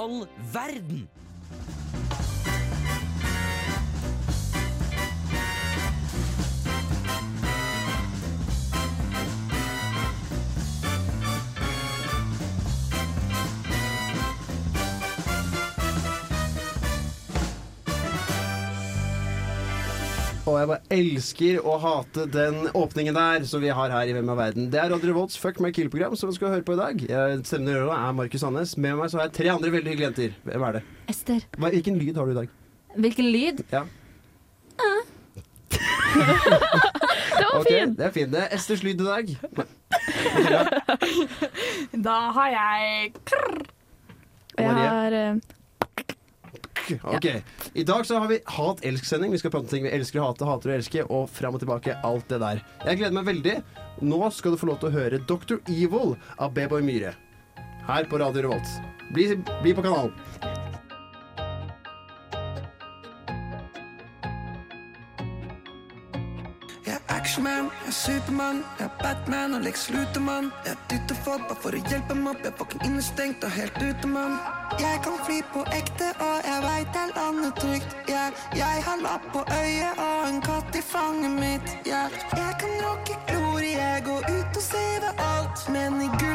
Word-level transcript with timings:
all 0.00 0.26
verden? 0.52 1.08
Og 20.50 20.56
jeg 20.58 20.66
bare 20.70 20.82
elsker 20.96 21.58
å 21.62 21.76
hate 21.78 22.24
den 22.34 22.56
åpningen 22.74 23.14
der 23.14 23.44
som 23.46 23.62
vi 23.62 23.70
har 23.74 23.92
her 23.94 24.08
i 24.10 24.14
Hvem 24.16 24.30
er 24.32 24.38
verden. 24.40 24.64
Det 24.72 24.80
er 24.82 24.90
Radio 24.90 25.12
Wolds 25.14 25.36
Fuck 25.38 25.60
my 25.62 25.70
kill-program 25.74 26.16
som 26.18 26.26
vi 26.30 26.34
skal 26.38 26.50
høre 26.56 26.64
på 26.66 26.74
i 26.74 26.80
dag. 26.80 26.94
Jeg- 27.06 27.44
Stemmen 27.46 27.68
i 27.70 27.76
øret 27.78 27.94
er 27.94 28.12
Markus 28.18 28.40
Sandnes. 28.42 28.76
Med 28.76 28.96
meg 28.98 29.10
så 29.12 29.18
har 29.20 29.28
jeg 29.28 29.32
tre 29.38 29.48
andre 29.52 29.70
veldig 29.70 29.90
hyggelige 29.92 30.08
jenter. 30.10 30.30
Hvem 30.44 30.62
er 30.68 30.72
det? 30.72 30.82
Ester. 31.08 31.40
Hvilken 31.56 31.98
lyd 32.02 32.16
har 32.16 32.24
du 32.26 32.30
i 32.32 32.34
dag? 32.40 32.48
Hvilken 32.98 33.30
lyd? 33.32 33.62
Ja. 33.72 33.84
Det 37.40 37.46
var 37.52 37.60
okay, 37.60 37.80
fint. 37.80 37.96
det 37.98 38.04
er 38.06 38.10
fint. 38.10 38.32
Det 38.32 38.40
er 38.42 38.48
Esters 38.56 38.82
lyd 38.82 39.00
i 39.00 39.04
dag. 39.04 39.38
Da 42.06 42.16
har 42.36 42.48
jeg 42.50 43.12
krrr. 43.24 43.60
Og 44.58 44.64
jeg 44.64 44.74
har 44.74 45.40
Ok, 47.04 47.26
I 47.74 47.84
dag 47.86 48.06
så 48.06 48.18
har 48.22 48.30
vi 48.30 48.40
hat-elsk-sending. 48.56 49.32
Vi 49.34 49.40
skal 49.42 49.52
prate 49.54 49.68
om 49.68 49.72
ting 49.72 49.86
vi 49.86 49.92
elsker 49.94 50.22
å 50.22 50.30
hate, 50.30 50.48
hater 50.48 50.72
å 50.72 50.76
elske, 50.78 51.04
og 51.06 51.28
fram 51.32 51.56
og 51.58 51.64
tilbake. 51.64 51.96
Alt 52.06 52.28
det 52.32 52.40
der. 52.42 52.62
Jeg 52.86 53.02
gleder 53.02 53.16
meg 53.20 53.28
veldig. 53.30 53.56
Nå 54.06 54.22
skal 54.34 54.56
du 54.56 54.60
få 54.60 54.70
lov 54.72 54.80
til 54.82 54.90
å 54.90 54.96
høre 54.96 55.22
Dr. 55.28 55.60
Evil 55.70 56.16
av 56.38 56.54
B-Boy 56.56 56.84
Myhre. 56.86 57.14
Her 57.88 58.08
på 58.10 58.20
Radio 58.20 58.48
Revolt. 58.48 58.74
Bli, 59.14 59.32
bli 59.62 59.74
på 59.74 59.86
kanalen. 59.86 60.59
Actionman, 67.30 67.70
jeg 67.70 67.86
er 67.86 67.92
supermann, 67.92 68.64
jeg 68.78 68.84
er 68.84 69.02
Batman 69.02 69.54
og 69.54 69.60
Lex 69.60 69.90
Lutermann. 69.90 70.50
Jeg 70.66 70.76
dytter 70.90 71.14
folk 71.24 71.44
bare 71.46 71.58
for 71.62 71.76
å 71.78 71.82
hjelpe 71.90 72.16
dem 72.16 72.26
opp, 72.26 72.40
jeg 72.42 72.50
er 72.50 72.56
fucking 72.58 72.82
innestengt 72.88 73.46
og 73.46 73.52
helt 73.54 73.78
ute, 73.78 74.10
mann. 74.10 74.34
Jeg 74.82 74.98
kan 75.04 75.14
fly 75.28 75.36
på 75.52 75.62
ekte, 75.78 76.08
og 76.26 76.48
jeg 76.48 76.64
veit 76.64 76.98
jeg 76.98 77.12
lander 77.14 77.54
trygt. 77.60 77.94
Yeah. 78.10 78.34
Jeg 78.58 78.82
har 78.86 78.98
lapp 79.06 79.30
på 79.30 79.44
øyet 79.60 80.02
og 80.08 80.26
en 80.26 80.42
katt 80.42 80.74
i 80.74 80.82
fanget 80.82 81.36
mitt. 81.38 81.70
Yeah. 81.86 82.18
Jeg 82.34 82.58
kan 82.64 82.74
rocke 82.82 83.14
glorie, 83.30 83.88
gå 84.10 84.16
ut 84.26 84.58
og 84.58 84.64
save 84.72 85.14
alt. 85.30 85.68
Men 85.70 86.02
i 86.02 86.10
gulvet 86.18 86.29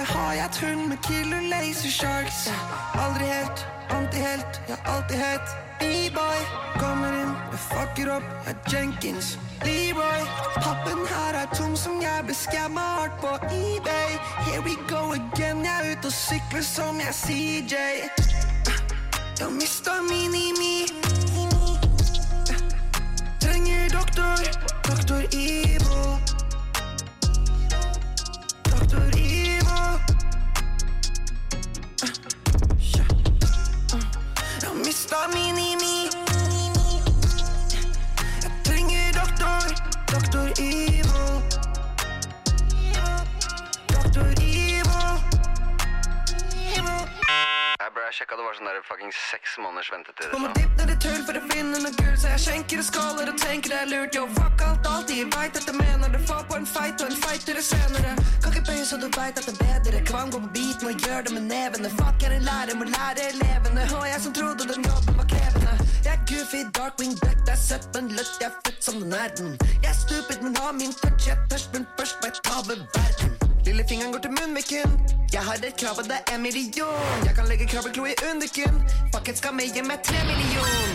hjemme 0.00 0.20
har 0.20 0.32
jeg 0.34 0.44
et 0.44 0.56
hund 0.56 0.88
med 0.88 0.96
killer 1.02 1.40
laser 1.40 1.90
sharks. 1.90 2.48
Aldri 2.94 3.24
helt, 3.24 3.66
antihelt, 3.90 4.60
jeg 4.68 4.76
er 4.78 4.90
alltid 4.92 5.16
hett 5.16 5.48
B-boy 5.80 6.40
kommer 6.78 7.12
inn, 7.22 7.34
jeg 7.52 7.60
fucker 7.66 8.12
opp, 8.16 8.24
jeg 8.46 8.54
er 8.54 8.72
Jenkins. 8.72 9.38
Leroy, 9.64 10.22
pappen 10.56 11.04
her 11.08 11.40
er 11.42 11.48
tom 11.54 11.76
som 11.76 12.00
jeg 12.00 12.24
ble 12.24 12.34
skamma 12.34 12.80
hardt 12.80 13.20
på 13.20 13.34
eBay. 13.52 14.16
Here 14.46 14.62
we 14.64 14.76
go 14.88 15.12
again, 15.12 15.64
jeg 15.64 15.74
er 15.74 15.92
ute 15.92 16.08
og 16.08 16.16
sykler 16.16 16.64
som 16.64 17.00
jeg 17.00 17.14
CJ. 17.14 17.74
Jeg 19.40 19.52
mista 19.52 20.00
mini-me. 20.08 20.88
Trenger 23.40 23.88
doktor, 23.96 24.44
doktor 24.88 25.24
Evil. 25.32 26.29
Jeg 35.20 35.28
mista 35.34 35.49
det 48.80 48.86
fucking 48.88 49.12
seks 49.30 49.50
måneders 49.60 49.90
ventetid. 49.92 50.32
Om 50.36 50.46
å 50.48 50.50
dippe 50.56 50.76
ned 50.80 50.92
i 50.94 50.96
tull 51.04 51.22
for 51.28 51.36
å 51.36 51.42
finne 51.50 51.80
noe 51.84 51.92
gull, 51.98 52.14
så 52.22 52.30
jeg 52.32 52.42
skjenker 52.44 52.80
og 52.80 52.86
skåler 52.88 53.32
og 53.32 53.40
tenker 53.42 53.72
det 53.74 53.80
er 53.84 53.90
lurt. 53.90 54.16
Yo, 54.16 54.22
fuck 54.38 54.62
alt 54.64 55.12
jeg 55.12 55.26
veit 55.34 55.58
at 55.58 55.66
jeg 55.68 55.76
mener 55.76 56.12
det. 56.14 56.20
får 56.28 56.46
på 56.48 56.56
en 56.56 56.68
fight 56.72 57.02
og 57.02 57.10
en 57.12 57.18
fightere 57.24 57.62
senere. 57.66 58.14
Kan 58.40 58.54
ikke 58.54 58.64
bøye 58.70 58.86
så 58.88 58.96
du 59.02 59.08
veit 59.16 59.40
at 59.40 59.48
det 59.48 59.52
er 59.52 59.60
bedre. 59.64 60.00
Kvam 60.10 60.32
går 60.32 60.44
på 60.46 60.52
biten 60.56 60.88
og 60.92 61.04
gjør 61.04 61.26
det 61.26 61.34
med 61.36 61.44
nevene. 61.50 61.90
Fuck 61.98 62.24
er 62.24 62.36
en 62.38 62.46
lærer, 62.48 62.78
må 62.80 62.88
lære 62.88 63.26
elevene. 63.34 63.84
Og 63.98 64.06
jeg 64.12 64.24
som 64.24 64.36
trodde 64.38 64.70
den 64.72 64.88
jobben 64.88 65.20
var 65.20 65.28
krevende. 65.34 65.76
Jeg 66.06 66.14
er 66.16 66.22
goofy, 66.30 66.62
darkwing, 66.78 67.14
black, 67.20 67.44
det 67.44 67.56
er 67.56 67.62
søtt, 67.66 67.90
men 67.94 68.08
løtt, 68.16 68.32
jeg 68.40 68.48
er 68.48 68.56
født 68.64 68.80
som 68.88 69.02
den 69.02 69.12
er 69.12 69.28
den. 69.36 69.52
Jeg 69.84 69.92
er 69.92 70.00
stupid, 70.04 70.40
men 70.46 70.56
har 70.56 70.72
min 70.80 70.96
touch, 71.02 71.28
jeg 71.28 71.36
er 71.36 71.46
tørst, 71.52 71.70
men 71.76 71.86
først 71.98 72.16
må 72.22 72.32
jeg 72.32 72.42
ta 72.48 72.64
ved 72.70 72.84
verden. 72.96 73.39
Lillefingeren 73.66 74.12
går 74.12 74.18
til 74.18 74.30
munnviken. 74.30 74.90
Jeg 75.32 75.40
har 75.40 75.54
et 75.54 75.76
krav, 75.80 75.98
og 75.98 76.04
det 76.04 76.20
er 76.32 76.38
million. 76.38 77.24
Jeg 77.26 77.34
kan 77.34 77.48
legge 77.48 77.66
krabbeklo 77.66 78.04
i 78.04 78.14
underkinn. 78.30 78.76
Fucket 79.14 79.38
skal 79.38 79.54
med 79.54 79.74
hjem 79.74 79.86
meg 79.86 80.00
tre 80.04 80.20
million. 80.30 80.92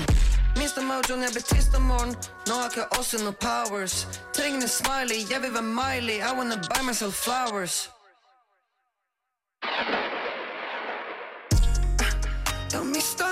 Mister 0.57 0.81
mojoen, 0.81 1.21
jeg 1.25 1.31
blir 1.35 1.45
trist 1.51 1.75
om 1.75 1.81
morgenen. 1.91 2.15
Nå 2.47 2.53
har 2.59 2.69
ikke 2.71 2.85
også 2.99 3.23
noe 3.23 3.35
powers. 3.45 3.95
Trenger 4.35 4.61
en 4.61 4.67
smiley, 4.79 5.19
jeg 5.31 5.41
vil 5.43 5.53
være 5.53 5.69
Miley. 5.79 6.17
I 6.29 6.31
wanna 6.37 6.55
buy 6.55 6.81
myself 6.87 7.15
flowers. 7.25 7.89
Jeg 12.73 12.85
mista. 12.85 13.25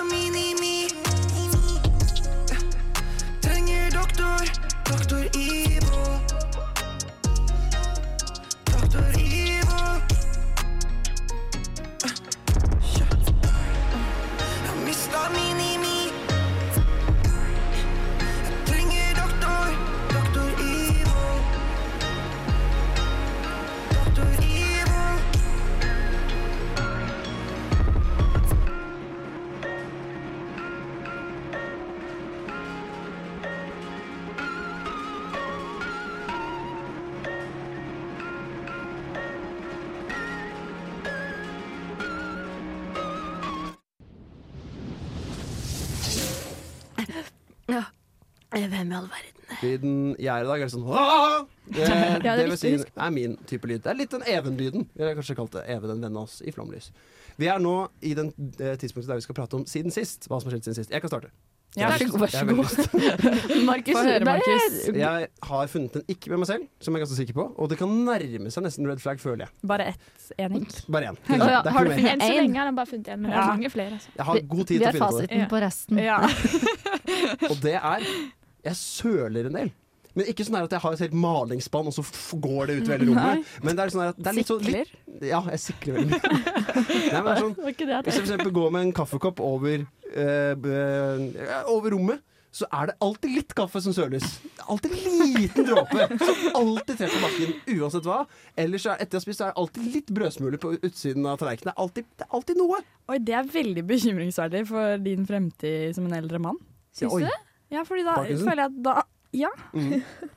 Trenger 3.43 3.89
doktor, 3.89 4.37
doktor 4.89 5.23
Evil. 5.35 6.32
I 48.93 48.99
all 48.99 49.09
verden? 49.11 49.29
Lyden 49.61 49.95
jeg 50.17 50.31
er 50.33 50.45
i 50.45 50.49
dag, 50.49 50.63
er 50.63 50.71
sånn 50.71 50.85
det, 50.87 51.87
Ja, 52.25 52.35
det 52.35 52.35
det 52.39 52.45
vil 52.51 52.59
si 52.59 52.73
er 52.79 53.13
min 53.13 53.37
type 53.49 53.69
lyd. 53.69 53.83
Det 53.83 53.91
er 53.93 53.99
litt 53.99 54.13
den 54.13 54.25
Even-lyden. 54.35 54.87
Vi 54.93 55.05
har 55.05 55.17
kanskje 55.17 55.37
kalt 55.37 55.55
det 55.57 55.65
Even, 55.73 55.97
en 55.97 56.05
venn 56.07 56.21
av 56.21 56.27
oss 56.27 56.39
i 56.45 56.53
Flomlys. 56.55 56.91
Vi 57.39 57.49
er 57.49 57.61
nå 57.61 57.77
i 58.05 58.13
den 58.17 58.29
eh, 58.59 58.77
tidspunktet 58.77 59.09
der 59.09 59.19
vi 59.19 59.25
skal 59.25 59.37
prate 59.37 59.57
om 59.57 59.65
siden 59.69 59.93
sist. 59.93 60.29
Hva 60.29 60.39
som 60.39 60.49
har 60.49 60.57
skjedd 60.57 60.69
siden 60.69 60.83
sist. 60.83 60.93
Jeg 60.93 61.03
kan 61.03 61.11
starte. 61.11 61.33
Ja, 61.73 61.87
vær 61.89 61.97
så 61.97 62.05
god. 62.11 62.19
vær 62.21 62.29
så 62.29 62.45
god. 62.45 63.63
Markus, 63.65 63.95
høre, 63.97 64.25
Markus. 64.27 64.75
Jeg 64.93 65.27
har 65.47 65.71
funnet 65.71 65.95
en 65.97 66.03
ikke 66.13 66.29
med 66.29 66.43
meg 66.43 66.49
selv, 66.51 66.67
som 66.85 66.93
jeg 66.93 67.01
er 67.01 67.05
ganske 67.05 67.17
sikker 67.17 67.37
på. 67.39 67.45
Og 67.57 67.71
det 67.71 67.79
kan 67.79 67.95
nærme 68.05 68.51
seg 68.53 68.65
nesten 68.67 68.89
red 68.89 69.01
flag, 69.01 69.21
føler 69.23 69.47
jeg. 69.47 69.55
Bare 69.71 69.87
ett 69.95 70.29
en 70.37 70.59
hint. 70.59 70.77
Bare 70.93 71.09
én. 71.09 71.17
Ja, 71.33 71.63
har 71.65 71.89
du 71.89 71.95
funnet 71.95 72.13
én? 72.13 72.21
så 72.21 72.37
lenge 72.37 72.61
har 72.61 72.69
han 72.69 72.77
bare 72.77 72.91
funnet 72.91 73.09
én, 73.09 73.23
men 73.23 73.33
det 73.33 73.39
er 73.39 73.49
mange 73.49 73.73
flere. 73.73 73.97
Altså. 73.97 74.13
Jeg 74.19 74.29
har 74.29 74.39
god 74.53 74.69
tid 74.69 74.85
til 74.85 74.85
å 74.85 74.93
finne 74.93 75.09
på 75.09 75.17
det. 75.17 75.25
fasiten 75.25 75.49
på 75.49 75.63
resten. 75.65 76.03
Ja. 76.03 76.19
Og 77.51 77.57
det 77.65 77.75
er 77.81 78.07
Jeg 78.63 78.79
søler 78.79 79.49
en 79.49 79.57
del. 79.59 79.71
Men 80.13 80.27
ikke 80.29 80.45
sånn 80.45 80.59
at 80.59 80.73
jeg 80.75 80.83
har 80.83 80.95
et 80.95 81.01
helt 81.07 81.15
malingsspann, 81.17 81.87
og 81.89 81.95
så 81.95 82.03
går 82.41 82.69
det 82.69 82.75
ut 82.79 82.91
hele 82.93 83.07
rommet. 83.09 83.53
Men 83.65 83.77
det 83.77 83.85
er 83.85 83.93
sånn 83.95 84.03
at 84.05 84.19
det 84.19 84.29
er 84.29 84.37
litt 84.37 84.51
sånn 84.51 84.67
litt, 84.67 84.91
Ja, 85.25 85.39
jeg 85.49 85.61
sikler 85.63 85.97
veldig 85.97 86.11
mye. 86.11 86.35
Nei, 87.13 87.23
men 87.23 87.25
det 87.25 87.33
er 87.33 87.41
sånn, 87.41 87.55
hvis 87.63 88.19
jeg 88.19 88.27
eksempel 88.27 88.53
går 88.53 88.75
med 88.75 88.87
en 88.87 88.93
kaffekopp 88.93 89.41
over, 89.41 89.87
øh, 90.13 90.69
over 91.73 91.95
rommet, 91.95 92.21
så 92.53 92.67
er 92.69 92.91
det 92.91 92.93
alltid 93.01 93.31
litt 93.33 93.53
kaffe 93.57 93.81
som 93.81 93.95
søles. 93.97 94.35
Alltid 94.69 94.91
en 94.93 95.31
liten 95.33 95.65
dråpe 95.65 96.05
som 96.21 96.43
alltid 96.59 96.99
treffer 96.99 97.23
bakken, 97.23 97.55
uansett 97.79 98.05
hva. 98.05 98.19
Ellers 98.61 98.85
er, 98.85 98.99
etter 99.01 99.17
å 99.17 99.21
ha 99.21 99.25
spist, 99.25 99.39
så 99.39 99.47
er 99.47 99.55
det 99.55 99.63
alltid 99.63 99.87
litt 99.95 100.11
brødsmuler 100.13 100.61
på 100.61 100.75
utsiden 100.75 101.25
av 101.25 101.39
tallerkenen. 101.41 101.71
Det 101.71 101.81
alltid, 101.81 102.11
det 102.13 102.27
er 102.27 102.37
alltid 102.37 102.61
noe. 102.61 102.83
Oi, 103.09 103.17
det 103.25 103.39
er 103.39 103.49
veldig 103.55 103.85
bekymringsverdig 103.89 104.61
for 104.69 105.01
din 105.01 105.25
fremtid 105.25 105.97
som 105.97 106.05
en 106.05 106.13
eldre 106.19 106.43
mann. 106.45 106.61
Syns 106.93 107.09
ja, 107.09 107.23
du 107.23 107.25
det? 107.31 107.39
Ja, 107.73 107.83
fordi 107.87 108.05
da 108.07 108.15
Parkinson? 108.21 108.47
føler 108.49 108.63
jeg 108.63 108.71
at 108.71 108.79
da 108.85 108.95
Ja. 109.33 109.49
Mm. 109.73 109.99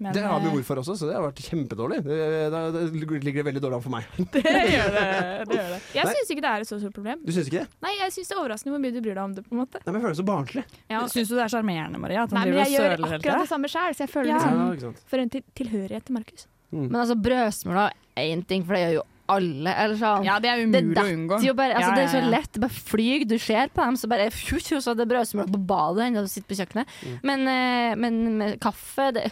Men 0.00 0.14
Det 0.16 0.22
har 0.24 0.40
vi 0.40 0.48
ord 0.48 0.62
for 0.64 0.80
også, 0.80 0.94
så 0.96 1.08
det 1.10 1.12
har 1.12 1.20
vært 1.26 1.40
kjempedårlig. 1.44 1.98
Det, 2.06 2.16
det, 2.54 2.60
det 2.72 3.20
ligger 3.20 3.44
veldig 3.44 3.60
dårlig 3.60 3.76
an 3.76 3.82
for 3.84 3.92
meg. 3.92 4.06
det 4.32 4.40
gjør 4.48 4.94
det. 4.94 5.02
det, 5.50 5.58
gjør 5.58 5.66
det. 5.74 5.80
Jeg 5.98 6.12
syns 6.14 6.30
ikke 6.32 6.44
det 6.46 6.52
er 6.54 6.64
et 6.64 6.70
så 6.70 6.78
stort 6.80 6.94
problem. 6.96 7.20
Du 7.20 7.28
synes 7.36 7.50
ikke 7.50 7.66
det? 7.66 7.76
Nei, 7.84 7.92
jeg 7.98 8.14
syns 8.14 8.30
det 8.30 8.36
er 8.36 8.40
overraskende 8.40 8.72
hvor 8.72 8.80
mye 8.86 8.94
du 8.96 9.00
bryr 9.04 9.18
deg 9.18 9.20
om 9.26 9.34
det. 9.36 9.44
på 9.44 9.52
en 9.52 9.60
måte 9.60 9.82
Nei, 9.82 9.92
men 9.92 9.98
Jeg 9.98 10.04
føler 10.06 10.16
det 10.16 10.20
så 10.22 10.26
barnslig. 10.30 10.64
ja. 10.94 11.02
Syns 11.12 11.28
du 11.28 11.34
det 11.36 11.44
er 11.44 11.52
sjarmerende, 11.52 12.00
Maria? 12.00 12.22
At 12.24 12.32
han 12.32 12.40
Nei, 12.40 12.46
men 12.48 12.62
jeg 12.62 12.72
gjør 12.78 12.94
akkurat 13.10 13.44
det 13.44 13.50
samme 13.52 13.72
sjøl, 13.74 13.92
så 13.98 14.06
jeg 14.06 14.12
føler 14.14 14.32
Ja. 14.32 14.40
liksom 14.40 14.96
Ja, 14.96 15.04
for 15.12 15.24
en 15.26 15.34
til 15.36 15.44
tilhørighet 15.60 16.08
til 16.08 16.16
Markus. 16.16 16.46
Men 16.72 16.96
altså, 17.02 17.18
brødsmula 17.28 17.90
er 18.16 18.32
én 18.32 18.46
ting, 18.48 18.64
for 18.64 18.78
det 18.78 18.86
gjør 18.86 18.96
jo 19.02 19.04
alle. 19.34 19.72
Eller 19.84 19.96
sånn. 20.00 20.26
Ja, 20.26 20.36
det 20.42 20.50
er 20.50 20.60
det 20.60 20.68
umulig 20.68 21.00
å 21.00 21.06
unngå. 21.14 21.40
jo 21.46 21.54
bare, 21.58 21.74
altså, 21.78 21.90
Ja, 21.90 21.96
Det 21.96 22.04
er 22.04 22.12
så 22.12 22.20
ja, 22.20 22.26
ja. 22.26 22.30
lett. 22.36 22.52
Det 22.52 22.62
bare 22.66 22.84
flyr. 22.90 23.24
Du 23.30 23.36
ser 23.38 23.72
på 23.74 23.84
dem, 23.86 23.96
så 24.00 24.10
bare 24.10 24.28
fju, 24.34 24.58
fju, 24.60 24.76
så 24.82 24.92
er 24.94 25.00
det 25.00 25.08
brødsmuler 25.10 25.50
på 25.54 25.60
badet 25.70 26.06
ennå 26.10 26.22
du 26.26 26.30
sitter 26.32 26.48
på 26.52 26.58
kjøkkenet. 26.60 26.94
Mm. 27.06 27.18
Men, 27.30 27.48
eh, 27.54 27.98
men 28.04 28.22
med 28.38 28.60
kaffe 28.62 29.10
det, 29.16 29.28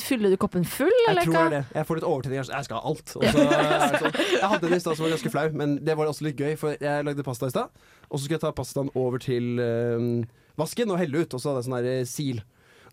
Fyller 0.00 0.30
du 0.32 0.38
koppen 0.40 0.64
full, 0.64 0.88
Jeg 0.88 1.10
eller 1.10 1.26
tror 1.26 1.34
hva? 1.34 1.40
det 1.52 1.56
er 1.58 1.64
det. 1.66 1.74
Jeg 1.76 1.86
får 1.90 1.98
litt 1.98 2.04
overtenning. 2.08 2.38
Jeg 2.38 2.40
er 2.40 2.46
sånn, 2.48 2.56
Jeg 2.56 2.64
skal 2.64 2.78
ha 2.78 2.88
alt. 2.88 3.10
Og 3.18 3.24
så 3.24 3.42
er 3.44 3.90
det 3.92 3.98
sånn. 4.00 4.14
Jeg 4.32 4.48
hadde 4.48 4.66
en 4.70 4.76
i 4.76 4.78
stad 4.80 4.96
som 4.96 5.04
var 5.04 5.12
ganske 5.12 5.32
flau, 5.34 5.42
men 5.60 5.74
det 5.84 5.96
var 5.98 6.08
også 6.08 6.24
litt 6.24 6.40
gøy. 6.40 6.54
For 6.56 6.78
jeg 6.80 7.04
lagde 7.04 7.26
pasta 7.26 7.50
i 7.50 7.52
stad, 7.52 7.82
og 8.08 8.16
så 8.16 8.22
skulle 8.24 8.38
jeg 8.38 8.44
ta 8.46 8.52
pastaen 8.56 8.88
over 8.96 9.20
til 9.20 9.60
øh, 9.60 10.24
vasken 10.56 10.88
og 10.94 11.02
helle 11.02 11.20
ut. 11.26 11.36
Og 11.36 11.42
så 11.42 11.52
hadde 11.52 11.66
jeg 11.66 11.68
sånn 11.68 12.08
sil. 12.08 12.40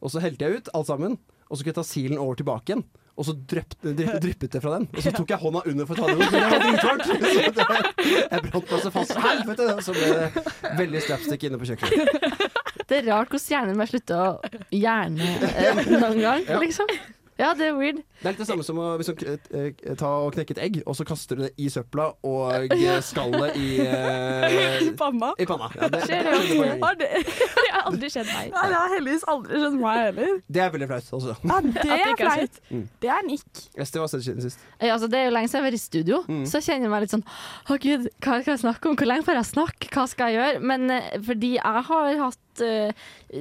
Og 0.02 0.12
så 0.12 0.20
helte 0.20 0.44
jeg 0.44 0.60
ut 0.60 0.72
alt 0.76 0.90
sammen, 0.92 1.16
og 1.48 1.54
så 1.56 1.62
skulle 1.62 1.72
jeg 1.72 1.80
ta 1.80 1.88
silen 1.88 2.20
over 2.20 2.36
tilbake 2.42 2.74
igjen. 2.74 2.84
Og 3.20 3.28
så 3.28 3.36
dryppet, 3.52 4.52
det 4.54 4.62
fra 4.64 4.76
den. 4.78 4.88
Og 4.96 5.04
så 5.04 5.14
tok 5.16 5.34
jeg 5.34 5.42
hånda 5.42 5.64
under 5.72 5.90
for 5.90 5.96
å 5.96 6.02
ta 6.02 6.12
den 6.12 6.22
ut. 6.22 6.32
Men 6.32 6.42
det 6.42 6.52
var 6.52 6.66
dritvarmt! 6.66 8.04
Jeg 8.08 8.44
brant 8.48 8.76
meg 8.76 8.84
så 8.86 8.94
fast. 8.98 9.16
Helvete! 9.28 9.70
Så 9.86 9.96
ble 9.98 10.12
det 10.16 10.76
veldig 10.80 11.06
slapstick 11.08 11.48
inne 11.48 11.62
på 11.62 11.72
kjøkkenet. 11.72 12.60
Det 12.88 13.00
er 13.00 13.10
rart 13.12 13.32
hvordan 13.32 13.48
hjernen 13.54 13.80
min 13.80 13.88
slutter 13.88 14.20
å 14.20 14.30
hjerne 14.76 15.34
eh, 15.52 15.84
noen 15.96 16.22
gang, 16.24 16.48
liksom. 16.64 16.92
Ja, 16.92 17.21
det 17.58 17.68
er 17.72 17.76
weird. 17.78 18.00
Det 18.22 18.28
er 18.30 18.34
litt 18.36 18.42
det 18.44 18.48
samme 18.50 18.64
som 18.66 18.78
å 18.82 18.88
eh, 19.02 19.96
ta 19.98 20.10
og 20.26 20.34
knekke 20.36 20.54
et 20.56 20.60
egg, 20.62 20.76
og 20.86 20.94
så 20.98 21.06
kaster 21.10 21.40
du 21.40 21.44
det 21.48 21.52
i 21.58 21.70
søpla 21.74 22.10
og 22.28 22.68
eh, 22.76 23.00
skallet 23.06 23.56
i 23.58 23.70
eh, 23.88 24.84
I 24.86 24.92
panna. 25.00 25.32
I 25.42 25.48
panna. 25.50 25.70
Ja, 25.80 25.90
det, 25.94 26.02
Skjer 26.06 26.30
det. 26.30 26.76
Har 26.84 27.00
det, 27.00 27.10
Det 27.62 27.72
har 27.72 27.88
aldri 27.90 28.12
skjedd 28.14 28.30
meg. 28.30 28.52
Nei, 28.54 28.66
det 28.72 28.78
har 28.78 28.94
heldigvis 28.96 29.26
aldri 29.34 29.62
skjedd 29.64 29.78
meg 29.82 30.02
heller. 30.06 30.36
det 30.52 30.64
er 30.66 30.74
veldig 30.76 30.90
flaut. 30.92 31.10
også. 31.20 31.36
Ja, 31.50 31.60
det 31.66 31.98
er 31.98 32.14
flaut. 32.22 32.62
Mm. 32.70 32.84
Det 33.02 33.14
er 33.16 33.26
nikk. 33.28 33.64
Esti, 33.86 34.02
hva 34.04 34.10
siden 34.12 34.44
sist? 34.46 34.62
Ja, 34.78 34.94
altså, 34.98 35.10
det 35.12 35.22
er 35.22 35.30
jo 35.30 35.34
lenge 35.38 35.50
siden 35.52 35.62
jeg 35.62 35.66
har 35.66 35.70
vært 35.72 35.80
i 35.80 35.84
studio, 35.88 36.22
Mm. 36.32 36.44
så 36.48 36.60
jeg 36.60 36.68
kjenner 36.68 36.86
jeg 36.86 36.92
meg 36.94 37.02
litt 37.04 37.14
sånn 37.16 37.24
Å 37.72 37.76
gud, 37.82 38.04
hva 38.22 38.36
skal 38.44 38.52
jeg 38.54 38.62
snakke 38.62 38.90
om? 38.92 38.96
Hvor 39.00 39.10
lenge 39.10 39.26
får 39.26 39.40
jeg 39.40 39.48
snakke? 39.50 39.90
Hva 39.96 40.04
skal 40.12 40.30
jeg 40.32 40.38
gjøre? 40.38 40.62
Men 40.70 40.94
fordi 41.26 41.56
jeg 41.58 41.84
har 41.90 42.22
hatt 42.22 42.40
eh, 42.60 42.92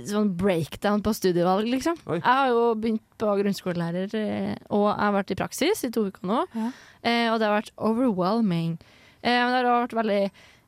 sånn 0.06 0.30
breakdown 0.38 1.02
på 1.02 1.14
studievalg, 1.16 1.66
liksom. 1.66 1.98
Oi. 2.06 2.20
Jeg 2.20 2.28
har 2.28 2.52
jo 2.52 2.62
begynt 2.78 3.02
på 3.18 3.34
grunnskolelærer, 3.40 4.14
eh, 4.14 4.54
og 4.70 4.86
jeg 4.92 5.02
har 5.02 5.16
vært 5.18 5.34
i 5.34 5.38
praksis 5.40 5.84
i 5.84 5.90
to 5.90 6.06
uker 6.06 6.30
nå. 6.30 6.44
Ja. 6.54 6.70
Eh, 7.02 7.26
og 7.32 7.40
det 7.40 7.48
har 7.48 7.58
vært 7.58 7.74
overwhelming. 7.76 8.78
Eh, 9.22 9.34
men 9.34 9.52
det 9.56 9.64
har 9.66 9.84
vært 9.88 9.98
veldig 9.98 10.22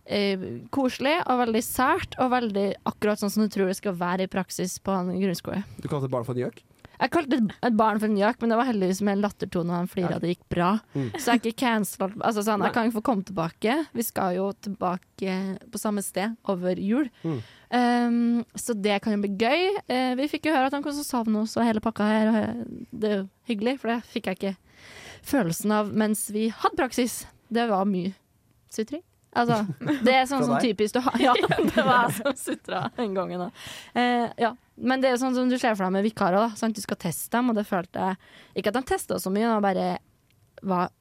eh, 0.07 0.45
koselig 0.75 1.15
og 1.27 1.45
veldig 1.45 1.63
sært, 1.65 2.19
og 2.19 2.35
veldig 2.35 2.67
akkurat 2.91 3.23
sånn 3.23 3.33
som 3.33 3.47
du 3.47 3.53
tror 3.53 3.71
det 3.71 3.79
skal 3.79 3.97
være 3.97 4.27
i 4.27 4.33
praksis 4.33 4.79
på 4.83 4.95
en 4.97 5.15
grunnskole. 5.15 5.63
Du 5.79 5.89
kalte 5.89 6.11
barn 6.13 6.27
for 6.27 6.35
en 6.35 6.47
gjøk? 6.49 6.63
Jeg 7.03 7.11
kalte 7.11 7.39
et, 7.39 7.55
et 7.67 7.77
barn 7.79 7.99
for 7.99 8.07
en 8.07 8.19
jakk, 8.21 8.39
men 8.41 8.53
det 8.53 8.59
var 8.61 8.69
heldigvis 8.69 9.01
med 9.03 9.17
en 9.17 9.25
lattertone, 9.25 9.73
og 9.73 9.81
han 9.81 9.91
flira, 9.91 10.21
det 10.23 10.37
gikk 10.37 10.45
bra. 10.55 10.71
Mm. 10.95 11.09
Så 11.17 11.25
jeg 11.25 11.33
er 11.33 11.41
ikke 11.41 11.63
cancelled. 11.65 12.15
Altså, 12.23 12.45
sånn, 12.47 12.63
jeg 12.63 12.77
kan 12.77 12.87
ikke 12.87 12.99
få 13.01 13.05
komme 13.11 13.27
tilbake. 13.27 13.77
Vi 13.97 14.07
skal 14.07 14.37
jo 14.39 14.47
tilbake 14.63 15.37
på 15.73 15.83
samme 15.83 16.05
sted 16.07 16.39
over 16.53 16.79
jul. 16.79 17.11
Mm. 17.27 17.43
Um, 17.73 18.17
så 18.59 18.77
det 18.79 19.01
kan 19.03 19.17
jo 19.17 19.23
bli 19.25 19.33
gøy. 19.41 19.79
Uh, 19.91 20.13
vi 20.21 20.31
fikk 20.31 20.47
jo 20.47 20.55
høre 20.55 20.71
at 20.71 20.77
han 20.77 20.85
kom 20.85 20.95
til 20.95 21.03
å 21.03 21.09
savne 21.09 21.43
oss 21.43 21.57
og 21.59 21.67
hele 21.67 21.83
pakka 21.83 22.09
her, 22.09 22.33
det 22.93 23.11
er 23.11 23.23
jo 23.23 23.29
hyggelig, 23.51 23.79
for 23.83 23.95
det 23.95 24.03
fikk 24.13 24.31
jeg 24.31 24.39
ikke 24.39 24.57
følelsen 25.27 25.73
av 25.75 25.95
mens 25.95 26.29
vi 26.35 26.51
hadde 26.55 26.79
praksis. 26.79 27.23
Det 27.53 27.67
var 27.71 27.89
mye 27.89 28.15
sutring. 28.73 29.03
Altså, 29.33 29.63
det 30.07 30.15
er 30.15 30.27
sånn 30.29 30.45
som 30.45 30.59
typisk 30.61 30.99
du 30.99 31.01
har 31.07 31.21
Ja, 31.23 31.35
det 31.73 31.77
var 31.77 32.07
jeg 32.07 32.17
som 32.19 32.37
sutra 32.37 32.83
den 32.99 33.15
gangen. 33.17 33.47
Eh, 33.95 34.29
ja. 34.43 34.55
Men 34.77 35.03
det 35.03 35.13
er 35.13 35.21
sånn 35.21 35.37
som 35.37 35.51
du 35.51 35.59
ser 35.59 35.77
for 35.77 35.87
deg 35.87 35.95
med 35.97 36.07
vikarer. 36.07 36.39
Da, 36.39 36.59
sant? 36.59 36.77
Du 36.77 36.85
skal 36.85 37.01
teste 37.01 37.33
dem, 37.37 37.53
og 37.53 37.59
det 37.59 37.67
følte 37.69 38.09
jeg 38.09 38.61
Ikke 38.61 38.73
at 38.73 38.81
de 38.81 38.85
testa 38.89 39.21
så 39.21 39.33
mye, 39.33 39.49
de 39.49 39.65
bare 39.65 39.87
var 40.63 40.93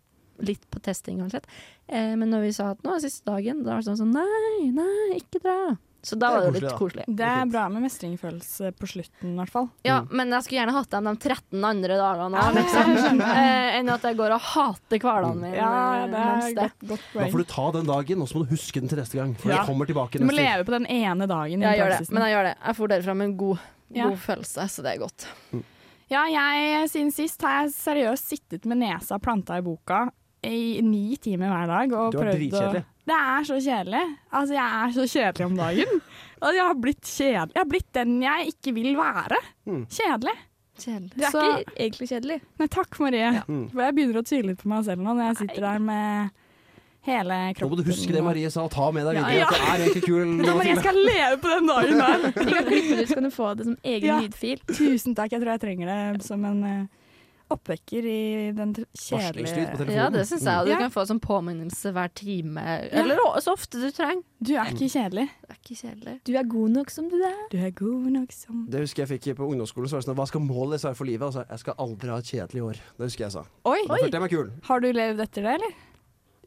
litt 0.42 0.64
på 0.74 0.80
testing. 0.84 1.22
Eh, 1.22 2.14
men 2.18 2.30
når 2.32 2.48
vi 2.48 2.54
sa 2.56 2.72
at 2.74 2.84
nå 2.86 2.96
er 2.96 3.04
siste 3.04 3.28
dagen, 3.30 3.64
da 3.66 3.76
var 3.76 3.84
det 3.84 3.92
sånn 3.92 4.00
sånn 4.02 4.16
Nei, 4.16 4.72
nei, 4.74 5.20
ikke 5.20 5.44
dra. 5.44 5.58
Så 6.04 6.18
da 6.18 6.32
Det 6.32 6.38
var 6.48 6.52
det 6.56 6.62
litt 6.64 6.78
koselig, 6.80 7.04
da. 7.06 7.14
Det 7.14 7.26
er 7.30 7.46
bra 7.52 7.64
med 7.70 7.84
mestringsfølelse 7.86 8.72
på 8.74 8.88
slutten, 8.90 9.34
i 9.34 9.38
hvert 9.38 9.52
fall. 9.54 9.68
Ja, 9.86 10.00
Mm. 10.02 10.08
men 10.18 10.30
jeg 10.34 10.44
skulle 10.44 10.60
gjerne 10.62 10.74
hatt 10.74 10.90
dem 10.90 11.04
de 11.06 11.14
13 11.30 11.64
andre 11.64 11.98
dagene 12.00 12.38
òg, 12.42 12.56
liksom. 12.58 13.20
jeg. 13.22 13.36
Eh, 13.42 13.78
enn 13.80 13.90
at 13.94 14.02
jeg 14.02 14.18
går 14.18 14.32
og 14.34 14.42
hater 14.42 14.98
hverdagen 15.00 15.40
min. 15.44 15.54
Ja, 15.54 15.70
eh, 16.04 16.08
det 16.10 16.18
er 16.18 16.56
det. 16.56 16.56
godt, 16.56 16.88
godt 16.90 17.14
Da 17.14 17.28
får 17.30 17.38
du 17.38 17.44
ta 17.54 17.72
den 17.78 17.86
dagen, 17.86 18.22
og 18.22 18.28
så 18.28 18.36
må 18.40 18.48
du 18.48 18.56
huske 18.56 18.80
den 18.82 18.90
til 18.90 18.98
neste 18.98 19.16
gang. 19.22 19.36
For 19.38 19.50
Ja. 19.54 19.64
kommer 19.66 19.86
tilbake 19.86 20.18
Du 20.18 20.26
må 20.26 20.34
leve 20.34 20.66
på 20.66 20.72
den 20.74 20.88
ene 20.90 21.28
dagen 21.30 21.62
Ja, 21.62 21.70
Jeg 21.76 21.80
gjør 21.80 22.00
det, 22.00 22.10
men 22.12 22.24
jeg 22.24 22.34
gjør 22.34 22.44
det. 22.50 22.56
Jeg 22.66 22.76
får 22.76 22.88
derfra 22.96 23.16
med 23.16 23.26
en 23.30 23.38
god, 23.38 23.60
Ja. 23.94 24.08
god 24.10 24.18
følelse, 24.18 24.62
så 24.74 24.82
det 24.82 24.96
er 24.96 25.00
godt. 25.06 25.28
Ja, 26.10 26.26
jeg 26.28 26.90
siden 26.90 27.12
sist 27.14 27.42
har 27.42 27.62
jeg 27.64 27.72
seriøst 27.78 28.26
sittet 28.28 28.66
med 28.66 28.78
nesa 28.82 29.18
planta 29.20 29.58
i 29.58 29.62
boka 29.62 30.10
i 30.44 30.82
ni 30.82 31.16
timer 31.22 31.52
hver 31.54 31.68
dag. 31.70 31.92
Og 31.94 32.12
Du 32.14 32.18
var 32.18 32.26
prøvd 32.26 32.36
å 32.36 32.40
dritkjedelig. 32.42 32.84
Det 33.12 33.18
er 33.18 33.44
så 33.50 33.58
kjedelig. 33.62 34.04
Altså, 34.32 34.54
jeg 34.56 34.86
er 34.86 34.94
så 34.96 35.06
kjedelig 35.16 35.46
om 35.46 35.56
dagen. 35.58 36.02
Altså, 36.42 36.56
jeg 36.58 36.66
har 36.68 36.80
blitt 36.86 37.04
kjedelig. 37.12 37.54
Jeg 37.56 37.62
har 37.62 37.70
blitt 37.70 37.92
den 37.98 38.16
jeg 38.24 38.48
ikke 38.56 38.74
vil 38.78 38.92
være. 38.98 39.40
Mm. 39.70 39.84
Kjedelig. 39.90 40.36
Kjedelig. 40.82 41.12
Du 41.18 41.24
er 41.26 41.32
Så- 41.32 41.42
ikke 41.60 41.76
egentlig 41.86 42.08
kjedelig. 42.10 42.38
Nei, 42.60 42.68
takk, 42.68 43.00
Marie. 43.00 43.20
Ja. 43.34 43.42
For 43.46 43.82
jeg 43.86 43.96
begynner 43.98 44.22
å 44.22 44.26
tvile 44.26 44.48
litt 44.54 44.62
på 44.64 44.70
meg 44.72 44.86
selv 44.86 45.02
nå 45.06 45.14
når 45.14 45.28
jeg 45.28 45.38
sitter 45.44 45.62
der 45.68 45.80
med 45.80 46.32
hele 47.02 47.38
kroppen. 47.58 47.66
Nå 47.66 47.70
må 47.70 47.78
du 47.78 47.84
huske 47.92 48.14
det 48.14 48.24
Marie 48.24 48.50
sa, 48.54 48.64
og 48.64 48.72
ta 48.72 48.92
med 48.94 49.06
deg 49.06 49.18
videre. 49.18 49.34
ja. 49.34 49.46
ja. 49.46 49.50
det 49.50 49.68
er 49.68 49.84
egentlig 49.86 50.04
kul. 50.06 50.46
ja, 50.46 50.56
Marie, 50.56 50.74
jeg 50.74 50.78
skal 50.84 50.96
leve 51.06 51.38
på 51.42 51.54
den 51.54 51.68
dagen 51.68 52.02
der. 52.02 52.18
Vi 52.26 52.32
kan 52.32 52.48
klippe 52.48 52.70
det 52.70 53.02
ut, 53.02 53.08
så 53.10 53.14
kan 53.20 53.24
du 53.24 53.30
få 53.34 53.54
det 53.58 53.66
som 53.66 53.78
egen 53.84 54.08
Ja. 54.10 54.20
lydfil. 54.22 54.60
Tusen 54.74 55.16
takk. 55.18 55.32
Jeg 55.32 55.42
tror 55.42 55.52
jeg 55.56 55.62
trenger 55.66 55.86
det 56.16 56.24
som 56.26 56.46
en 56.46 56.64
eh, 56.64 56.86
oppvekker 57.54 58.06
i 58.08 58.52
den 58.58 58.74
kjedelige. 58.98 59.92
Ja, 59.94 60.10
det 60.14 60.26
syns 60.30 60.44
jeg. 60.48 60.58
Og 60.62 60.66
du 60.68 60.72
Ja. 60.72 60.78
kan 60.80 60.92
få 60.94 61.06
sånn 61.10 61.20
påminnelse 61.22 61.92
hver 61.94 62.10
time. 62.14 62.64
Eller 62.92 63.16
ja. 63.20 63.40
så 63.44 63.54
ofte 63.54 63.80
du 63.82 63.90
trenger. 63.92 64.24
Du 64.42 64.54
er 64.56 64.72
ikke 64.72 64.90
kjedelig. 64.90 65.28
Du 65.42 65.52
er 65.54 65.58
ikke 65.60 65.78
kjedelig. 65.82 66.16
Du 66.26 66.32
er 66.36 66.44
god 66.44 66.70
nok 66.78 66.90
som 66.90 67.10
du 67.10 67.18
er. 67.22 67.38
Du 67.52 67.58
er 67.58 67.72
god 67.72 68.12
nok 68.12 68.32
som 68.32 68.66
Det 68.70 68.80
husker 68.82 69.06
jeg 69.06 69.20
fikk 69.22 69.36
på 69.38 69.48
ungdomsskolen. 69.52 69.88
Så 69.88 69.98
var 69.98 70.02
det 70.02 70.10
sånn, 70.10 70.16
Hva 70.22 70.28
skal 70.28 70.42
målet 70.42 70.82
være 70.84 70.96
for 70.96 71.06
livet? 71.06 71.28
Altså, 71.28 71.46
jeg 71.50 71.60
skal 71.60 71.74
aldri 71.78 72.10
ha 72.10 72.18
et 72.18 72.26
kjedelig 72.32 72.64
år. 72.64 72.74
Det 72.98 73.06
husker 73.10 73.26
jeg 73.26 73.32
sa. 73.32 73.44
Oi! 73.66 73.80
Da 73.88 73.96
følte 74.02 74.12
jeg 74.18 74.22
meg 74.22 74.32
kul. 74.32 74.52
Har 74.64 74.80
du 74.80 74.92
levd 74.92 75.20
etter 75.28 75.42
det, 75.44 75.54
eller? 75.60 75.74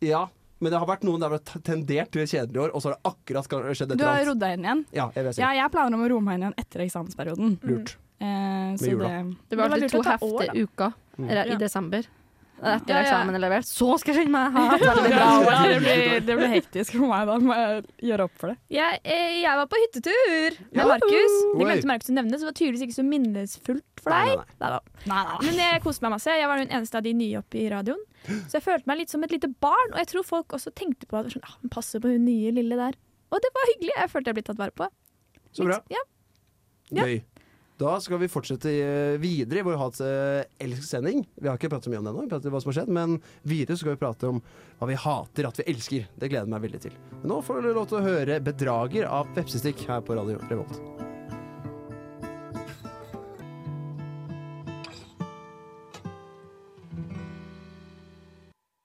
Ja, 0.03 0.27
men 0.61 0.71
det 0.73 0.79
har 0.79 0.87
vært 0.87 1.03
noen 1.05 1.21
der 1.21 1.29
det 1.35 1.49
har 1.49 1.61
tendert 1.67 2.11
til 2.15 2.23
et 2.23 2.31
kjedelig 2.31 2.61
år, 2.63 2.71
og 2.75 2.81
så 2.83 2.89
har 2.91 2.97
det 2.97 3.11
akkurat 3.11 3.77
skjedd 3.77 3.93
et 3.93 3.99
Du 3.99 4.05
har 4.05 4.15
annet. 4.17 4.29
rodd 4.29 4.39
deg 4.41 4.53
inn 4.59 4.65
igjen? 4.65 4.85
Ja, 4.93 5.11
jeg. 5.15 5.35
Ja, 5.39 5.51
jeg 5.53 5.71
planer 5.75 5.95
om 5.99 6.05
å 6.05 6.09
roe 6.09 6.21
meg 6.25 6.35
inn 6.39 6.47
igjen 6.47 6.55
etter 6.59 6.81
eksamensperioden. 6.87 7.59
Lurt. 7.63 7.97
Eh, 8.21 8.75
så 8.79 8.91
jula. 8.91 9.09
det 9.09 9.37
Det 9.51 9.57
var 9.59 9.69
Det 9.69 9.75
alltid 9.83 9.91
to 9.91 10.03
hefte 10.03 10.53
uker 10.65 10.93
Mm. 11.19 11.31
eller, 11.31 11.47
i 11.47 11.57
desember. 11.57 12.07
Etter 12.65 12.95
Ja, 12.95 12.97
ja. 12.97 13.03
eksamen 13.03 13.35
er 13.35 13.39
levert. 13.43 13.67
Så 13.67 13.99
skal 14.01 14.15
jeg 14.15 14.25
skynde 14.25 14.33
meg! 14.33 14.53
Ha. 14.55 14.63
Ja, 15.15 15.63
det 15.69 15.79
blir, 15.83 16.21
det 16.27 16.37
blir 16.39 16.49
hektisk 16.49 16.95
for 16.97 17.07
meg. 17.11 17.27
Da 17.29 17.37
må 17.43 17.55
jeg 17.55 17.85
gjøre 18.09 18.25
opp 18.25 18.35
for 18.41 18.49
det. 18.51 18.57
Jeg, 18.71 19.01
eh, 19.05 19.43
jeg 19.43 19.59
var 19.59 19.67
på 19.71 19.79
hyttetur 19.83 20.57
med 20.73 20.87
Markus. 20.91 21.35
Det 21.59 21.67
glemte 21.67 21.87
Markus 21.91 22.11
å 22.11 22.15
nevne, 22.15 22.39
så 22.39 22.47
det 22.47 22.51
var 22.51 22.57
tydeligvis 22.59 22.83
ikke 22.87 22.97
så 22.99 23.05
minnesfullt 23.07 24.03
for 24.03 24.11
deg. 24.15 24.43
nei, 24.63 24.71
nei. 24.71 24.81
nei. 25.11 25.39
Men 25.45 25.55
jeg 25.61 25.83
koste 25.85 26.03
meg 26.07 26.15
masse. 26.17 26.31
Jeg 26.39 26.49
var 26.49 26.63
den 26.63 26.71
eneste 26.71 26.97
av 26.99 27.03
de 27.07 27.13
nye 27.13 27.39
oppe 27.43 27.59
i 27.59 27.69
radioen. 27.71 28.01
Så 28.49 28.57
jeg 28.59 28.63
følte 28.65 28.87
meg 28.91 28.99
litt 29.03 29.11
som 29.11 29.23
et 29.27 29.31
lite 29.35 29.51
barn, 29.61 29.93
og 29.93 29.99
jeg 29.99 30.07
tror 30.15 30.25
folk 30.25 30.49
også 30.57 30.73
tenkte 30.75 31.07
på 31.11 31.21
at 31.21 31.31
sånn, 31.35 31.45
ah, 31.45 31.59
passer 31.71 32.01
på 32.01 32.09
hun 32.15 32.25
nye 32.25 32.51
lille 32.55 32.75
der. 32.81 32.95
Og 33.31 33.39
det 33.45 33.51
var 33.55 33.71
hyggelig. 33.75 33.95
Jeg 33.99 34.11
følte 34.15 34.31
jeg 34.33 34.35
ble 34.41 34.47
tatt 34.51 34.59
vare 34.63 34.71
på. 34.75 34.89
Så 35.53 35.67
bra. 35.69 35.83
Ja. 35.91 36.01
Ja. 36.95 37.05
Da 37.75 37.97
skal 37.99 38.21
vi 38.23 38.29
fortsette 38.31 38.71
eh, 38.71 39.17
videre 39.19 39.59
i 39.59 39.65
vår 39.67 39.81
Hats 39.81 39.99
eh, 40.05 40.45
elsk-sending. 40.63 41.25
Vi 41.35 41.49
har 41.51 41.59
ikke 41.59 41.73
pratet 41.73 41.89
så 41.89 41.91
mye 41.91 41.99
om 41.99 42.07
det 42.07 42.13
ennå, 42.13 42.23
vi 42.23 42.31
prater 42.31 42.55
hva 42.55 42.61
som 42.63 42.71
har 42.71 42.77
skjedd, 42.77 42.93
men 42.95 43.17
videre 43.43 43.75
skal 43.81 43.97
vi 43.97 43.99
prate 43.99 44.31
om 44.31 44.39
hva 44.79 44.87
vi 44.93 44.99
hater 45.03 45.49
at 45.49 45.59
vi 45.59 45.67
elsker. 45.75 46.07
Det 46.15 46.31
gleder 46.31 46.47
jeg 46.47 46.53
meg 46.55 46.63
veldig 46.69 46.83
til. 46.87 46.95
Men 47.17 47.33
nå 47.33 47.41
får 47.43 47.67
du 47.67 47.73
lov 47.75 47.91
til 47.91 47.99
å 47.99 48.05
høre 48.07 48.39
'Bedrager' 48.39 49.11
av 49.11 49.35
Vepsestikk 49.35 49.83
her 49.91 50.07
på 50.07 50.15
Radio 50.15 50.39
Revolt. 50.47 50.79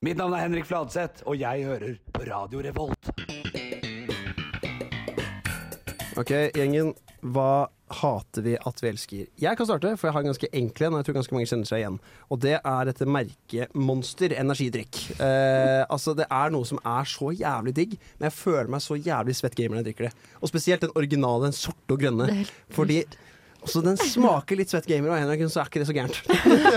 Mitt 0.02 0.18
navn 0.18 0.34
er 0.34 0.48
Henrik 0.48 0.66
Fladseth, 0.66 1.28
og 1.30 1.38
jeg 1.38 1.68
hører 1.70 2.00
på 2.10 2.26
Radio 2.26 2.66
Revolt. 2.66 3.14
Ok, 6.18 6.32
gjengen. 6.58 6.96
Hva 7.22 7.70
hater 8.00 8.46
vi 8.46 8.56
at 8.58 8.82
vi 8.84 8.90
elsker? 8.92 9.30
Jeg 9.42 9.58
kan 9.60 9.68
starte, 9.68 9.94
for 9.98 10.10
jeg 10.10 10.16
har 10.16 10.26
en 10.26 10.32
ganske 10.32 10.50
enkel 10.62 10.88
en. 10.88 10.94
og 10.94 11.00
Jeg 11.00 11.08
tror 11.10 11.18
ganske 11.20 11.36
mange 11.36 11.50
kjenner 11.50 11.70
seg 11.70 11.84
igjen. 11.84 12.00
Og 12.30 12.42
det 12.44 12.56
er 12.58 12.90
dette 12.90 13.08
merket 13.10 13.76
Monster 13.76 14.36
energidrikk. 14.38 15.02
Eh, 15.18 15.86
altså, 15.90 16.16
det 16.18 16.28
er 16.30 16.54
noe 16.54 16.68
som 16.70 16.82
er 16.84 17.10
så 17.10 17.34
jævlig 17.36 17.76
digg, 17.80 17.96
men 18.20 18.30
jeg 18.30 18.38
føler 18.38 18.72
meg 18.74 18.86
så 18.86 19.00
jævlig 19.00 19.38
svett 19.40 19.58
gamer 19.58 19.78
når 19.78 19.84
jeg 19.84 19.90
drikker 19.92 20.10
det. 20.10 20.30
Og 20.42 20.52
spesielt 20.52 20.86
den 20.86 20.96
originale, 20.96 21.50
den 21.50 21.58
sorte 21.58 21.96
og 21.96 22.04
grønne. 22.04 22.30
Fordi 22.76 23.02
Så 23.68 23.82
den 23.84 23.98
smaker 24.00 24.56
litt 24.60 24.72
svett 24.72 24.88
gamer, 24.88 25.10
og 25.10 25.16
av 25.16 25.20
en 25.20 25.26
eller 25.28 25.36
annen 25.40 25.52
så 25.52 25.62
er 25.64 25.70
ikke 25.72 25.82
det 25.82 25.90
så 25.90 25.96
gærent. 25.96 26.20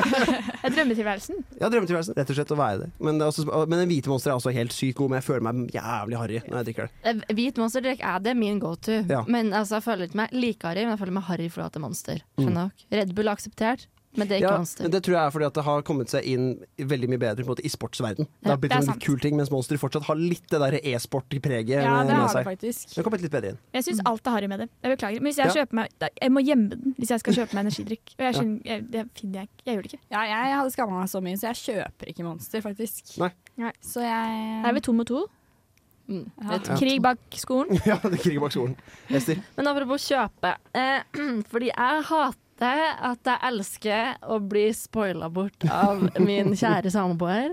Er 0.62 0.70
drømmetilværelsen. 0.70 1.40
Ja, 1.58 1.68
drømmetilværelsen. 1.72 2.14
Rett 2.18 2.28
og 2.30 2.36
slett 2.38 2.52
å 2.54 2.58
være 2.58 2.82
det. 2.84 2.88
Men, 3.02 3.18
det 3.18 3.26
er 3.26 3.32
også, 3.32 3.46
men 3.66 3.80
den 3.82 3.88
hvite 3.90 4.10
monster 4.12 4.30
er 4.30 4.38
også 4.38 4.52
helt 4.54 4.74
sykt 4.74 4.98
god, 5.00 5.10
men 5.10 5.18
jeg 5.18 5.26
føler 5.26 5.46
meg 5.48 5.72
jævlig 5.74 6.18
harry 6.20 6.38
når 6.46 6.58
jeg 6.60 6.68
drikker 6.68 6.86
det. 6.90 7.00
Eh, 7.10 7.34
Hvit 7.38 7.58
monsterdrikk 7.62 8.04
er 8.12 8.22
det 8.22 8.36
min 8.38 8.60
go 8.62 8.74
to. 8.78 9.00
Ja. 9.10 9.24
Men 9.26 9.50
altså, 9.50 9.80
jeg 9.80 9.86
føler 9.88 10.06
ikke 10.10 10.20
meg 10.22 10.36
like 10.36 10.68
harry, 10.68 10.84
men 10.86 10.94
jeg 10.94 11.02
føler 11.02 11.16
meg 11.18 11.26
harry 11.30 11.48
at 11.50 11.74
det 11.74 11.80
er 11.80 11.84
monster. 11.86 12.22
Skjønner 12.38 12.70
dere? 12.70 13.00
Red 13.02 13.14
Bull 13.18 13.30
er 13.30 13.34
akseptert, 13.38 13.88
men 14.16 14.28
det 14.28 14.36
er 14.36 14.40
ikke. 14.42 14.50
Ja, 14.52 14.58
monster. 14.58 14.82
men 14.84 14.90
det 14.92 15.00
tror 15.06 15.14
jeg 15.16 15.24
er 15.26 15.30
fordi 15.34 15.46
at 15.46 15.54
det 15.54 15.64
har 15.64 15.82
kommet 15.82 16.08
seg 16.12 16.24
inn 16.28 16.44
veldig 16.78 17.08
mye 17.08 17.18
bedre 17.22 17.42
på 17.44 17.48
en 17.48 17.52
måte, 17.54 17.64
i 17.64 17.70
sportsverden. 17.72 18.26
Det 18.42 18.50
har 18.52 18.58
blitt 18.60 18.72
det 18.72 18.76
er 18.78 18.82
en 18.84 18.90
sant. 18.92 19.02
kul 19.04 19.18
ting, 19.18 19.36
mens 19.36 19.50
monster 19.50 19.76
fortsatt 19.80 20.04
har 20.04 20.16
litt 20.20 20.44
det 20.52 20.60
der 20.60 20.76
e-sport-preget 20.82 21.68
Ja, 21.82 22.02
det 22.02 22.06
med 22.10 22.16
har 22.16 22.26
det 22.28 22.34
seg. 22.36 22.44
faktisk. 22.44 22.88
Det 22.92 22.96
har 23.00 23.04
kommet 23.08 23.22
litt 23.24 23.32
bedre 23.32 23.48
inn. 23.54 23.58
Jeg 23.72 23.84
syns 23.88 24.00
alt 24.04 24.26
er 24.26 24.30
harry 24.36 24.46
med 24.52 24.60
det. 24.60 24.68
Jeg 24.82 24.96
beklager. 24.96 25.20
Men 25.22 25.32
hvis 25.32 25.38
jeg 25.42 25.46
Ja. 25.46 25.52
kjøper 25.64 25.72
meg 25.80 25.88
da- 25.98 26.08
Jeg 26.20 26.30
må 26.30 26.40
gjemme 26.44 26.68
den 26.70 26.94
hvis 26.98 27.08
jeg 27.10 27.20
skal 27.20 27.32
kjøpe 27.34 27.54
meg 27.54 27.64
energidrikk. 27.66 28.06
Og 28.18 28.24
jeg 28.26 28.34
skjønner, 28.34 28.60
jeg, 28.64 28.90
det 28.90 29.08
finner 29.14 29.34
jeg 29.40 29.48
ikke. 29.48 29.62
Jeg 29.66 29.76
gjør 29.76 29.82
det 29.82 29.92
ikke. 29.92 30.02
Ja, 30.10 30.20
jeg 30.22 30.56
hadde 30.58 30.70
skamma 30.72 30.98
meg 31.00 31.08
så 31.08 31.20
mye, 31.22 31.36
så 31.36 31.46
jeg 31.52 31.56
kjøper 31.66 32.08
ikke 32.12 32.24
Monster, 32.24 32.60
faktisk. 32.60 33.18
Nei. 33.18 33.30
Nei. 33.56 33.72
Så 33.80 34.00
jeg 34.02 34.64
er 34.66 34.72
vi 34.72 34.80
to 34.80 34.92
mot 34.92 35.06
to. 35.06 35.26
Mm. 36.10 36.30
Ja. 36.42 36.58
Krig 36.76 37.00
bak 37.00 37.18
skolen. 37.30 37.78
Ja, 37.86 37.96
det 38.02 38.18
er 38.18 38.22
krig 38.22 38.40
bak 38.42 38.50
skolen. 38.52 38.76
Ester? 39.08 39.38
Men 39.56 39.66
apropos 39.70 40.02
kjøpe. 40.10 40.56
Eh, 40.74 41.02
fordi 41.50 41.70
jeg 41.70 42.02
hater 42.10 42.38
at 42.68 43.26
jeg 43.26 43.42
elsker 43.48 44.28
å 44.30 44.38
bli 44.44 44.68
spoila 44.76 45.30
bort 45.32 45.66
av 45.70 46.04
min 46.22 46.54
kjære 46.58 46.92
samboer. 46.94 47.52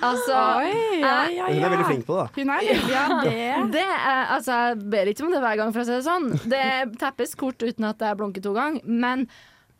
Altså 0.00 0.36
Oi, 0.62 1.00
ja, 1.02 1.16
ja, 1.28 1.48
Hun 1.50 1.64
er 1.66 1.72
veldig 1.74 1.88
flink 1.88 2.06
på 2.08 2.16
det, 2.16 2.22
da. 2.22 2.28
Hun 2.38 2.52
er 2.54 2.62
veldig 2.64 2.94
ja, 2.94 3.06
det. 3.26 3.72
det 3.74 3.82
er, 3.84 4.22
altså, 4.38 4.58
Jeg 4.70 4.78
ber 4.94 5.10
ikke 5.10 5.26
om 5.26 5.34
det 5.34 5.42
hver 5.42 5.58
gang, 5.60 5.74
for 5.74 5.82
å 5.82 5.88
si 5.88 5.96
det 5.96 6.06
sånn. 6.06 6.30
Det 6.48 6.68
teppes 7.02 7.34
kort 7.36 7.60
uten 7.60 7.88
at 7.90 8.00
jeg 8.00 8.20
blunker 8.20 8.44
to 8.44 8.54
ganger. 8.56 8.86
Men 8.88 9.26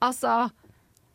altså 0.04 0.50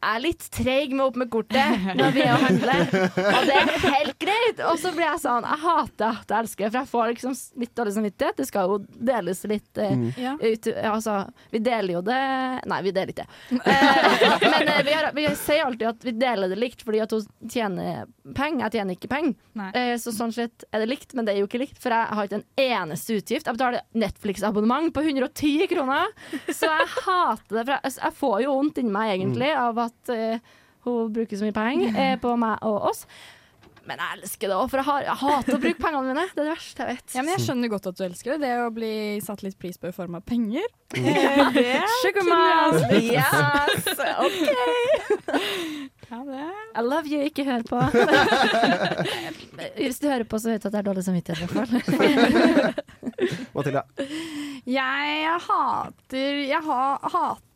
er 0.04 0.20
litt 0.22 0.44
treig 0.54 0.94
med 0.94 1.06
opp 1.08 1.18
med 1.20 1.30
kortet 1.34 1.88
når 1.98 2.14
vi 2.16 2.24
er 2.24 2.34
og 2.36 2.44
handler, 2.44 2.84
og 3.18 3.48
det 3.48 3.56
er 3.58 3.72
helt 3.88 4.18
greit. 4.22 4.62
Og 4.68 4.78
så 4.82 4.92
blir 4.96 5.08
jeg 5.08 5.22
sånn 5.24 5.46
Jeg 5.48 5.62
hater 5.64 6.20
at 6.22 6.32
jeg 6.34 6.46
elsker 6.46 6.66
det, 6.66 6.72
for 6.72 6.80
jeg 6.80 6.92
får 6.92 7.12
liksom 7.14 7.38
litt 7.64 7.74
dårlig 7.78 7.96
samvittighet. 7.98 8.38
Det 8.38 8.48
skal 8.50 8.72
jo 8.72 8.78
deles 9.10 9.44
litt 9.50 9.82
eh, 9.82 9.96
mm. 9.98 10.42
ut, 10.44 10.70
altså, 10.92 11.18
vi 11.54 11.62
deler 11.66 11.98
jo 11.98 12.04
det 12.06 12.22
Nei, 12.68 12.80
vi 12.86 12.94
deler 12.96 13.14
ikke 13.14 13.26
det. 13.26 13.36
Eh, 13.68 14.44
men 14.50 14.70
eh, 14.70 14.84
vi, 14.86 14.94
har, 14.94 15.10
vi 15.16 15.24
sier 15.38 15.66
alltid 15.66 15.88
at 15.90 16.06
vi 16.06 16.14
deler 16.16 16.52
det 16.52 16.58
likt, 16.60 16.84
fordi 16.86 17.02
at 17.04 17.12
hun 17.14 17.50
tjener 17.52 18.08
penger. 18.38 18.64
Jeg 18.66 18.76
tjener 18.78 18.98
ikke 18.98 19.10
penger. 19.12 19.36
Eh, 19.76 19.94
så 20.02 20.14
sånn 20.16 20.34
sett 20.36 20.66
er 20.72 20.84
det 20.84 20.90
likt, 20.92 21.16
men 21.18 21.28
det 21.28 21.34
er 21.34 21.42
jo 21.42 21.50
ikke 21.50 21.62
likt, 21.62 21.80
for 21.82 21.94
jeg 21.94 22.18
har 22.18 22.30
ikke 22.30 22.40
en 22.40 22.48
eneste 22.64 23.18
utgift. 23.20 23.50
Jeg 23.50 23.58
betaler 23.58 23.86
Netflix-abonnement 23.98 24.94
på 24.96 25.04
110 25.04 25.68
kroner, 25.72 26.14
så 26.48 26.72
jeg 26.72 26.90
hater 26.96 27.60
det. 27.60 27.66
For 27.66 27.74
jeg, 27.76 27.96
jeg 28.00 28.18
får 28.22 28.38
jo 28.46 28.56
vondt 28.56 28.82
inni 28.82 28.94
meg 28.94 29.14
egentlig 29.18 29.52
av 29.58 29.82
at 29.87 29.87
eh, 30.14 30.54
hun 30.88 31.12
bruker 31.14 31.40
så 31.40 31.48
mye 31.48 31.56
penger 31.56 31.98
uh, 31.98 32.16
på 32.22 32.36
meg 32.40 32.64
og 32.68 32.92
oss. 32.92 33.04
Men 33.88 34.02
jeg 34.04 34.18
elsker 34.18 34.52
det 34.52 34.56
òg, 34.58 34.68
for 34.68 34.82
jeg, 34.82 34.88
har, 34.90 35.04
jeg 35.06 35.20
hater 35.22 35.56
å 35.56 35.60
bruke 35.64 35.80
pengene 35.80 36.10
mine. 36.12 36.24
Det 36.34 36.42
er 36.42 36.48
det 36.50 36.56
verste 36.58 36.84
jeg 36.84 36.98
vet. 36.98 37.14
Ja, 37.16 37.22
men 37.24 37.32
jeg 37.38 37.44
skjønner 37.46 37.72
godt 37.72 37.88
at 37.88 37.96
du 37.96 38.04
elsker 38.04 38.34
det. 38.34 38.40
Det 38.44 38.50
å 38.60 38.72
bli 38.76 38.92
satt 39.24 39.44
litt 39.46 39.56
pris 39.62 39.80
på 39.80 39.88
i 39.88 39.96
form 39.96 40.20
av 40.20 40.26
penger. 40.28 40.68
Eh, 40.98 41.50
det 41.52 41.82
Sugar 42.00 42.24
kunne 42.24 42.96
Yes! 43.04 43.88
OK. 44.26 44.48
Ja, 46.08 46.20
det. 46.24 46.46
I 46.80 46.84
love 46.84 47.12
you, 47.12 47.20
ikke 47.28 47.44
hør 47.48 47.66
på. 47.68 47.82
Hvis 49.76 50.00
du 50.00 50.08
hører 50.08 50.24
på, 50.28 50.40
så 50.40 50.54
vet 50.54 50.64
du 50.64 50.70
at 50.70 50.78
det 50.78 50.80
er 50.80 50.88
dårlig 50.88 51.04
samvittighet. 51.08 51.44
i 51.44 51.44
hvert 51.44 51.68
fall. 51.68 52.88
Mathilde? 53.56 53.84
Jeg 54.68 55.36
hater 55.48 56.40
Jeg 56.48 56.64
har, 56.72 57.12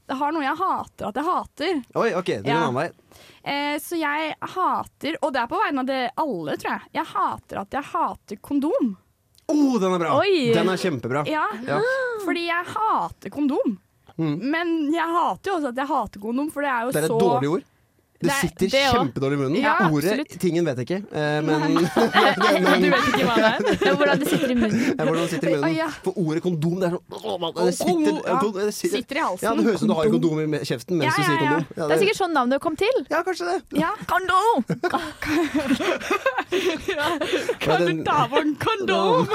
hat, 0.10 0.18
har 0.18 0.32
noe 0.32 0.44
jeg 0.44 0.58
hater 0.58 1.08
at 1.08 1.16
jeg 1.16 1.24
hater. 1.26 1.84
Oi, 1.96 2.10
OK, 2.16 2.26
det 2.26 2.48
er 2.48 2.56
en 2.56 2.62
Ja. 2.62 2.72
vei. 2.72 2.90
Eh, 3.44 3.78
så 3.82 3.98
jeg 3.98 4.36
hater, 4.42 5.16
og 5.22 5.34
det 5.34 5.42
er 5.42 5.48
på 5.48 5.60
vegne 5.62 5.80
av 5.80 5.86
det 5.86 6.02
alle, 6.18 6.58
tror 6.58 6.72
jeg. 6.76 6.82
Jeg 6.94 7.06
hater 7.06 7.62
at 7.62 7.72
jeg 7.72 7.84
hater 7.84 8.36
kondom. 8.42 8.98
Oh, 9.52 9.80
den 9.80 9.92
er 9.94 10.00
bra! 10.00 10.18
Oi. 10.20 10.52
Den 10.54 10.70
er 10.70 10.78
kjempebra. 10.78 11.26
Ja, 11.28 11.48
Ja. 11.68 11.80
Fordi 12.24 12.46
jeg 12.48 12.66
hater 12.76 13.30
kondom. 13.30 13.78
Mm. 14.18 14.38
Men 14.52 14.92
jeg 14.94 15.08
hater 15.08 15.52
jo 15.52 15.58
også 15.58 15.70
at 15.72 15.76
jeg 15.82 15.88
hater 15.88 16.20
kondom, 16.22 16.52
for 16.52 16.62
det 16.62 16.70
er 16.70 16.82
jo 16.86 16.92
så 16.92 16.94
Det 16.94 17.02
er 17.02 17.08
et 17.08 17.12
så 17.12 17.20
dårlig 17.20 17.50
ord. 17.50 17.64
Det 18.22 18.30
er- 18.32 18.42
sitter 18.42 18.68
det 18.70 18.82
kjempedårlig 18.94 19.34
i 19.34 19.38
munnen. 19.42 19.62
Ja, 19.62 19.76
Ordet, 19.90 20.12
absolutt. 20.12 20.40
tingen 20.42 20.66
vet 20.66 20.78
jeg 20.78 20.86
ikke, 20.88 21.04
eh, 21.18 21.42
men, 21.42 21.74
Du 22.82 22.90
vet 22.92 23.06
ikke 23.12 23.26
hva 23.26 23.36
det 23.36 23.44
er? 23.50 23.58
Hvordan 23.98 24.20
det 24.22 24.28
sitter 24.30 24.50
i 24.52 24.56
munnen. 24.56 24.82
Ja, 25.02 25.06
hvordan 25.06 25.22
det 25.24 25.30
sitter 25.32 25.50
i 25.50 25.52
munnen. 25.56 25.76
ja. 25.76 25.88
For 26.06 26.14
ordet 26.22 26.42
kondom, 26.46 26.76
det 26.82 26.88
er 26.88 26.92
sånn 26.92 27.02
åh, 27.12 27.16
Det 27.66 27.74
sitter, 27.74 28.12
det 28.60 28.74
sitter, 28.78 28.98
sitter 28.98 29.16
i 29.16 29.18
halsen. 29.26 29.46
Ja, 29.48 29.52
det 29.58 29.64
høres 29.66 29.76
ut 29.76 29.80
som 29.86 29.90
du 29.90 29.94
har 29.98 30.06
kondom 30.14 30.38
i 30.42 30.44
kjeften 30.70 30.94
mens 31.02 31.16
du 31.16 31.20
sier 31.24 31.38
kondom. 31.42 31.64
Det 31.76 31.92
er 31.98 32.02
sikkert 32.04 32.20
sånn 32.22 32.34
navnet 32.38 32.58
kom 32.62 32.76
til. 32.80 32.96
ja, 33.10 33.20
kanskje 33.26 33.46
det. 33.50 33.58
Ja. 33.82 33.92
Kondom! 34.06 34.62
Ta 38.06 38.28
på 38.30 38.38
en 38.42 38.56
kondom? 38.60 39.28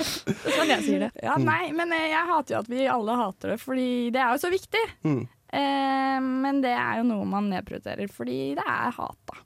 Sånn 0.00 0.70
jeg 0.70 0.84
sier 0.86 1.04
det. 1.06 1.10
Ja, 1.22 1.36
nei, 1.40 1.68
men 1.76 1.92
eh, 1.94 2.08
jeg 2.12 2.28
hater 2.30 2.56
jo 2.56 2.60
at 2.62 2.70
vi 2.72 2.86
alle 2.90 3.16
hater 3.18 3.54
det, 3.54 3.58
fordi 3.62 3.88
det 4.14 4.22
er 4.22 4.34
jo 4.36 4.42
så 4.44 4.50
viktig. 4.52 4.84
Mm. 5.06 5.24
Eh, 5.54 6.18
men 6.24 6.60
det 6.64 6.72
er 6.74 7.00
jo 7.00 7.08
noe 7.08 7.26
man 7.28 7.50
nedprioriterer, 7.52 8.10
fordi 8.10 8.38
det 8.58 8.64
er 8.66 8.94
hat, 8.96 9.18
da. 9.30 9.42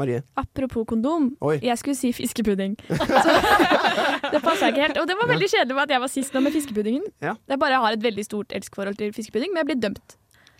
Marie. 0.00 0.22
Apropos 0.40 0.86
kondom, 0.88 1.26
Oi. 1.44 1.58
jeg 1.60 1.76
skulle 1.80 1.98
si 1.98 2.12
fiskepudding. 2.16 2.76
Så, 2.88 3.34
det 4.32 4.40
passa 4.44 4.70
ikke 4.70 4.86
helt. 4.86 5.00
Og 5.02 5.08
det 5.10 5.16
var 5.18 5.28
veldig 5.28 5.48
kjedelig 5.52 5.76
med 5.76 5.82
at 5.84 5.92
jeg 5.96 6.02
var 6.04 6.12
sist 6.12 6.36
nå 6.36 6.42
med 6.46 6.54
fiskepuddingen. 6.56 7.04
Ja. 7.20 7.34
Jeg 7.50 7.60
bare 7.60 7.80
har 7.82 7.96
et 7.96 8.04
veldig 8.04 8.24
stort 8.24 8.54
elskforhold 8.56 8.96
til 9.00 9.12
fiskepudding, 9.16 9.52
men 9.52 9.62
jeg 9.64 9.70
blir 9.72 9.80
dømt. 9.82 10.16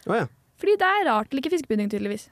Oh, 0.08 0.16
ja. 0.18 0.26
Fordi 0.60 0.76
det 0.82 0.90
er 0.90 1.06
rart 1.08 1.32
å 1.32 1.38
like 1.38 1.52
fiskepudding, 1.54 1.88
tydeligvis. 1.92 2.26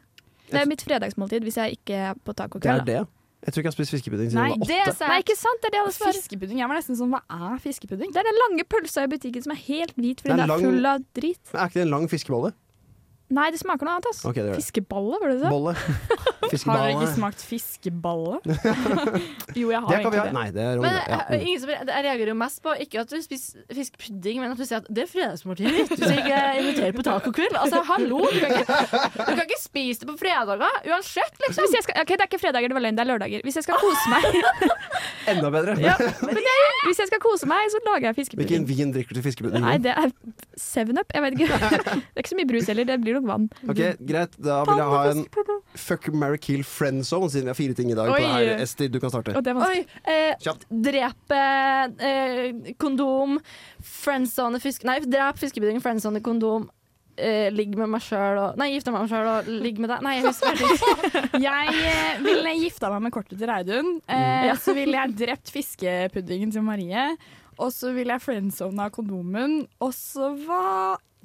Det 0.49 0.61
er 0.63 0.69
mitt 0.69 0.85
fredagsmåltid 0.85 1.45
hvis 1.45 1.59
jeg 1.61 1.79
ikke 1.79 1.97
er 2.11 2.19
på 2.19 2.33
Det 2.33 2.41
er 2.41 2.43
tacokveld. 2.43 2.85
det. 2.89 3.01
Jeg 3.47 3.53
tror 3.55 3.61
ikke 3.63 3.69
jeg 3.69 3.71
har 3.71 3.77
spist 3.79 3.93
fiskepudding 3.95 4.31
siden 4.33 4.41
Nei, 4.43 4.49
jeg 4.51 4.59
var 4.59 4.67
Det 4.67 4.79
åtte. 4.93 5.09
Nei, 5.09 5.19
ikke 5.23 5.37
sant? 5.39 5.61
Det 5.63 5.69
er 5.69 5.75
det 5.77 5.81
alle 5.85 5.93
svarer. 5.95 6.17
Fiskepudding. 6.19 6.59
Jeg 6.59 6.69
var 6.69 6.77
nesten 6.81 6.97
sånn, 6.99 7.13
hva 7.15 7.21
er 7.53 7.59
fiskepudding? 7.63 8.11
Det 8.13 8.19
er 8.19 8.27
den 8.27 8.39
lange 8.43 8.65
pølsa 8.67 9.05
i 9.07 9.11
butikken 9.13 9.45
som 9.45 9.53
er 9.55 9.61
helt 9.69 9.95
hvit 9.95 10.23
fordi 10.25 10.33
Det 10.33 10.35
er 10.35 10.43
den 10.43 10.51
er 10.51 10.55
lang- 10.57 10.65
full 10.67 10.87
av 10.91 11.05
drit. 11.15 11.39
Men 11.53 11.61
Er 11.63 11.69
ikke 11.71 11.79
det 11.79 11.85
en 11.87 11.93
lang 11.95 12.09
fiskebolle? 12.11 12.51
Nei, 13.29 13.51
det 13.53 13.59
smaker 13.61 13.85
noe 13.85 13.99
annet, 13.99 14.07
ass. 14.09 14.23
Okay, 14.25 14.41
det 14.41 14.55
det. 14.55 14.61
Fiskeballe, 14.63 15.19
var 15.21 15.29
det 15.35 15.41
det? 15.43 15.51
Bolle. 15.53 15.75
Har 16.49 16.79
dere 16.81 16.93
ikke 16.95 17.09
smakt 17.13 17.43
fiskeballe? 17.45 18.39
Jo, 19.59 19.69
jeg 19.73 19.81
har 19.83 19.89
Det 19.91 19.99
kan 20.01 20.15
ha. 20.15 20.23
egentlig 20.23 20.23
det. 20.25 20.33
Nei, 20.37 20.45
det 20.55 20.63
er 20.65 20.79
Men 20.81 20.95
ja. 20.97 21.19
eh, 21.35 21.43
ingen 21.45 21.61
som, 21.61 21.71
jeg 21.73 22.05
reagerer 22.07 22.31
jo 22.31 22.37
mest 22.41 22.61
på 22.65 22.73
ikke 22.85 23.03
at 23.03 23.11
du 23.13 23.17
spiser 23.25 23.65
fiskpudding, 23.75 24.39
men 24.41 24.53
at 24.55 24.61
du 24.61 24.65
sier 24.65 24.81
at 24.81 24.89
det 24.89 25.03
er 25.05 25.11
fredagsmåltidet 25.11 25.75
mitt. 25.75 25.93
Du 25.93 26.05
sier 26.07 26.21
ikke 26.23 26.39
inviterer 26.63 26.97
på 26.97 27.05
tacokveld. 27.05 27.59
Altså, 27.61 27.83
hallo! 27.91 28.21
Du 28.33 28.39
kan, 28.41 28.55
ikke, 28.63 28.79
du 29.19 29.33
kan 29.35 29.43
ikke 29.45 29.61
spise 29.61 30.05
det 30.05 30.09
på 30.13 30.17
fredager 30.23 30.65
uansett, 30.89 31.37
liksom. 31.45 31.67
Hvis 31.67 31.77
jeg 31.79 31.87
skal, 31.89 32.01
ok, 32.05 32.15
Det 32.15 32.21
er 32.25 32.31
ikke 32.31 32.41
fredager, 32.47 32.73
det 32.73 32.79
var 32.79 32.85
løgn, 32.87 32.97
det 33.01 33.05
er 33.05 33.11
lørdager. 33.13 33.45
Hvis 33.49 33.61
jeg 33.61 33.67
skal 33.69 33.83
kose 33.83 34.15
meg, 34.15 34.41
Enda 35.35 35.51
bedre. 35.53 35.77
ja, 35.85 35.99
men 36.25 36.41
jeg, 36.49 36.69
hvis 36.87 37.03
jeg 37.03 37.11
skal 37.11 37.21
kose 37.21 37.49
meg 37.51 37.69
så 37.75 37.83
lager 37.85 38.09
jeg 38.09 38.19
fiskepudding. 38.23 38.65
Hvilken 38.65 38.69
vin 38.71 38.95
drikker 38.97 39.13
du 39.13 39.21
til 39.21 39.27
fiskepudding? 39.29 39.65
Nei, 39.67 39.77
det 39.85 39.93
er 39.93 40.13
Seven 40.57 40.97
Up. 41.03 41.13
Jeg 41.13 41.25
vet 41.27 41.37
ikke. 41.37 41.59
Det 41.59 41.93
er 42.17 42.23
ikke 42.25 42.33
så 42.33 42.39
mye 42.41 42.49
brus 42.55 42.71
heller, 42.73 42.89
det 42.89 42.97
blir 43.05 43.18
nok 43.19 43.29
vann. 43.29 43.49
Ok, 43.69 43.83
Greit, 44.09 44.39
da 44.43 44.63
vil 44.69 44.81
jeg 44.81 44.95
ha 44.95 45.03
en 45.13 45.25
fuck, 45.79 46.09
marry, 46.15 46.41
kill, 46.43 46.65
friend 46.67 47.05
zone, 47.07 47.31
siden 47.33 47.49
vi 47.49 47.55
har 47.55 47.59
fire 47.59 47.77
ting 47.79 47.93
i 47.93 47.99
dag 47.99 48.11
på 48.13 48.17
Oi. 48.17 48.25
det 48.25 48.33
her. 48.33 48.65
Esti, 48.65 48.89
du 48.93 48.99
kan 49.03 49.13
starte. 49.13 49.37
Og 49.39 49.45
det 49.45 49.55
var 49.59 49.75
Oi, 49.75 49.85
eh, 50.09 50.49
drepe 50.89 51.45
eh, 52.09 52.73
kondom, 52.81 53.39
friendzone 54.01 54.63
fisk... 54.63 54.87
Nei, 54.89 55.01
drep 55.05 55.39
fiskepudding, 55.41 55.83
friendzone 55.85 56.23
kondom. 56.25 56.69
Eh, 57.19 57.49
ligg 57.51 57.73
med 57.75 57.91
meg 57.91 58.03
sjøl 58.05 58.39
og 58.39 58.59
Nei, 58.61 58.69
gifte 58.77 58.93
meg 58.95 59.03
med 59.03 59.09
meg 59.09 59.11
sjøl 59.11 59.31
og 59.33 59.49
ligg 59.65 59.81
med 59.83 59.91
deg. 59.91 60.05
Nei, 60.07 60.13
jeg 60.21 60.29
husker 60.29 60.55
ikke. 60.55 61.23
Jeg 61.49 61.75
eh, 61.75 62.21
ville 62.23 62.55
gifta 62.61 62.93
meg 62.93 63.03
med 63.09 63.15
kortet 63.15 63.41
til 63.41 63.51
Reidun. 63.51 63.91
Eh, 64.07 64.47
mm. 64.47 64.61
Så 64.63 64.75
ville 64.77 65.01
jeg 65.01 65.17
drept 65.19 65.51
fiskepuddingen 65.51 66.53
til 66.55 66.63
Marie. 66.67 67.09
Og 67.59 67.73
så 67.75 67.91
ville 67.95 68.15
jeg 68.15 68.23
friendzona 68.23 68.87
kondomen. 68.95 69.65
Og 69.83 69.91
så 69.97 70.31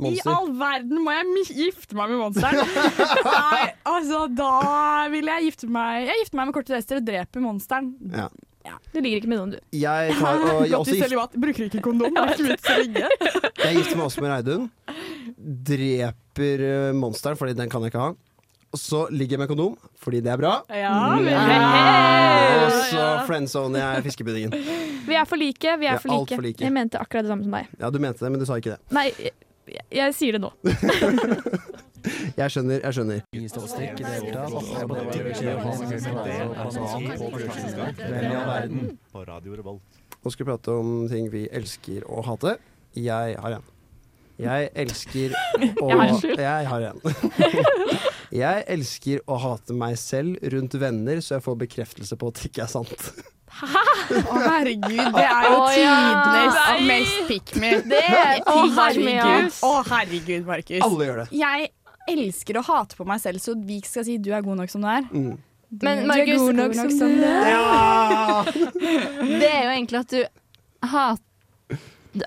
hva 0.01 0.09
i 0.09 0.21
all 0.25 0.47
verden 0.57 1.03
må 1.05 1.13
jeg 1.13 1.43
gifte 1.53 1.97
meg 1.97 2.09
med 2.09 2.21
monsteren? 2.23 2.63
Nei, 3.27 3.67
altså 3.85 4.23
da 4.33 4.53
vil 5.13 5.29
jeg 5.29 5.51
gifte 5.51 5.69
meg 5.69 6.07
Jeg 6.07 6.23
gifter 6.23 6.39
meg 6.39 6.49
med 6.49 6.57
korte 6.57 6.79
til 6.81 6.97
og 6.99 7.05
dreper 7.11 7.43
monsteren. 7.45 7.93
Ja. 8.09 8.27
Du 8.93 8.99
ligger 9.03 9.19
ikke 9.19 9.29
med 9.29 9.39
noen, 9.41 9.53
du. 9.53 9.61
Jeg 9.75 10.15
tar 10.21 10.41
og 10.41 10.65
jeg, 10.65 10.75
også 10.79 10.97
gift. 10.97 11.37
Bruker 11.45 11.67
ikke 11.67 11.83
kondom. 11.83 12.17
Er 12.17 12.33
ikke 12.33 12.49
vits 12.49 12.69
å 12.71 12.77
ligge. 12.79 13.09
jeg 13.67 13.79
gifter 13.79 13.99
meg 13.99 14.05
også 14.07 14.23
med 14.23 14.33
Reidun. 14.33 14.69
Dreper 15.69 16.63
eh, 16.69 16.91
monsteren, 16.97 17.39
fordi 17.39 17.57
den 17.59 17.71
kan 17.71 17.83
jeg 17.85 17.93
ikke 17.93 18.05
ha. 18.07 18.13
Og 18.73 18.81
så 18.81 19.03
ligger 19.13 19.35
jeg 19.35 19.43
med 19.43 19.51
kondom, 19.51 19.75
fordi 20.01 20.23
det 20.25 20.31
er 20.33 20.39
bra. 20.41 20.55
Ja, 20.73 20.93
Mm. 21.13 21.29
Og 22.63 22.75
så 22.89 23.03
friendzoner 23.27 23.81
jeg 23.81 24.03
fiskepuddingen. 24.07 24.53
Vi 25.05 25.15
er 25.19 25.25
for 25.29 25.37
like. 25.37 25.75
Vi 25.81 25.87
er 25.89 25.97
er 25.97 26.01
for 26.01 26.41
like. 26.41 26.63
Jeg 26.63 26.73
mente 26.73 26.97
akkurat 27.01 27.27
det 27.27 27.33
samme 27.33 27.45
som 27.45 27.53
deg. 27.53 27.67
Ja, 27.81 27.89
du 27.93 27.99
mente 28.01 28.23
det, 28.23 28.31
men 28.31 28.41
du 28.41 28.45
sa 28.49 28.57
ikke 28.61 28.77
det. 28.77 28.79
Nei, 28.95 29.07
jeg, 29.67 29.85
jeg 29.91 30.15
sier 30.17 30.37
det 30.37 30.43
nå. 30.43 30.51
Jeg 32.35 32.51
skjønner, 32.51 32.81
jeg 32.83 32.95
skjønner. 32.97 33.21
Nå 40.23 40.31
skal 40.31 40.45
vi 40.45 40.49
prate 40.49 40.75
om 40.79 40.89
ting 41.11 41.29
vi 41.31 41.45
elsker 41.51 42.03
å 42.07 42.23
hate. 42.27 42.57
Jeg 42.95 43.37
har 43.39 43.57
en. 43.57 43.69
Jeg 44.41 44.69
elsker 44.83 45.35
å 45.83 45.89
Jeg 45.89 45.99
har 45.99 46.09
en. 46.09 46.43
Jeg 46.43 46.69
har 46.71 46.87
en. 46.89 46.99
Jeg 48.33 48.63
elsker 48.73 49.19
å 49.29 49.35
hate 49.37 49.75
meg 49.77 49.93
selv 50.01 50.39
rundt 50.49 50.73
venner, 50.81 51.19
så 51.21 51.35
jeg 51.35 51.43
får 51.45 51.57
bekreftelse 51.67 52.15
på 52.17 52.31
at 52.31 52.39
det 52.39 52.47
ikke 52.49 52.63
er 52.63 52.71
sant. 52.71 53.03
Å, 53.61 54.39
herregud, 54.39 54.97
det 55.13 55.23
er 55.23 55.45
jo 55.47 55.55
oh, 55.59 55.69
tidenes 55.69 56.57
ja. 56.57 56.75
mest 56.87 57.21
pick 57.29 57.53
me. 57.61 57.71
Det 57.85 58.01
er 58.01 58.41
Å, 58.49 58.57
herregud. 58.79 59.57
Oh, 59.65 59.79
herregud, 59.87 60.45
Markus. 60.47 60.81
Alle 60.83 61.07
gjør 61.09 61.21
det. 61.23 61.27
Jeg 61.37 61.71
elsker 62.13 62.59
å 62.59 62.63
hate 62.67 62.97
på 62.99 63.07
meg 63.07 63.21
selv, 63.23 63.43
så 63.43 63.55
vi 63.57 63.79
skal 63.85 64.07
si 64.07 64.17
du 64.21 64.31
er 64.35 64.43
god 64.45 64.63
nok 64.63 64.73
som 64.73 64.83
du 64.83 64.89
er. 64.91 65.05
Mm. 65.11 65.35
Du, 65.73 65.85
Men 65.87 66.03
du 66.03 66.03
er 66.03 66.09
Markus, 66.11 66.41
god 66.41 66.59
nok 66.59 66.73
som 66.77 67.13
du 67.17 67.27
er. 67.27 67.51
Ja! 67.53 68.43
Det 69.41 69.49
er 69.49 69.63
jo 69.63 69.75
egentlig 69.77 70.01
at 70.03 70.11
du 70.13 70.19
hater 70.93 71.29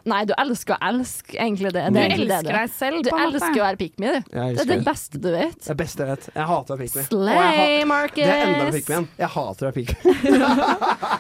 Nei, 0.09 0.25
du 0.27 0.33
elsker 0.39 0.75
å 0.75 0.79
elske, 0.91 1.37
egentlig. 1.39 1.71
Det, 1.75 1.83
Du 1.87 1.95
det 1.95 2.03
er 2.05 2.09
det 2.09 2.27
elsker 2.27 2.57
deg 2.57 2.71
selv, 2.75 3.03
Du 3.05 3.11
på 3.11 3.17
en 3.17 3.23
måte. 3.23 3.37
elsker 3.37 3.61
å 3.61 3.65
være 3.67 3.79
pick 3.81 3.99
me, 4.03 4.07
du. 4.07 4.31
Det 4.33 4.61
er 4.61 4.71
det 4.71 4.79
beste 4.87 5.21
du 5.23 5.29
vet. 5.31 5.61
Det 5.67 5.77
beste 5.79 6.03
jeg 6.03 6.11
vet. 6.11 6.29
Jeg 6.35 6.47
hater 6.51 6.75
å 6.75 6.77
være 6.77 6.87
pick 6.87 6.97
me. 6.97 7.03
Slay, 7.07 7.85
Det 8.17 8.27
er 8.27 8.43
enda 8.47 8.71
pick 8.73 8.89
me 8.89 8.95
igjen. 8.97 9.09
Jeg 9.19 9.31
hater 9.37 9.67
å 9.67 9.71
være 9.71 9.77
pick 9.79 9.91
me. 9.95 10.03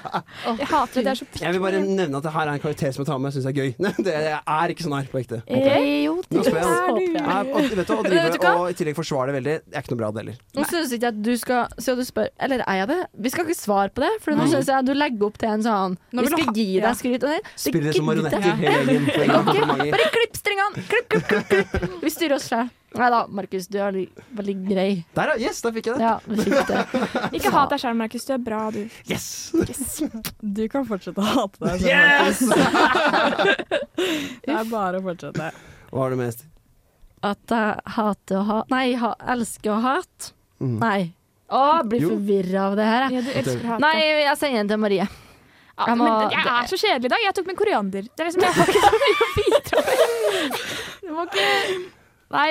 Jeg 0.56 0.66
hater 0.70 1.02
det. 1.02 1.04
Det 1.06 1.10
er 1.10 1.18
så 1.18 1.26
Jeg 1.40 1.52
vil 1.56 1.60
bare 1.62 1.80
nevne 1.82 2.18
at 2.18 2.24
det 2.26 2.32
her 2.34 2.46
er 2.48 2.52
en 2.56 2.62
karakter 2.62 2.92
som 2.94 3.02
jeg 3.02 3.08
tar 3.10 3.18
med 3.20 3.30
Jeg 3.32 3.36
syns 3.36 3.48
er 3.50 3.56
gøy. 3.56 3.70
Det 4.06 4.14
jeg 4.16 4.38
er 4.56 4.72
ikke 4.72 4.84
sånn 4.86 4.94
her 4.96 5.08
på 5.10 5.20
ekte. 5.20 5.38
Okay. 5.46 5.86
jo, 6.06 6.14
det 6.30 6.42
er 6.42 6.56
jeg. 6.56 7.06
jeg. 7.16 7.70
Vet 7.76 7.88
du, 7.88 7.92
å 7.94 8.02
Men 8.02 8.12
vet 8.16 8.32
du 8.32 8.38
drive 8.38 8.52
og 8.56 8.70
i 8.70 8.76
tillegg 8.78 8.96
forsvare 8.98 9.30
det 9.30 9.36
veldig, 9.38 9.54
det 9.66 9.76
er 9.78 9.84
ikke 9.84 9.94
noe 9.94 10.00
bra, 10.02 10.10
det 10.14 10.22
heller. 10.22 10.38
Nå 10.56 10.66
synes 10.70 10.92
jeg 10.92 11.00
ikke 11.00 11.10
at 11.12 11.20
du 11.26 11.32
skal 11.40 11.82
Så 11.82 11.94
du 11.98 12.02
spør 12.06 12.28
Eller 12.46 12.62
er 12.66 12.78
jeg 12.82 12.88
det? 12.92 12.98
Vi 13.26 13.32
skal 13.32 13.46
ikke 13.46 13.58
svare 13.58 13.92
på 13.94 14.04
det, 14.04 14.12
for 14.24 14.36
nå 14.38 14.46
syns 14.50 14.70
jeg 14.70 14.76
at 14.78 14.86
du 14.88 14.92
legger 14.96 15.28
opp 15.28 15.38
til 15.42 15.52
en 15.52 15.64
sånn 15.66 15.96
Nå 16.16 16.24
Vi 16.24 16.26
vil 16.26 16.26
du 16.26 16.36
skal 16.36 16.46
ha- 16.46 16.56
gi 16.56 16.80
deg 16.86 17.00
skryt. 17.00 17.26
Spiller 17.66 17.90
det 17.90 17.96
som 17.98 18.08
marionetter 18.08 18.55
Bare 19.92 20.08
klipp 20.14 20.36
strengene! 20.38 20.82
Klipp, 20.88 21.08
klipp, 21.12 21.28
klipp, 21.28 21.48
klipp. 21.50 22.02
Vi 22.02 22.10
styrer 22.12 22.36
oss 22.38 22.48
selv. 22.50 22.72
Nei 22.96 23.08
da, 23.12 23.18
Markus, 23.28 23.66
du 23.68 23.76
er 23.82 23.96
veldig 24.38 24.54
grei. 24.70 24.88
Der. 25.16 25.32
Yes, 25.42 25.58
da 25.64 25.72
fikk 25.74 25.90
jeg 25.90 25.98
det. 25.98 26.06
Ja, 26.06 26.14
fikk 26.24 26.70
det. 26.70 26.84
Ikke 27.36 27.52
hat 27.52 27.74
deg 27.74 27.82
sjøl, 27.82 27.96
Markus. 27.98 28.24
Du 28.24 28.32
er 28.36 28.40
bra, 28.46 28.60
du. 28.72 28.78
Yes! 29.10 29.26
Du 30.40 30.62
kan 30.72 30.86
fortsette 30.88 31.20
å 31.20 31.26
hate 31.34 31.60
deg 31.66 31.84
selv. 31.84 31.90
yes! 31.92 32.40
Det 34.46 34.54
er 34.54 34.70
bare 34.70 35.00
å 35.00 35.04
fortsette. 35.04 35.50
Hva 35.90 36.06
har 36.06 36.14
du 36.14 36.20
mest? 36.22 36.46
At 37.26 37.52
jeg 37.52 37.92
hater 37.96 38.38
å 38.38 38.42
ha 38.46 38.58
Nei, 38.70 38.86
ha, 39.00 39.12
elsker 39.34 39.74
å 39.74 39.78
hate. 39.84 40.32
Mm. 40.62 40.76
Nei. 40.80 41.00
Å, 41.46 41.62
jeg 41.80 41.88
blir 41.92 42.08
forvirra 42.08 42.64
av 42.70 42.76
det 42.78 42.86
her. 42.88 43.06
jeg. 43.06 43.12
Ja, 43.18 43.22
du 43.26 43.30
elsker 43.42 43.70
hat. 43.74 43.82
Nei, 43.84 43.94
jeg 44.24 44.36
sender 44.40 44.62
den 44.62 44.72
til 44.72 44.82
Marie. 44.82 45.06
Ja, 45.76 45.86
jeg 45.90 45.98
må- 46.00 46.06
men 46.08 46.30
jeg 46.32 46.46
er 46.46 46.66
så 46.72 46.76
kjedelig 46.80 47.04
i 47.04 47.12
dag. 47.12 47.22
Jeg 47.26 47.34
tok 47.36 47.46
med 47.46 47.56
koriander. 47.56 48.02
Det 48.08 48.20
er 48.20 48.28
liksom, 48.30 48.42
jeg 48.42 48.52
har 48.56 48.66
ikke 48.66 48.80
så 48.80 48.98
mye 49.04 49.16
å 49.26 49.28
bidra 49.36 49.78
med. 49.86 49.96
Du 51.06 51.12
må 51.14 51.24
ikke 51.28 51.46
Nei. 52.34 52.48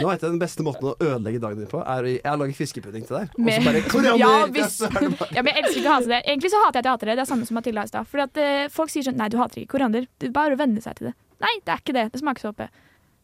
Nå 0.00 0.08
vet 0.10 0.20
jeg 0.24 0.30
Den 0.34 0.38
beste 0.42 0.64
måten 0.66 0.88
å 0.90 0.94
ødelegge 1.00 1.38
dagen 1.40 1.60
din 1.62 1.68
på, 1.70 1.78
er 1.80 2.04
å 2.04 2.08
Jeg 2.10 2.24
har 2.26 2.36
laget 2.40 2.56
fiskepudding 2.58 3.04
til 3.08 3.16
deg. 3.16 3.36
Og 3.38 3.50
så 3.52 3.60
bare 3.64 3.82
koriander! 3.88 4.20
Ja, 4.24 4.46
hvis- 4.52 4.78
det 4.82 5.28
Ja, 5.36 5.42
men 5.44 5.52
jeg 5.54 5.62
elsker 5.64 5.80
ikke 5.80 5.92
å 5.92 5.94
hate 5.94 6.10
det. 6.10 6.22
Egentlig 6.26 6.50
så 6.52 6.60
hater 6.64 6.76
jeg 6.76 6.82
at 6.82 6.84
jeg 6.84 6.92
hater 6.96 7.06
det. 7.06 7.16
Det 7.16 7.24
er 7.24 7.30
samme 7.30 7.46
som 7.48 7.54
Mathilde 7.60 7.84
i 7.84 7.92
stad. 7.92 8.08
Fordi 8.10 8.22
at 8.26 8.36
eh, 8.44 8.68
folk 8.74 8.90
sier 8.92 9.06
sånn 9.06 9.16
Nei, 9.20 9.28
du 9.32 9.38
hater 9.40 9.60
ikke 9.62 9.72
koriander. 9.76 10.08
Det 10.18 10.28
er 10.28 10.34
bare 10.36 10.56
å 10.56 10.60
venne 10.60 10.82
seg 10.84 10.96
til 10.98 11.10
det. 11.10 11.14
Nei, 11.44 11.54
det 11.64 11.72
er 11.76 11.80
ikke 11.84 11.94
det. 11.96 12.06
Det 12.12 12.20
smaker 12.24 12.40
såpe. 12.48 12.68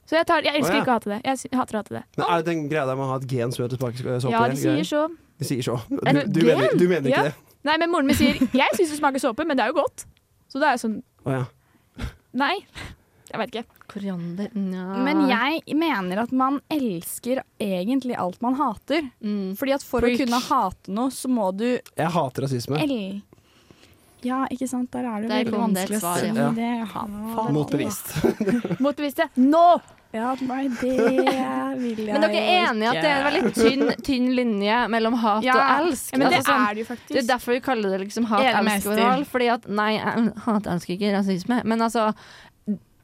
Så 0.08 0.16
jeg, 0.16 0.26
tar, 0.26 0.42
jeg 0.42 0.54
elsker 0.60 0.74
Å, 0.74 0.76
ja. 0.76 0.82
ikke 0.84 0.90
å 0.92 0.96
hate 1.00 1.10
det. 1.12 1.20
Jeg 1.24 1.58
hater 1.60 1.76
å 1.76 1.82
hate 1.84 1.94
det. 1.98 2.04
Men 2.16 2.26
er 2.30 2.36
det 2.40 2.46
den 2.52 2.62
greia 2.70 2.86
der 2.88 2.96
med 2.98 3.04
å 3.04 3.10
ha 3.12 3.18
et 3.20 3.28
gen 3.30 3.52
som 3.52 3.62
gjør 3.64 3.68
at 3.68 3.74
du 3.74 3.78
smaker 3.82 4.20
såpe? 4.24 4.32
Ja, 4.32 4.48
de 4.48 4.56
sier 4.58 4.86
så. 4.88 5.02
De 5.40 5.44
sier 5.50 5.62
så. 5.66 5.76
Du, 5.90 6.00
du, 6.00 6.40
mener, 6.46 6.74
du 6.78 6.86
mener 6.88 7.10
ikke 7.10 7.20
Ja. 7.20 7.28
det? 7.30 7.34
Nei, 7.66 7.76
men 7.76 7.90
moren 7.92 8.08
min 8.08 8.16
sier 8.16 8.38
Jeg 8.56 8.76
syns 8.76 8.94
det 8.94 9.00
smaker 9.00 9.22
såpe, 9.22 9.44
men 9.48 9.58
det 9.58 9.66
er 9.66 9.74
jo 9.74 9.80
godt. 9.82 10.06
Så 10.50 10.60
da 10.60 10.70
er 10.70 10.78
jeg 10.78 10.84
sånn 10.86 10.96
oh, 11.26 11.34
ja. 11.34 12.06
Nei. 12.40 12.54
Jeg 13.30 13.38
vet 13.38 13.52
ikke. 13.54 13.80
Koriander 13.90 14.50
Nja. 14.58 14.84
Men 15.06 15.24
jeg 15.30 15.76
mener 15.78 16.24
at 16.24 16.32
man 16.34 16.58
elsker 16.70 17.42
egentlig 17.62 18.16
alt 18.18 18.40
man 18.42 18.56
hater. 18.58 19.06
mm. 19.22 19.56
Fordi 19.58 19.74
at 19.76 19.86
for 19.86 20.02
Preach. 20.02 20.18
å 20.18 20.24
kunne 20.24 20.40
hate 20.48 20.94
noe, 20.94 21.14
så 21.14 21.30
må 21.30 21.50
du 21.54 21.66
Jeg 21.70 22.14
hater 22.16 22.46
rasisme. 22.46 22.80
el... 22.82 23.22
Ja, 24.26 24.42
ikke 24.52 24.66
sant? 24.68 24.90
Der 24.92 25.06
er 25.08 25.22
det 25.22 25.30
veldig 25.30 25.46
det 25.46 25.54
et 25.54 25.62
vanskelig 25.62 25.98
å 26.00 26.10
si 26.18 26.32
ja. 26.36 26.48
det. 26.52 26.72
Faen. 26.92 27.54
Motbevist. 27.56 28.10
Motbeviste. 28.84 29.30
Nå! 29.40 29.64
Ja, 30.12 30.32
nei, 30.42 30.64
det 30.66 30.90
vil 30.90 32.00
jeg 32.02 32.06
Men 32.10 32.24
dere 32.24 32.40
er 32.40 32.64
enige 32.72 32.88
at 32.90 32.96
det 32.98 33.10
er 33.10 33.20
en 33.20 33.26
veldig 33.28 33.52
tynn, 33.54 34.02
tynn 34.02 34.24
linje 34.34 34.78
mellom 34.90 35.14
hat 35.22 35.44
Ja, 35.46 35.54
og 35.54 35.84
elsk? 35.86 36.10
Ja, 36.12 36.18
men 36.18 36.26
det 36.32 36.40
Altså 36.40 36.50
sånn- 36.50 36.64
er 36.66 36.74
det 36.74 36.82
jo 36.88 36.96
Det 37.14 37.18
er 37.22 37.28
derfor 37.28 37.52
vi 37.54 37.60
kaller 37.60 37.90
det 37.94 38.00
liksom 38.08 38.26
Enig 38.26 38.42
med 38.42 38.54
hat-elsk-forhold. 38.54 39.26
Fordi 39.30 39.48
at 39.54 39.68
Nei, 39.68 39.90
hat-elsker 40.46 40.96
ikke 40.98 41.12
rasisme, 41.14 41.60
men 41.64 41.80
altså 41.86 42.08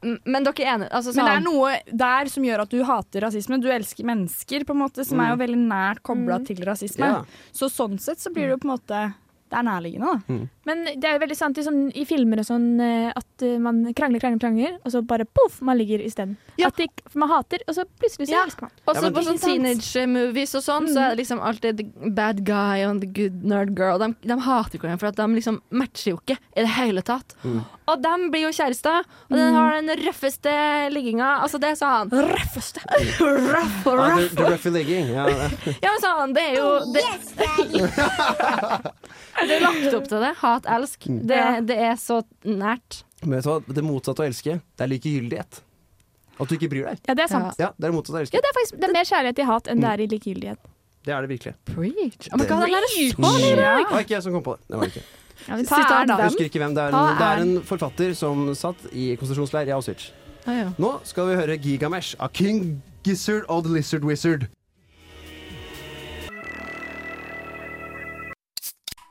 Men 0.03 0.43
dere 0.45 0.53
er 0.61 0.73
enige? 0.75 0.89
Altså, 0.93 1.15
Men 1.15 1.25
det 1.25 1.31
er 1.31 1.39
sånn, 1.39 1.47
noe 1.47 1.97
der 2.05 2.25
som 2.29 2.43
gjør 2.43 2.61
at 2.61 2.69
du 2.69 2.83
hater 2.85 3.21
rasisme. 3.25 3.57
Du 3.59 3.67
elsker 3.73 4.05
mennesker, 4.05 4.63
på 4.67 4.75
en 4.75 4.81
måte, 4.83 5.03
som 5.07 5.19
er 5.23 5.31
jo 5.31 5.37
veldig 5.41 5.57
nært 5.67 6.03
kobla 6.05 6.37
Mm. 6.37 6.45
til 6.45 6.57
rasisme. 6.67 7.07
Ja. 7.07 7.23
Så 7.51 7.65
sånn 7.71 7.97
sett 7.99 8.19
så 8.19 8.29
blir 8.31 8.45
det 8.45 8.59
jo 8.59 8.67
på 8.67 8.69
en 8.69 8.77
måte 8.77 9.13
Det 9.49 9.57
er 9.57 9.63
nærliggende, 9.63 10.21
da. 10.27 10.47
Men 10.67 10.83
det 10.99 11.07
er 11.07 11.13
jo 11.15 11.21
veldig 11.23 11.37
sant 11.39 11.57
i, 11.57 11.63
sånn, 11.63 11.85
i 11.95 12.03
filmer 12.09 12.41
og 12.43 12.47
sånn 12.49 12.65
eh, 12.83 13.07
at 13.15 13.43
eh, 13.47 13.55
man 13.63 13.85
krangler, 13.95 14.19
krangler, 14.19 14.41
krangler, 14.43 14.73
og 14.83 14.91
så 14.91 14.99
bare 15.07 15.23
poff, 15.23 15.61
man 15.63 15.77
ligger 15.79 16.03
isteden. 16.03 16.35
Ja. 16.59 16.67
At 16.67 16.75
ikke- 16.83 17.07
man 17.15 17.29
hater, 17.31 17.59
og 17.67 17.73
så 17.77 17.85
plutselig 18.01 18.27
så 18.27 18.31
Ja. 18.35 18.43
elsker 18.43 18.61
man. 18.67 18.71
Også 18.87 19.03
Ja, 19.07 19.11
på 19.15 19.23
sånn 19.23 19.39
teenage 19.39 20.03
movies 20.11 20.51
og 20.59 20.63
sånn, 20.67 20.89
så 20.91 20.99
er 21.05 21.09
det 21.15 21.19
liksom 21.23 21.39
alltid 21.41 21.77
the 21.79 21.87
bad 22.11 22.43
guy 22.43 22.81
and 22.83 22.99
the 23.01 23.07
good 23.07 23.43
nerd 23.47 23.71
girl. 23.79 23.95
De, 23.97 24.11
de 24.27 24.35
hater 24.43 24.75
hverandre 24.77 24.99
for 24.99 25.07
at 25.07 25.15
de 25.15 25.23
liksom 25.39 25.61
matcher 25.71 26.11
jo 26.11 26.17
ikke 26.19 26.35
i 26.57 26.61
det 26.65 26.73
hele 26.75 26.99
tatt. 27.01 27.31
Og 27.87 28.01
de 28.03 28.11
blir 28.29 28.41
jo 28.43 28.51
kjærester, 28.51 29.05
og 29.31 29.37
den 29.37 29.53
har 29.55 29.79
den 29.81 29.87
røffeste 30.03 30.51
ligginga. 30.91 31.39
Altså, 31.45 31.59
det 31.63 31.69
er 31.71 31.75
sånn 31.79 32.09
Røffeste? 32.11 32.83
Røff 33.23 33.87
og 33.87 33.95
Ja, 33.95 34.03
røff. 34.17 34.35
the, 34.35 34.57
the 34.67 34.71
ligging. 34.75 35.07
Ja, 35.15 35.27
Ja, 35.81 35.89
men 35.93 36.01
sånn, 36.03 36.33
det 36.35 36.43
er 36.43 36.55
jo 36.59 36.67
det, 36.91 37.07
det 39.47 39.55
er 39.55 39.61
lagt 39.63 39.93
opp 39.97 40.07
til 40.09 40.21
det. 40.23 40.31
Hat-elsk. 40.57 41.07
Det, 41.29 41.41
det 41.69 41.77
er 41.87 41.95
så 42.01 42.21
nært. 42.45 43.03
Men 43.23 43.37
vet 43.39 43.47
du 43.47 43.49
hva? 43.53 43.59
Det 43.79 43.83
motsatte 43.85 44.21
av 44.21 44.27
å 44.27 44.29
elske, 44.31 44.57
det 44.77 44.85
er 44.85 44.91
likegyldighet. 44.93 45.61
At 46.37 46.49
du 46.51 46.53
ikke 46.57 46.69
bryr 46.69 46.85
deg. 46.91 46.99
Ja, 47.09 47.15
det 47.17 47.23
er 47.25 47.31
sant. 47.31 47.55
Ja, 47.57 47.71
det 47.73 47.87
er 47.87 47.91
det 47.91 47.95
motsatte 47.97 48.19
av 48.19 48.27
å 48.27 48.33
Ja, 48.35 48.41
det 48.43 48.49
er 48.51 48.57
faktisk 48.59 48.81
det 48.81 48.89
er 48.89 48.93
mer 48.93 49.07
kjærlighet 49.09 49.39
i 49.41 49.47
hat 49.49 49.69
enn 49.73 49.81
det 49.81 49.89
er 49.93 50.03
i 50.03 50.09
likegyldighet. 50.11 50.67
Det 51.07 51.13
er 51.15 51.23
det 51.23 51.29
virkelig. 51.31 51.53
Preach. 51.71 52.27
Oh 52.33 52.37
my 52.41 52.45
God, 52.49 52.65
den 52.67 52.75
er 52.75 52.83
så 52.91 53.31
Det 53.47 53.93
var 53.95 54.03
ikke 54.03 54.13
jeg 54.17 54.23
som 54.25 54.33
kom 54.35 54.43
på 54.43 54.57
det. 54.57 54.67
det, 54.67 54.75
var 54.77 54.83
det 54.83 54.91
ikke. 54.97 55.05
Ja, 55.47 55.55
men 55.55 55.65
Sitat 55.69 55.91
er. 55.95 56.11
Jeg 56.11 56.27
husker 56.33 56.49
ikke 56.49 56.59
hvem. 56.59 56.73
Det 56.75 56.83
er, 56.83 56.91
en, 56.97 57.17
det 57.17 57.25
er- 57.25 57.37
er 57.37 57.41
en 57.45 57.61
forfatter 57.63 58.13
som 58.17 58.41
satt 58.59 58.85
i 58.91 59.15
konsentrasjonsleir 59.15 59.69
i 59.71 59.73
Auschwitz. 59.77 60.09
Ah, 60.45 60.53
ja. 60.57 60.67
Nå 60.77 60.91
skal 61.07 61.29
vi 61.29 61.35
høre 61.39 61.57
Gigamesh 61.63 62.15
av 62.19 62.33
King 62.33 62.81
Gizzard 63.05 63.45
of 63.47 63.63
the 63.63 63.71
Lizard 63.71 64.03
Wizard. 64.03 64.47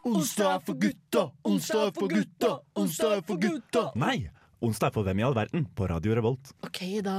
Onsdag 0.07 0.53
er 0.55 0.61
for 0.63 0.79
gutta, 0.79 1.23
onsdag 1.43 1.89
er 1.89 1.95
for 1.97 2.13
gutta, 2.13 2.51
onsdag 2.79 3.15
er 3.17 3.23
for 3.27 3.41
gutta. 3.43 3.81
Nei, 3.99 4.29
onsdag 4.63 4.93
er 4.93 4.95
for 4.95 5.09
Hvem 5.09 5.19
i 5.19 5.25
all 5.27 5.35
verden 5.35 5.65
på 5.75 5.89
Radio 5.91 6.15
Revolt. 6.15 6.53
OK, 6.63 6.79
da. 7.03 7.17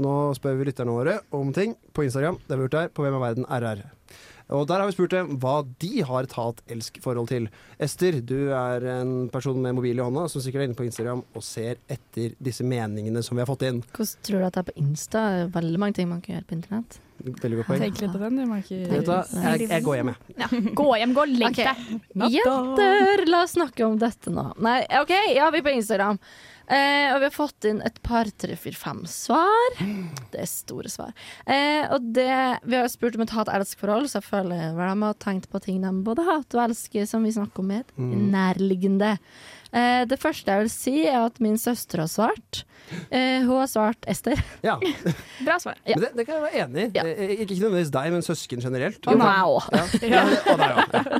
Nå 0.00 0.16
spør 0.34 0.58
vi 0.58 0.66
lytterne 0.66 0.98
våre 0.98 1.20
om 1.30 1.54
ting 1.54 1.78
på 1.94 2.08
Instagram. 2.08 2.42
Det 2.42 2.56
har 2.56 2.58
vi 2.58 2.66
gjort 2.66 2.78
der, 2.80 2.90
på 2.90 3.06
Hvem 3.06 3.20
er 3.20 3.26
verden 3.28 3.46
RR. 3.46 3.86
Og 4.54 4.66
der 4.66 4.82
har 4.82 4.88
vi 4.88 4.94
spurt 4.96 5.14
dem 5.14 5.36
hva 5.42 5.60
de 5.82 5.90
har 6.06 6.26
et 6.26 6.34
hat-elsk-forhold 6.34 7.30
til. 7.30 7.46
Ester, 7.82 8.18
du 8.26 8.50
er 8.56 8.86
en 8.96 9.28
person 9.32 9.60
med 9.62 9.76
mobil 9.78 10.00
i 10.00 10.04
hånda 10.04 10.26
som 10.30 10.42
sikkert 10.42 10.64
er 10.64 10.70
inne 10.70 10.78
på 10.78 10.86
Instagram 10.88 11.22
og 11.34 11.44
ser 11.46 11.78
etter 11.90 12.34
disse 12.42 12.66
meningene 12.66 13.22
som 13.26 13.38
vi 13.38 13.44
har 13.44 13.50
fått 13.50 13.66
inn. 13.68 13.82
Hvordan 13.94 14.26
tror 14.26 14.42
du 14.42 14.48
at 14.48 14.58
det 14.58 14.64
er 14.64 14.68
på 14.72 14.76
Insta? 14.82 15.22
Er 15.44 15.54
veldig 15.54 15.80
mange 15.82 15.98
ting 16.00 16.10
man 16.10 16.24
kan 16.24 16.38
gjøre 16.38 16.48
på 16.50 16.58
internett. 16.58 16.98
Veldig 17.20 17.58
godt 17.60 17.68
poeng. 17.68 17.82
Tenk 17.84 17.98
litt 18.00 18.14
på 18.14 18.20
den, 18.22 18.38
du, 18.40 18.44
Markus. 18.48 18.84
Vet 18.90 19.04
du 19.04 19.10
hva? 19.12 19.18
Jeg, 19.44 19.66
jeg 19.68 19.84
går 19.84 19.98
hjem, 19.98 20.12
jeg. 20.12 20.62
Gå 20.80 20.86
hjem, 21.02 21.16
gå 21.16 21.24
og 21.26 21.34
legg 21.42 21.58
deg. 21.60 21.82
Jenter, 22.36 23.24
la 23.28 23.42
oss 23.44 23.56
snakke 23.58 23.84
om 23.86 23.98
dette 24.00 24.32
nå. 24.32 24.46
Nei, 24.64 24.78
OK, 25.02 25.12
ja, 25.36 25.50
vi 25.52 25.60
er 25.60 25.66
på 25.66 25.74
Instagram. 25.76 26.20
Eh, 26.70 27.08
og 27.10 27.18
vi 27.18 27.26
har 27.26 27.34
fått 27.34 27.66
inn 27.66 27.80
et 27.82 27.96
par, 28.06 28.28
tre, 28.38 28.54
fire, 28.58 28.78
fem 28.78 29.00
svar. 29.10 29.78
Det 30.30 30.38
er 30.44 30.50
store 30.50 30.90
svar. 30.92 31.14
Eh, 31.46 31.82
og 31.90 32.10
det, 32.14 32.30
vi 32.62 32.78
har 32.78 32.90
spurt 32.92 33.18
om 33.18 33.24
et 33.26 33.34
hat-elsk-forhold, 33.34 34.06
så 34.10 34.20
jeg 34.20 34.28
føler 34.28 34.76
vel 34.78 34.92
de 34.92 35.08
har 35.08 35.16
tenkt 35.22 35.50
på 35.50 35.62
ting 35.64 35.80
de 35.82 35.90
både 36.06 36.26
hater 36.28 36.60
og 36.60 36.68
elsker, 36.68 37.08
som 37.10 37.26
vi 37.26 37.34
snakker 37.34 37.64
om, 37.64 37.72
med 37.72 37.90
nærliggende. 38.30 39.16
Eh, 39.70 40.02
det 40.10 40.18
første 40.18 40.50
jeg 40.50 40.64
vil 40.64 40.70
si, 40.72 40.94
er 41.06 41.20
at 41.28 41.36
min 41.42 41.56
søster 41.60 42.02
har 42.02 42.08
svart. 42.10 42.64
Eh, 43.14 43.44
hun 43.46 43.54
har 43.60 43.68
svart 43.70 44.06
Ester. 44.10 44.40
Ja, 44.66 44.74
Bra 45.46 45.58
svar. 45.62 45.78
Ja. 45.86 45.94
men 45.94 46.04
det, 46.06 46.10
det 46.18 46.24
kan 46.26 46.40
jeg 46.40 46.44
være 46.46 46.64
enig 46.64 46.86
i. 46.88 46.90
Ja. 46.98 47.04
Eh, 47.06 47.34
Ikke 47.44 47.54
nødvendigvis 47.54 47.92
deg, 47.94 48.08
men 48.16 48.26
søsken 48.26 48.64
generelt. 48.64 49.06
Og 49.06 49.20
meg 49.20 49.46
òg. 49.46 49.62
Ja. 50.10 50.24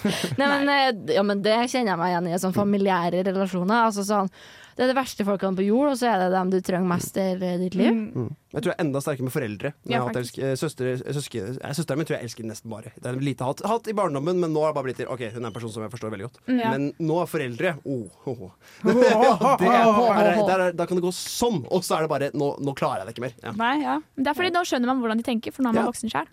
Nei, 0.40 0.48
men, 0.64 0.70
ja, 1.10 1.24
men 1.26 1.42
det 1.44 1.56
kjenner 1.72 1.94
jeg 1.94 2.00
meg 2.00 2.12
igjen 2.14 2.30
i. 2.30 2.36
Sånn 2.42 2.56
familiære 2.56 3.24
relasjoner. 3.26 3.88
Altså 3.88 4.06
sånn 4.06 4.30
Det 4.76 4.86
er 4.86 4.92
de 4.92 4.96
verste 5.00 5.26
folkene 5.26 5.58
på 5.58 5.66
jord, 5.66 5.90
og 5.92 5.98
så 6.00 6.12
er 6.12 6.22
det 6.22 6.30
dem 6.36 6.52
du 6.54 6.60
trenger 6.64 6.88
mest 6.88 7.18
i 7.20 7.26
ditt 7.40 7.74
liv. 7.76 7.90
Mm. 7.90 8.30
Jeg 8.50 8.64
tror 8.64 8.72
jeg 8.72 8.76
er 8.76 8.82
enda 8.82 9.00
sterkere 9.02 9.26
med 9.28 9.34
foreldre. 9.34 9.70
Ja, 9.86 10.00
eh, 10.10 10.16
eh, 10.42 10.54
søsteren 10.58 12.00
min 12.00 12.08
tror 12.08 12.16
jeg 12.16 12.26
elsker 12.26 12.48
nesten 12.48 12.72
bare. 12.72 12.90
Det 12.96 13.06
er 13.06 13.20
lite 13.22 13.46
hat. 13.46 13.62
hat 13.62 13.90
i 13.90 13.94
barndommen, 13.94 14.40
men 14.42 14.50
nå 14.50 14.64
har 14.64 14.72
det 14.72 14.78
bare 14.80 14.88
blitt 14.88 14.98
til 14.98 15.10
OK, 15.12 15.22
hun 15.36 15.44
er 15.44 15.52
en 15.52 15.54
person 15.54 15.70
som 15.70 15.84
jeg 15.84 15.92
forstår 15.92 16.10
veldig 16.16 16.26
godt. 16.26 16.40
Ja. 16.50 16.72
Men 16.74 16.88
nå 16.98 17.20
er 17.22 17.30
foreldre 17.30 17.76
oh, 17.84 18.26
oh, 18.26 18.42
oh. 18.48 18.52
det 18.82 19.70
er, 19.70 20.42
der 20.42 20.64
er, 20.66 20.74
Da 20.74 20.88
kan 20.88 20.98
det 20.98 21.04
gå 21.06 21.14
sånn, 21.14 21.62
og 21.70 21.86
så 21.86 21.98
er 22.00 22.06
det 22.06 22.10
bare 22.12 22.30
Nå, 22.34 22.52
nå 22.58 22.74
klarer 22.78 23.04
jeg 23.04 23.10
det 23.10 23.14
ikke 23.14 23.26
mer. 23.28 23.38
Ja. 23.44 23.54
Nei, 23.60 23.74
ja. 23.84 23.96
Det 24.18 24.32
er 24.32 24.38
fordi 24.38 24.52
nå 24.56 24.64
skjønner 24.66 24.90
man 24.90 25.04
hvordan 25.04 25.22
de 25.22 25.26
tenker, 25.30 25.54
for 25.54 25.62
nå 25.62 25.70
er 25.70 25.78
man 25.78 25.84
Ja. 25.84 25.90
voksen 25.92 26.12
sjøl. 26.12 26.28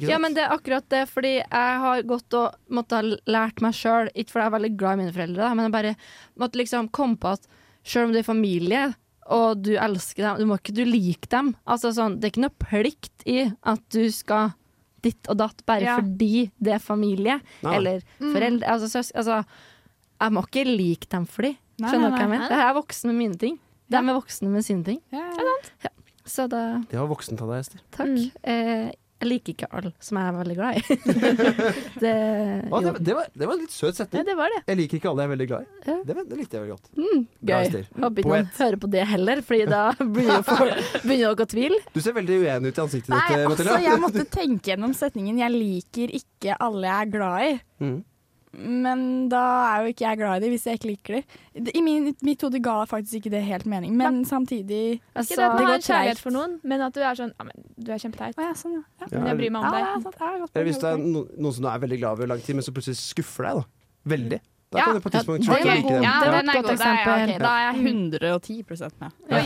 Ja, 0.00 0.16
men 0.22 0.32
det 0.36 0.44
er 0.46 0.54
akkurat 0.54 0.86
det, 0.88 1.02
fordi 1.10 1.34
jeg 1.40 1.80
har 1.84 2.04
gått 2.08 2.32
og 2.38 2.54
måtte 2.72 3.00
ha 3.00 3.16
lært 3.28 3.60
meg 3.64 3.76
sjøl, 3.76 4.08
ikke 4.14 4.32
fordi 4.32 4.44
jeg 4.44 4.48
er 4.48 4.56
veldig 4.56 4.72
glad 4.80 4.92
i 4.92 5.00
mine 5.02 5.12
foreldre, 5.12 5.42
da, 5.42 5.50
men 5.56 5.68
jeg 5.68 5.74
bare 5.74 5.96
måtte 6.40 6.60
liksom 6.60 6.88
komme 6.96 7.20
på 7.20 7.34
at 7.36 7.44
sjøl 7.84 8.08
om 8.08 8.14
det 8.14 8.22
er 8.22 8.28
familie, 8.28 8.84
og 9.30 9.62
du 9.62 9.72
elsker 9.78 10.22
dem, 10.24 10.38
du 10.42 10.46
må 10.50 10.56
ikke 10.58 10.74
du 10.74 10.84
like 10.84 11.28
dem. 11.30 11.54
Altså 11.66 11.92
sånn, 11.94 12.18
det 12.20 12.26
er 12.28 12.32
ikke 12.34 12.44
noe 12.46 12.58
plikt 12.58 13.26
i 13.28 13.44
at 13.62 13.82
du 13.94 14.10
skal 14.10 14.52
ditt 15.02 15.26
og 15.28 15.36
datt 15.40 15.64
bare 15.66 15.82
Ja. 15.82 15.96
fordi 15.98 16.50
det 16.62 16.74
er 16.74 16.78
familie, 16.78 17.40
Nei. 17.62 17.74
eller 17.76 18.02
foreldre 18.20 18.68
altså, 18.70 18.88
søs, 18.88 19.12
altså, 19.18 19.44
jeg 20.20 20.32
må 20.32 20.44
ikke 20.46 20.64
like 20.66 21.08
dem 21.10 21.24
for 21.26 21.42
de. 21.42 21.56
Skjønner 21.82 22.10
du 22.10 22.14
hva 22.14 22.20
jeg 22.20 22.30
mener? 22.30 22.48
Jeg 22.54 22.66
er 22.68 22.74
voksen 22.74 23.10
med 23.10 23.16
mine 23.18 23.38
ting. 23.38 23.58
De 23.90 23.96
er 23.98 24.14
voksne 24.14 24.48
med 24.48 24.62
sine 24.64 24.84
ting. 24.84 25.00
Ja, 25.12 25.30
Så 26.24 26.48
det 26.48 26.88
Det 26.88 26.98
var 27.00 27.08
voksent 27.10 27.40
av 27.42 27.48
deg, 27.50 27.58
Ester. 27.64 27.80
Takk. 27.90 28.06
Mm. 28.06 28.30
Eh, 28.44 28.92
jeg 29.22 29.28
liker 29.30 29.54
ikke 29.54 29.68
alle 29.70 29.92
som 30.02 30.18
jeg 30.18 30.30
er 30.30 30.36
veldig 30.40 30.54
glad 30.58 30.78
i. 30.78 30.96
det, 32.02 32.12
ah, 32.66 32.80
det, 32.82 32.92
det, 33.06 33.14
var, 33.14 33.28
det 33.38 33.46
var 33.48 33.54
en 33.54 33.62
litt 33.62 33.74
søt 33.74 33.92
Ja, 33.92 33.96
setning. 34.00 34.24
det 34.26 34.34
var 34.38 34.50
det. 34.50 34.60
Jeg 34.66 34.78
liker 34.80 34.98
ikke 34.98 35.10
alle 35.12 35.22
jeg 35.22 35.30
er 35.30 35.32
veldig 35.36 35.48
glad 35.52 35.62
i. 35.62 35.82
Ja. 35.86 35.96
Det, 36.08 36.16
likte 36.40 36.58
jeg 36.58 36.64
veldig 36.64 36.74
godt. 36.74 36.90
Mm, 36.98 37.22
Gøy. 37.52 37.76
Håper 38.02 38.22
ikke 38.24 38.32
noen 38.32 38.50
hører 38.58 38.78
på 38.82 38.90
det 38.96 39.04
heller, 39.12 39.42
Fordi 39.46 39.66
da 39.70 39.82
begynner 40.02 41.02
dere 41.06 41.32
å 41.46 41.50
tvile. 41.54 41.80
Du 41.94 42.00
ser 42.02 42.16
veldig 42.18 42.40
uenig 42.42 42.72
ut 42.72 42.80
i 42.80 42.84
ansiktet 42.86 43.14
Nei, 43.14 43.26
ditt, 43.30 43.46
altså, 43.52 43.78
jeg 43.86 44.00
måtte 44.06 44.26
tenke 44.32 44.72
gjennom 44.72 44.96
setningen 44.96 45.38
'jeg 45.38 45.54
liker 45.54 46.16
ikke 46.18 46.58
alle 46.58 46.88
jeg 46.90 47.06
er 47.06 47.12
glad 47.14 47.46
i'. 47.46 47.60
Mm. 47.82 47.98
Men 48.52 49.28
da 49.32 49.40
er 49.72 49.84
jo 49.86 49.92
ikke 49.94 50.04
jeg 50.04 50.18
glad 50.20 50.36
i 50.36 50.44
dem 50.44 50.52
hvis 50.52 50.66
jeg 50.68 50.78
ikke 50.78 50.88
liker 50.90 51.14
dem. 51.16 51.70
I 51.72 51.80
min, 51.84 52.10
mitt 52.26 52.42
hode 52.44 52.60
ga 52.60 52.74
faktisk 52.90 53.20
ikke 53.22 53.32
det 53.32 53.42
helt 53.46 53.64
mening, 53.70 53.94
men 53.96 54.22
samtidig 54.28 54.80
Ikke 54.98 55.16
Altså, 55.22 55.36
det 55.38 55.44
at 55.46 55.54
man 55.56 55.70
har 55.70 55.84
kjærlighet 55.86 56.20
for 56.20 56.30
noen, 56.36 56.58
men 56.62 56.84
at 56.84 56.92
du 56.96 57.00
er 57.00 57.16
sånn 57.16 57.32
ja, 57.32 57.46
men 57.48 57.64
Du 57.80 57.92
er 57.92 57.98
kjempeteit. 58.02 58.36
Å 58.36 58.44
ja, 58.44 58.52
sånn, 58.58 58.74
ja. 58.76 58.82
ja. 59.00 59.06
Ja, 59.08 59.18
Men 59.18 59.26
jeg 59.32 59.40
bryr 59.40 59.54
meg 59.56 59.62
om 59.62 59.66
Ja, 59.66 59.72
deg. 59.72 59.88
er 59.88 60.04
sant, 60.04 60.20
er 60.20 60.38
godt 60.44 60.62
hvis 60.68 60.80
det 60.84 60.90
er 60.92 61.00
no, 61.00 61.24
noen 61.38 61.56
som 61.56 61.64
du 61.64 61.70
er 61.72 61.82
veldig 61.86 61.98
glad 62.02 62.08
i 62.10 62.12
over 62.20 62.32
lang 62.34 62.42
tid, 62.44 62.58
men 62.58 62.66
som 62.68 62.74
plutselig 62.76 63.00
skuffer 63.00 63.48
deg. 63.48 63.62
da 63.62 64.12
Veldig. 64.16 64.40
Da 64.72 64.78
Ja. 64.78 64.84
kan 64.84 64.94
du 64.96 65.00
på 65.04 65.08
et 65.12 65.16
tidspunkt 65.18 65.44
Ja, 65.44 65.52
slutte 65.52 65.62
å 65.62 65.68
det 65.68 65.76
like 65.76 65.92
dem. 65.92 66.02
Ja, 66.02 66.12
Det 66.20 66.28
var 66.28 66.36
den 66.42 66.48
et 66.48 66.56
er 66.56 66.62
godt 66.62 66.68
god. 66.68 66.78
Da 66.78 67.16
er, 67.16 67.38
da 67.38 67.52
er 67.56 67.64
jeg 67.68 67.76
110 67.82 68.62
med. 69.00 69.12
Ja. 69.32 69.42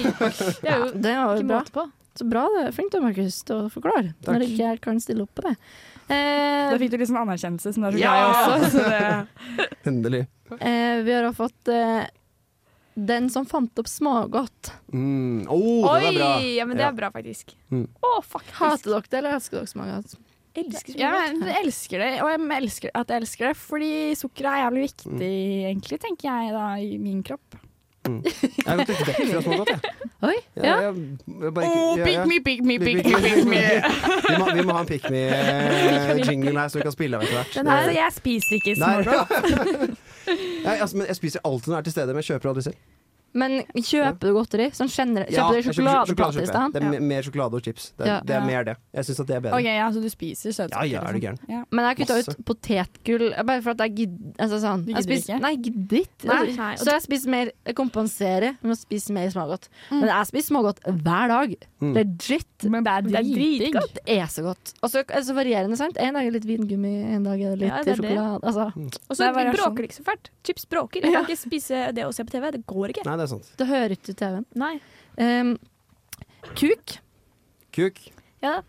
det 0.62 0.70
er 0.70 0.78
jo 0.78 0.90
Det 0.94 1.14
var 1.16 1.34
jo 1.34 1.42
ikke 1.42 1.48
bra. 1.50 1.60
måte 1.62 1.72
på. 1.78 1.86
Så 2.16 2.24
bra, 2.30 2.44
det. 2.56 2.74
flink 2.74 2.92
du, 2.92 3.00
Markus, 3.04 3.42
til 3.44 3.56
å 3.56 3.70
forklare. 3.70 4.14
Når 4.24 4.44
ikke 4.46 4.62
jeg 4.70 4.80
kan 4.80 5.00
stille 5.00 5.22
opp 5.26 5.34
på 5.36 5.42
det. 5.44 5.56
Eh, 6.08 6.70
Da 6.70 6.76
fikk 6.78 6.90
du 6.92 6.98
liksom 7.00 7.16
anerkjennelse, 7.18 7.72
som 7.74 7.82
du 7.82 7.88
er 7.88 7.96
så 7.96 7.98
glad 7.98 8.20
i 8.20 8.28
også. 8.30 8.70
Så 8.70 8.84
det, 8.90 9.70
Endelig. 9.90 10.20
eh, 10.60 11.02
vi 11.06 11.12
har 11.16 11.26
også 11.26 11.40
fått 11.48 11.68
eh, 11.74 12.06
Den 12.96 13.26
som 13.32 13.44
fant 13.44 13.76
opp 13.82 13.88
smågodt. 13.90 14.70
Mm. 14.94 15.46
Oh, 15.52 15.84
er. 15.98 16.06
Oi! 16.38 16.54
Ja, 16.56 16.64
men 16.64 16.76
det 16.78 16.86
Ja. 16.86 16.92
er 16.92 16.96
bra, 16.96 17.10
faktisk. 17.12 17.52
Mm. 17.70 17.88
Oh, 18.02 18.20
faktisk. 18.22 18.54
Hater 18.60 18.90
dere 18.94 19.10
det, 19.10 19.18
eller 19.18 19.34
elsker 19.36 19.58
dere 19.60 19.72
smågodt? 19.74 20.16
Elsker 20.56 20.96
ja, 20.96 21.10
men 21.34 21.42
jeg 21.50 21.64
elsker 21.66 22.00
det, 22.00 22.12
og 22.24 22.30
jeg 22.32 22.62
elsker 22.62 22.90
at 22.96 23.10
jeg 23.12 23.20
elsker 23.20 23.50
det, 23.50 23.56
fordi 23.60 23.90
sukker 24.16 24.46
er 24.48 24.62
jævlig 24.62 24.86
viktig, 24.86 25.32
egentlig, 25.68 25.98
tenker 26.00 26.30
jeg 26.30 26.54
da, 26.54 26.68
i 26.80 26.96
min 26.96 27.18
kropp. 27.28 27.58
Jeg 28.06 28.66
har 28.66 28.80
gått 28.80 28.88
litt 28.92 29.02
vekk 29.08 29.20
fra 29.30 29.42
smågodt, 29.44 29.70
jeg. 29.74 29.80
Oi, 30.26 30.34
Ja, 30.56 30.62
ja. 30.64 30.74
jeg, 30.86 30.92
jeg 31.44 31.52
bare 31.56 31.66
ikke, 31.66 31.80
Oh, 31.82 31.98
ja, 31.98 32.04
pick 32.06 32.22
me, 32.30 32.38
pick 32.46 32.62
me, 32.64 32.78
Pick 32.78 32.96
me, 33.04 33.20
pick 33.26 33.44
me. 33.50 33.60
Vi 34.26 34.36
må, 34.40 34.48
vi 34.56 34.64
må 34.68 34.76
ha 34.76 34.80
en 34.84 34.88
pick 34.90 35.04
me-jingle 35.12 36.56
her, 36.60 36.68
så 36.72 36.78
vi 36.80 36.86
kan 36.88 36.94
spille 36.96 37.18
av 37.20 37.26
etter 37.26 37.36
hvert. 37.40 37.54
Den 37.58 37.70
her, 37.72 37.90
jeg 37.98 38.16
spiser 38.16 38.58
ikke 38.60 38.76
smågodt. 38.80 39.96
Nei, 40.66 40.76
altså, 40.82 40.96
men 40.98 41.06
jeg 41.10 41.16
spiser 41.20 41.44
alltid 41.46 41.70
når 41.70 41.76
jeg 41.76 41.82
er 41.84 41.88
til 41.90 41.96
stede, 41.98 42.14
men 42.16 42.22
jeg 42.24 42.30
kjøper 42.34 42.52
aldri 42.54 42.64
selv. 42.70 42.78
Men 43.36 43.56
kjøper 43.76 44.30
du 44.30 44.32
godteri? 44.36 44.66
Sånn 44.76 44.88
generelt? 44.90 45.30
Ja, 45.30 45.44
Kjøper 45.44 45.52
du 45.52 45.56
jeg 45.56 45.64
kjøper 45.66 45.76
sjokoladeplate 45.76 46.32
i 46.32 46.40
kjøper 46.40 46.50
stedet? 46.50 46.72
Det 46.72 46.82
er 46.82 46.88
me- 46.90 47.00
mer 47.10 47.22
sjokolade 47.26 47.58
og 47.60 47.62
chips. 47.66 47.90
Det 47.96 48.06
er, 48.06 48.08
Ja. 48.10 48.20
det 48.24 48.34
er 48.36 48.44
mer 48.46 48.64
det. 48.64 48.76
Jeg 48.96 49.04
syns 49.10 49.20
at 49.20 49.26
det 49.26 49.36
er 49.36 49.40
bedre. 49.46 49.58
Ok, 49.60 49.64
ja, 49.68 49.86
så 49.92 50.00
du 50.02 50.08
spiser 50.10 50.50
søtsaker? 50.56 50.86
Ja, 50.86 50.96
ja, 50.96 51.00
er 51.02 51.12
du 51.12 51.18
liksom. 51.20 51.36
gæren. 51.36 51.38
Ja. 51.52 51.64
Men 51.70 51.84
jeg 51.86 51.96
kutta 52.00 52.16
Masse. 52.16 52.34
ut 52.36 52.44
potetgull 52.46 53.26
bare 53.46 53.62
for 53.62 53.70
at 53.70 53.78
jeg 53.86 53.94
gidder 53.96 54.32
altså 54.46 54.58
sånn, 54.64 54.84
Du 54.86 54.92
gidder 54.94 55.16
ikke? 55.20 55.40
Nei, 55.40 55.54
gidder 55.56 55.98
ikke. 56.00 56.26
Nei, 56.26 56.56
nei, 56.56 56.74
Så 56.76 56.84
jeg 56.90 57.02
spiser 57.02 57.28
mer 57.30 57.50
Jeg 57.66 57.74
kompenserer 57.74 58.56
med 58.62 58.72
å 58.72 58.78
spise 58.78 59.12
mer 59.12 59.28
smågodt. 59.30 59.68
Men 59.90 60.08
jeg 60.08 60.26
spiser 60.32 60.48
smågodt 60.54 60.80
hver 60.86 61.28
dag. 61.28 61.54
Mm. 61.80 61.94
Legit. 61.94 62.64
Men 62.64 62.84
det 62.84 62.92
er 62.92 63.02
dritdigg. 63.02 63.72
Det 63.72 64.02
er 64.06 64.26
så 64.26 64.42
godt. 64.42 64.72
Og 64.82 64.90
så 64.90 65.04
altså, 65.04 65.34
varierende, 65.36 65.76
sant. 65.76 65.96
En 65.98 66.14
dag 66.14 66.24
er 66.26 66.30
det 66.30 66.44
litt 66.44 66.48
vingummi, 66.60 66.94
en 67.14 67.22
dag 67.26 67.40
er 67.40 67.50
det 67.56 67.58
litt 67.60 67.68
Ja, 67.72 67.82
det 67.82 67.92
er 67.92 68.00
sjokolade. 68.00 68.40
Altså, 68.42 68.72
Og 69.10 69.16
så 69.16 69.28
er 69.28 69.52
bråker 69.52 69.76
det 69.82 69.90
ikke 69.90 69.98
så 70.00 70.06
fælt. 70.06 70.30
Chips 70.44 70.64
bråker. 70.64 71.02
Jeg 71.02 71.12
kan 71.12 71.24
ikke 71.26 71.36
spise 71.38 71.92
det 71.94 72.04
og 72.06 72.14
se 72.14 72.24
på 72.24 72.30
TV. 72.30 72.50
Det 72.52 72.66
går 72.66 72.88
ikke. 72.94 73.04
Nei, 73.04 73.16
det 73.16 73.25
er 73.26 73.32
sant. 73.34 73.50
det 73.60 73.66
hører 73.70 73.94
ikke 73.96 74.08
til 74.10 74.16
TV-en. 74.22 74.46
Nei. 74.62 74.72
Um, 75.18 75.52
kuk. 76.56 76.96
Kuk. 77.76 78.00
Ja. 78.44 78.60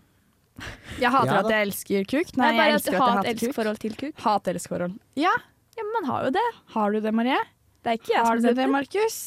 Jeg 0.97 1.11
hater 1.13 1.33
Ja, 1.35 1.39
at 1.43 1.51
jeg 1.53 1.67
elsker 1.67 2.07
kuk. 2.09 2.31
Nei, 2.39 2.47
Nei, 2.51 2.65
jeg 2.65 2.77
elsker 2.79 2.95
at 2.95 3.01
jeg 3.01 3.17
hater 3.17 3.41
kuk. 3.45 3.55
forhold 3.55 3.77
til 3.83 3.97
kuk. 3.99 4.13
Hat-elsk-forhold. 4.25 4.95
Ja, 5.21 5.35
Ja, 5.77 5.83
men 5.85 5.93
man 6.01 6.07
har 6.09 6.23
jo 6.25 6.29
det. 6.33 6.45
har 6.73 6.91
du 6.91 6.99
det, 7.05 7.11
Marie? 7.13 7.37
Det 7.85 7.91
er 7.91 7.97
ikke 7.99 8.13
jeg 8.15 8.23
Har 8.25 8.35
som 8.39 8.41
du 8.41 8.47
har 8.47 8.53
det, 8.55 8.63
det. 8.63 8.71
Markus? 8.73 9.17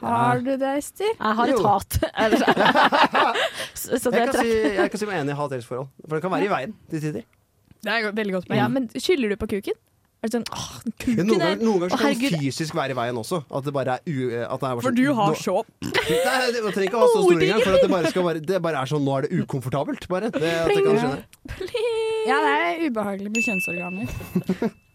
Har 0.00 0.38
du 0.40 0.56
det, 0.56 0.70
Ester? 0.78 1.10
Jeg 1.18 1.34
har 1.36 1.44
et 1.44 1.58
Jo. 1.58 1.66
hat. 1.68 1.98
Så, 3.74 3.98
så 3.98 4.10
det 4.10 4.18
Jeg 4.22 4.30
kan, 4.30 4.38
si, 4.40 4.48
trekker 4.48 4.78
jeg 4.80 4.90
kan 4.94 4.98
si 5.02 5.06
meg 5.10 5.20
enig 5.20 5.34
i 5.34 5.36
hat-elsk-forhold. 5.38 5.88
For 6.08 6.16
det 6.16 6.22
kan 6.24 6.32
være 6.32 6.46
i 6.48 6.50
veien 6.52 6.72
til 6.90 7.02
tider. 7.04 7.26
Det 7.84 7.92
er 7.92 8.08
veldig 8.16 8.34
godt 8.38 8.48
poeng. 8.48 8.58
Ja, 8.62 8.68
men 8.72 8.88
skylder 8.94 9.28
du 9.34 9.36
på 9.36 9.46
kuken? 9.52 9.76
Er 10.18 10.26
det 10.26 10.34
sånn 10.34 10.46
åh, 10.50 10.70
kuken 10.98 11.28
noen, 11.28 11.36
er 11.38 11.52
ganger, 11.52 11.60
noen 11.62 11.82
ganger 11.84 12.00
kan 12.00 12.16
det 12.18 12.30
fysisk 12.34 12.74
være 12.74 12.90
i 12.90 12.96
veien 12.98 13.20
også. 13.20 13.38
At 13.54 13.68
det 13.68 13.74
bare 13.76 13.92
er 14.00 14.00
u... 14.10 14.16
At 14.34 14.58
det 14.58 14.66
er 14.66 14.72
bare 14.74 14.80
For 14.82 14.88
sånn- 14.88 14.98
du 14.98 15.12
har 15.14 15.30
nå- 15.30 15.38
så 15.38 15.54
Nei, 16.08 16.48
det, 16.56 16.62
trenger 16.74 16.88
ikke 16.88 17.02
ha 17.04 17.10
så 17.12 17.22
stor 17.22 17.44
engang. 17.46 17.62
For 17.62 17.76
det 17.78 17.92
bare, 17.92 18.10
være, 18.26 18.42
det 18.50 18.58
bare 18.64 18.82
er 18.82 18.90
sånn 18.90 19.06
Nå 19.06 19.14
er 19.14 19.28
det 19.28 19.38
ukomfortabelt, 19.44 20.08
bare. 20.10 20.32
Det, 20.34 20.42
at 20.42 20.74
jeg 20.74 20.82
kan 20.88 20.98
skjønne. 21.04 21.22
Ja, 22.26 22.42
det 22.42 22.52
er 22.58 22.84
ubehagelig 22.88 23.30
med 23.36 23.46
kjønnsorganer. 23.46 24.74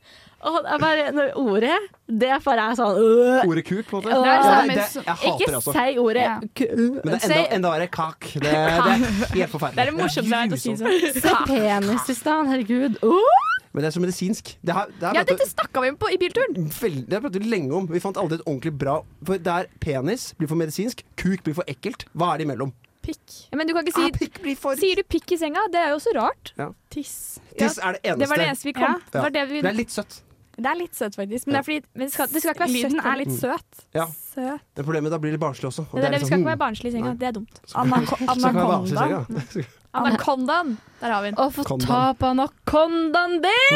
Åh, 0.44 0.58
det 0.60 0.72
er 0.76 0.80
bare, 0.84 1.04
når 1.16 1.30
ordet, 1.40 1.76
det 2.20 2.28
er 2.36 2.42
bare 2.44 2.66
er 2.68 2.76
sånn 2.76 2.98
øh. 3.00 3.46
Ordet 3.48 3.64
kuk, 3.64 3.86
på 3.88 4.02
en 4.02 4.10
måte. 4.10 4.10
Det 4.12 4.34
er 4.34 4.68
det, 4.68 4.88
jeg 4.98 5.06
hater 5.08 5.30
Ikke 5.32 5.48
det 5.48 5.60
også. 5.62 5.76
si 5.78 5.98
ordet 6.04 6.26
Ja. 6.26 6.34
Men 6.44 7.14
det 7.14 7.16
er 7.16 7.30
enda, 7.30 7.46
enda 7.62 7.72
verre 7.78 7.88
kak. 7.88 8.28
Det, 8.34 8.44
det 8.44 8.52
er 8.52 9.40
helt 9.40 9.54
forferdelig. 9.56 9.78
Det 9.80 9.86
er 9.86 9.92
det 9.94 9.96
morsomste 10.02 10.36
jeg 10.36 10.52
vet 10.52 10.60
å 10.60 10.64
si 10.66 10.76
sånn. 10.84 11.24
Si 11.24 11.36
penis 11.48 12.12
i 12.12 12.20
stedet, 12.20 12.52
herregud. 12.52 13.00
Uh! 13.08 13.53
Men 13.74 13.82
det 13.82 13.88
er 13.90 13.96
så 13.96 14.02
medisinsk. 14.04 14.52
Det 14.64 14.74
har, 14.78 14.86
det 15.00 15.02
har 15.08 15.16
Ja, 15.18 15.24
pratet- 15.24 15.40
dette 15.40 15.50
snakka 15.50 15.82
vi 15.82 15.90
om 15.90 15.98
på, 15.98 16.10
i 16.14 16.18
bilturen. 16.22 16.70
Veldig, 16.70 17.06
det 17.10 17.14
har 17.18 17.22
vi 17.22 17.30
pratet 17.30 17.46
lenge 17.50 17.74
om. 17.74 17.88
Vi 17.90 18.00
fant 18.00 18.18
aldri 18.22 18.38
et 18.38 18.46
ordentlig 18.46 18.78
bra 18.78 19.00
For 19.26 19.38
der 19.42 19.66
penis 19.82 20.34
blir 20.38 20.48
for 20.48 20.56
medisinsk, 20.56 21.02
kuk 21.18 21.44
blir 21.44 21.56
for 21.58 21.64
ekkelt. 21.68 22.06
Hva 22.16 22.34
er 22.36 22.38
det 22.38 22.48
imellom? 22.48 22.74
Pikk. 23.04 23.50
Ja, 23.52 23.58
men 23.58 23.68
du 23.68 23.74
kan 23.74 23.84
ikke 23.86 24.00
Ah, 24.06 24.12
pikk 24.16 24.38
blir 24.42 24.56
for 24.56 24.76
Sier 24.80 24.96
du 24.96 25.04
pikk 25.04 25.34
i 25.34 25.38
senga? 25.38 25.60
Det 25.74 25.82
er 25.82 25.90
jo 25.92 25.98
så 26.00 26.14
rart. 26.16 26.54
Tiss. 26.90 27.40
Tiss 27.58 27.78
er 27.80 27.98
det 27.98 28.04
eneste. 28.04 28.20
Det 28.20 28.30
var 28.30 28.38
det 28.38 28.48
eneste 28.48 28.64
vi 28.70 28.74
kom 28.78 29.02
Ja. 29.14 29.30
Det 29.30 29.50
vi 29.50 29.62
Det 29.62 29.70
er 29.74 29.74
litt 29.82 29.90
søtt. 29.92 30.22
Det 30.54 30.70
er 30.70 30.78
litt 30.78 30.94
søtt, 30.94 31.16
faktisk. 31.18 31.48
Men 31.48 31.56
det 31.56 31.60
er 31.60 31.66
fordi 31.66 31.80
Men 31.98 32.06
det 32.06 32.14
skal, 32.14 32.28
det 32.30 32.42
skal 32.44 32.54
ikke 32.54 32.66
være 32.66 32.76
lyden 32.78 33.00
er 33.02 33.16
litt 33.24 33.34
søt. 33.40 33.80
Ja. 33.98 34.06
Søt. 34.34 34.62
Det 34.78 34.86
problemet 34.86 35.14
da 35.14 35.18
blir 35.22 35.34
det 35.34 35.40
barnslig 35.42 35.70
også. 35.72 35.86
og 35.90 35.96
Det 35.98 36.04
det, 36.04 36.06
det, 36.06 36.12
litt 36.14 36.22
vi 36.22 36.28
skal 36.28 36.36
sånn, 36.36 36.44
ikke 36.44 36.52
være 36.52 36.62
barnslig 36.66 36.92
i 36.92 36.96
senga. 36.98 37.14
Det 37.18 37.28
er 37.30 37.36
dumt. 37.40 37.62
Anako 37.74 38.18
skal 38.20 38.38
ikke 38.38 38.54
være 38.54 38.70
barnslig 38.74 38.98
i 38.98 39.02
anakonda. 39.02 39.46
senga. 39.54 39.68
Anakondaen. 39.94 40.78
Der 41.02 41.12
har 41.14 41.22
vi 41.22 41.32
den. 41.34 41.38
Å 41.42 41.50
få 41.54 41.66
ta 41.82 42.02
på 42.18 42.30
anakondaen 42.34 43.40
din! 43.44 43.74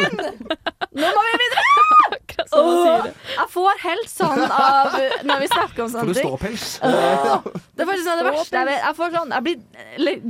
Nå 1.00 1.10
må 1.14 1.26
vi 1.28 1.34
videre! 1.44 1.89
Åh, 2.52 3.06
jeg 3.36 3.48
får 3.52 3.78
helt 3.84 4.10
sånn 4.10 4.42
av 4.50 4.94
når 5.28 5.40
vi 5.44 5.48
snakker 5.52 5.84
om 5.84 5.90
Får 5.90 5.94
sånne 5.94 6.06
du 6.10 6.14
ting. 6.14 6.26
ståpels? 6.28 6.64
Åh, 6.82 7.44
Det 7.76 7.84
er 7.84 7.88
faktisk 7.90 8.06
sånn 8.08 8.18
det 8.20 8.26
verste 8.26 8.56
jeg 8.60 8.66
vet. 8.70 8.80
Jeg, 8.84 8.96
får 8.98 9.12
sånn, 9.14 9.30
jeg 9.36 9.42
blir 9.46 9.58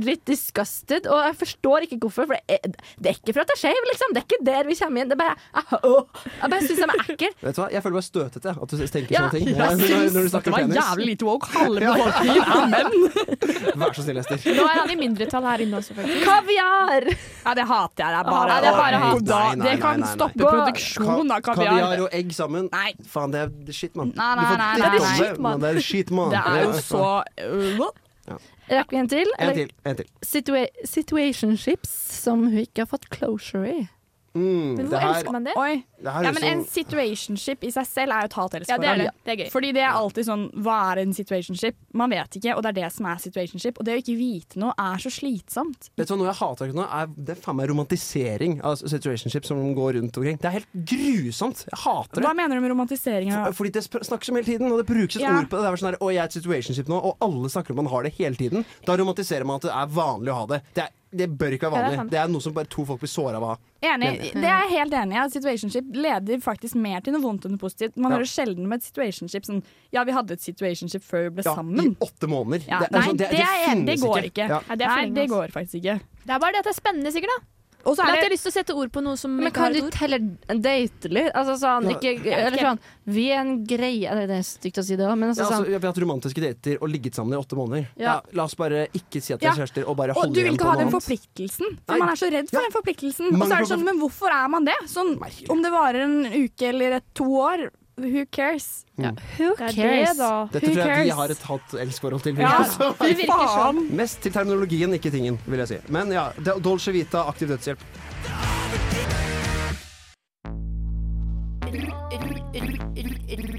litt, 0.05 0.23
disgusted, 0.29 1.07
og 1.11 1.21
jeg 1.25 1.35
forstår 1.41 1.87
ikke 1.87 1.97
hvorfor. 2.03 2.27
For 2.31 2.37
det 2.37 2.59
er, 2.59 2.75
det 3.01 3.09
er 3.11 3.17
ikke 3.17 3.33
for 3.33 3.41
at 3.45 3.51
jeg 3.51 3.57
er 3.57 3.61
skeiv, 3.63 3.87
liksom. 3.91 4.13
Det 4.15 4.21
er 4.21 4.27
ikke 4.29 4.41
der 4.51 4.69
vi 4.69 4.75
kommer 4.81 5.01
inn. 5.01 5.09
Det 5.11 5.17
er 5.17 5.21
bare, 5.23 5.35
jeg, 5.55 5.79
åh, 5.81 6.21
jeg 6.41 6.53
bare 6.53 6.61
syns 6.67 6.81
de 6.81 6.85
er 6.85 7.13
ekle. 7.15 7.31
Vet 7.41 7.55
du 7.55 7.61
hva, 7.61 7.67
Jeg 7.71 7.83
føler 7.85 7.97
meg 7.97 8.05
støtete 8.07 8.53
at 8.61 8.69
du 8.69 8.85
tenker 8.85 9.11
Ja, 9.11 9.23
sånne 9.25 9.31
ting. 9.37 9.47
jeg 9.47 9.57
Når- 9.57 9.77
når, 9.81 10.11
du 10.11 10.21
Det 10.21 10.31
snakker 10.35 10.51
var 10.51 10.59
penis. 10.61 10.77
jævlig 10.81 11.05
lite 11.11 11.25
woke. 11.25 11.49
Halve 11.51 11.79
befolkningen 11.81 12.43
er 12.51 12.67
menn. 12.71 12.95
Vær 13.81 13.93
så 13.97 14.03
snill, 14.05 14.17
Ester. 14.21 14.37
Nå 14.55 14.63
er 14.67 14.77
han 14.81 14.91
i 14.91 14.95
mindretall 14.99 15.43
her 15.49 15.63
inne 15.65 15.79
også, 15.81 15.95
faktisk. 15.97 16.23
Kaviar! 16.27 17.07
Ja, 17.45 17.53
det 17.57 17.65
hater 17.67 18.03
jeg. 18.03 18.11
Det 18.11 18.19
er 18.21 18.29
bare, 18.29 18.47
Ja, 18.51 18.59
det 18.61 18.69
er 18.71 18.77
bare 18.77 18.97
hat. 19.01 19.61
Det 19.65 19.75
kan 19.81 20.03
stoppe 20.05 20.37
produksjonen 20.41 20.61
produksjon 20.71 21.31
av 21.31 21.41
Kaviar 21.41 21.71
kaviar. 21.71 22.01
og 22.05 22.10
egg 22.17 22.33
sammen. 22.35 22.69
Nei. 22.73 22.91
Faen, 23.07 23.33
det 23.33 23.45
er 23.47 23.75
shit, 23.75 23.95
mann. 23.95 24.13
Nei, 24.15 24.31
nei, 24.39 24.45
nei, 24.45 24.57
nei, 24.57 24.71
nei. 24.77 25.57
Det 25.61 25.73
er 25.75 25.81
shit, 25.85 26.11
mann. 26.13 26.33
Det 26.33 26.41
er 26.45 26.65
jo 26.65 26.73
så 26.85 27.05
uh, 27.45 27.89
ja. 28.27 28.37
Rekker 28.71 28.95
vi 28.95 28.99
en 29.01 29.09
til? 29.11 29.31
En 29.39 29.55
til. 29.55 29.71
En 29.85 29.97
til. 29.99 30.11
Situa 30.23 30.65
situationships 30.87 31.91
som 32.21 32.45
hun 32.47 32.61
ikke 32.63 32.85
har 32.85 32.91
fått 32.93 33.09
closure 33.11 33.71
i. 33.71 33.81
Mm, 34.33 34.77
Men 34.77 34.87
hvor 34.87 35.01
her, 35.01 35.09
elsker 35.11 35.33
man 35.35 35.43
det? 35.43 35.53
Oi. 35.59 35.83
det 36.01 36.11
her 36.15 36.23
Ja, 36.23 36.31
men 36.31 36.43
en 36.47 36.61
sånn 36.63 36.69
situationship 36.71 37.65
i 37.67 37.71
seg 37.75 37.87
selv 37.89 38.13
er 38.15 38.23
jo 38.23 38.29
et 38.29 38.67
Ja, 38.69 38.77
det 38.79 38.87
er 38.87 38.97
det. 39.01 39.07
Det 39.25 39.33
er 39.33 39.39
gøy. 39.43 39.49
Fordi 39.51 39.71
det 39.75 39.81
er 39.83 39.91
alltid 39.91 40.25
sånn 40.25 40.45
Hva 40.63 40.77
er 40.93 41.01
en 41.03 41.11
situationship? 41.13 41.75
Man 41.93 42.09
vet 42.09 42.37
ikke, 42.39 42.55
og 42.55 42.63
det 42.63 42.69
er 42.71 42.77
det 42.83 42.91
som 42.95 43.05
er 43.11 43.17
situationship. 43.19 43.77
Og 43.77 43.85
det 43.85 43.97
å 43.97 43.99
ikke 43.99 44.15
vite 44.15 44.61
noe 44.61 44.71
er 44.79 44.97
så 45.03 45.11
slitsomt. 45.11 45.89
Vet 45.97 46.07
du 46.07 46.13
hva, 46.15 46.19
Noe 46.21 46.29
jeg 46.31 46.39
hater 46.39 46.71
ikke 46.71 46.79
nå, 46.79 46.87
er 46.87 47.11
det 47.17 47.35
er 47.35 47.41
faen 47.41 47.57
meg 47.59 47.69
romantisering 47.71 48.61
av 48.63 48.75
situationship 48.79 49.45
som 49.45 49.59
går 49.75 49.97
rundt 49.99 50.17
omkring. 50.21 50.37
Det 50.39 50.47
er 50.47 50.57
helt 50.61 50.71
grusomt. 50.93 51.65
Jeg 51.67 51.81
hater 51.83 52.21
det. 52.21 52.25
Hva 52.27 52.33
mener 52.37 52.55
du 52.55 52.61
med 52.61 52.71
romantisering? 52.71 53.31
For, 53.35 53.57
Fordi 53.61 53.73
det 53.75 53.83
snakkes 53.89 54.29
om 54.31 54.39
hele 54.39 54.47
tiden, 54.47 54.71
og 54.71 54.79
det 54.79 54.87
brukes 54.87 55.15
et 55.19 55.21
Ja. 55.27 55.35
ord 55.37 55.49
på 55.49 55.57
det. 55.59 55.65
Det 55.65 55.71
er 55.73 55.81
sånn 55.83 55.91
her, 55.91 55.99
Å, 56.01 56.13
jeg 56.13 56.21
er 56.23 56.29
et 56.31 56.37
situationship 56.39 56.87
nå, 56.87 57.03
og 57.03 57.17
alle 57.21 57.49
snakker 57.51 57.71
om 57.71 57.83
man 57.83 57.91
har 57.91 58.03
det 58.03 58.13
hele 58.15 58.35
tiden. 58.35 58.65
Da 58.85 58.95
romantiserer 58.95 59.45
man 59.45 59.55
at 59.59 59.67
det 59.67 59.71
er 59.75 59.87
vanlig 59.87 60.31
å 60.31 60.39
ha 60.39 60.45
det. 60.47 60.61
Det, 60.73 60.83
er, 60.87 60.89
det 61.11 61.27
bør 61.37 61.55
ikke 61.57 61.69
være 61.71 61.81
Ja, 61.81 61.87
det 61.89 61.93
er 61.93 61.97
vanlig. 62.01 62.11
det, 62.11 62.19
er 62.21 62.27
noe 62.31 62.41
som 62.41 62.53
bare 62.55 62.69
to 62.71 62.85
folk 62.87 63.01
blir 63.01 63.11
såra 63.11 63.35
av 63.39 63.43
å 63.43 63.49
ha. 63.51 63.57
Enig. 63.81 64.11
Det 64.33 64.43
er 64.47 64.61
jeg 64.63 64.69
helt 64.77 64.93
enig 64.93 65.17
i. 65.19 65.23
Situationship 65.33 65.89
leder 65.95 66.41
faktisk 66.43 66.75
mer 66.79 67.01
til 67.03 67.13
noe 67.13 67.21
vondt 67.25 67.45
enn 67.45 67.55
noe 67.57 67.61
positivt. 67.61 67.97
Man 67.97 68.11
Ja. 68.11 68.17
hører 68.17 68.29
sjelden 68.31 68.65
om 68.65 68.73
et 68.73 68.83
situationship 68.83 69.45
sånn 69.45 69.63
Ja, 69.91 70.03
vi 70.03 70.11
hadde 70.15 70.31
et 70.31 70.41
situationship 70.41 71.03
før 71.03 71.23
vi 71.29 71.29
ble 71.41 71.43
Ja, 71.43 71.55
I 71.55 71.95
åtte 71.99 72.27
måneder. 72.31 72.67
Ja, 72.67 72.79
det, 72.79 72.91
nei, 72.91 73.07
det, 73.13 73.17
det, 73.17 73.29
det, 73.37 73.47
finnes 73.67 74.01
går 74.01 74.23
ikke. 74.31 74.47
Ja. 74.47 74.61
Nei, 74.69 74.75
det 74.77 74.85
er 74.87 74.95
Nei, 74.95 75.09
det 75.09 75.21
altså. 75.27 75.35
går 75.35 75.47
faktisk 75.51 75.75
ikke. 75.83 75.99
Det 76.25 76.31
er 76.35 76.39
bare 76.39 76.51
det 76.51 76.59
at 76.59 76.63
det 76.69 76.75
er 76.75 76.81
spennende, 76.81 77.11
sikkert. 77.11 77.29
da 77.37 77.60
Og 77.85 77.95
så 77.97 78.03
er 78.05 78.11
at 78.11 78.15
jeg 78.19 78.25
har 78.27 78.33
lyst 78.33 78.45
til 78.47 78.51
å 78.51 78.55
sette 78.55 78.75
ord 78.77 78.91
på 78.93 79.01
noe 79.03 79.17
som 79.17 79.33
Men 79.35 79.47
ikke 79.49 79.63
har 79.63 79.71
kan 79.73 79.77
et 79.77 79.91
du 79.91 79.97
telle 79.97 80.19
heller 80.19 80.61
date 80.61 81.11
litt? 81.11 81.31
Altså 81.33 81.55
sånn, 81.61 81.89
ikke, 81.95 82.13
eller 82.31 82.57
sånn 82.61 82.79
Vi 83.17 83.25
er 83.31 83.39
en 83.41 83.53
greie 83.65 84.15
det 84.27 84.37
er 84.37 84.45
stygt 84.45 84.77
å 84.81 84.83
si 84.85 84.95
det 84.99 85.07
òg, 85.07 85.15
men 85.17 85.31
altså 85.31 85.41
Ja, 85.41 85.47
altså, 85.49 85.63
sånn 85.63 85.67
vi 85.71 85.73
har 85.79 85.87
hatt 85.93 86.01
romantiske 86.03 86.43
dater 86.43 86.77
og 86.81 86.91
ligget 86.93 87.17
sammen 87.17 87.33
i 87.33 87.39
åtte 87.41 87.57
måneder. 87.57 87.87
Ja. 87.97 88.11
Ja. 88.11 88.15
la 88.37 88.43
oss 88.45 88.55
bare 88.59 88.85
ikke 88.97 89.21
si 89.23 89.33
at 89.33 89.41
vi 89.41 89.47
er 89.47 89.57
kjærester, 89.57 89.87
og 89.87 89.95
bare 89.97 90.13
Og 90.15 90.23
holde 90.25 90.35
du 90.35 90.43
vil 90.43 90.53
ikke 90.57 90.67
ha 90.67 90.77
den 90.81 90.91
forpliktelsen. 90.93 91.77
For 91.87 91.95
Nei. 91.95 91.99
man 92.05 92.09
er 92.13 92.19
så 92.19 92.29
redd 92.31 92.49
for 92.51 92.59
Ja. 92.59 92.65
den 92.67 92.75
forpliktelsen. 92.75 93.31
Og 93.33 93.47
så 93.47 93.53
er 93.55 93.59
det 93.65 93.69
sånn, 93.71 93.85
men 93.87 93.99
hvorfor 93.99 94.29
er 94.35 94.47
man 94.51 94.65
det? 94.67 94.75
Sånn, 94.91 95.15
om 95.49 95.61
det 95.63 95.71
varer 95.71 96.03
en 96.05 96.25
uke 96.25 96.67
eller 96.69 96.97
et, 96.99 97.07
to 97.15 97.23
år, 97.25 97.69
who 97.97 98.25
cares? 98.31 98.85
Who 98.97 99.03
Det 99.57 99.67
er 99.67 99.73
cares? 99.75 100.09
det, 100.09 100.17
da. 100.17 100.47
Dette 100.51 100.67
Who 100.67 100.73
tror 100.73 100.85
jeg 100.87 101.03
vi 101.05 101.09
cares? 101.09 101.15
har 101.15 101.29
et 101.35 101.43
hat-elsk-forhold 101.49 102.21
til. 102.23 102.35
Ja, 102.37 102.51
Altså, 102.63 102.91
fy 102.97 103.25
faen. 103.27 103.83
Mest 103.95 104.21
til 104.21 104.31
terminologien, 104.31 104.93
ikke 104.93 105.11
tingen, 105.11 105.39
vil 105.47 105.59
jeg 105.59 105.67
si. 105.67 105.77
Men 105.89 106.11
ja, 106.11 106.29
Dolce 106.63 106.91
Vita, 106.91 107.27
aktiv 107.27 107.47
dødshjelp. 107.47 107.79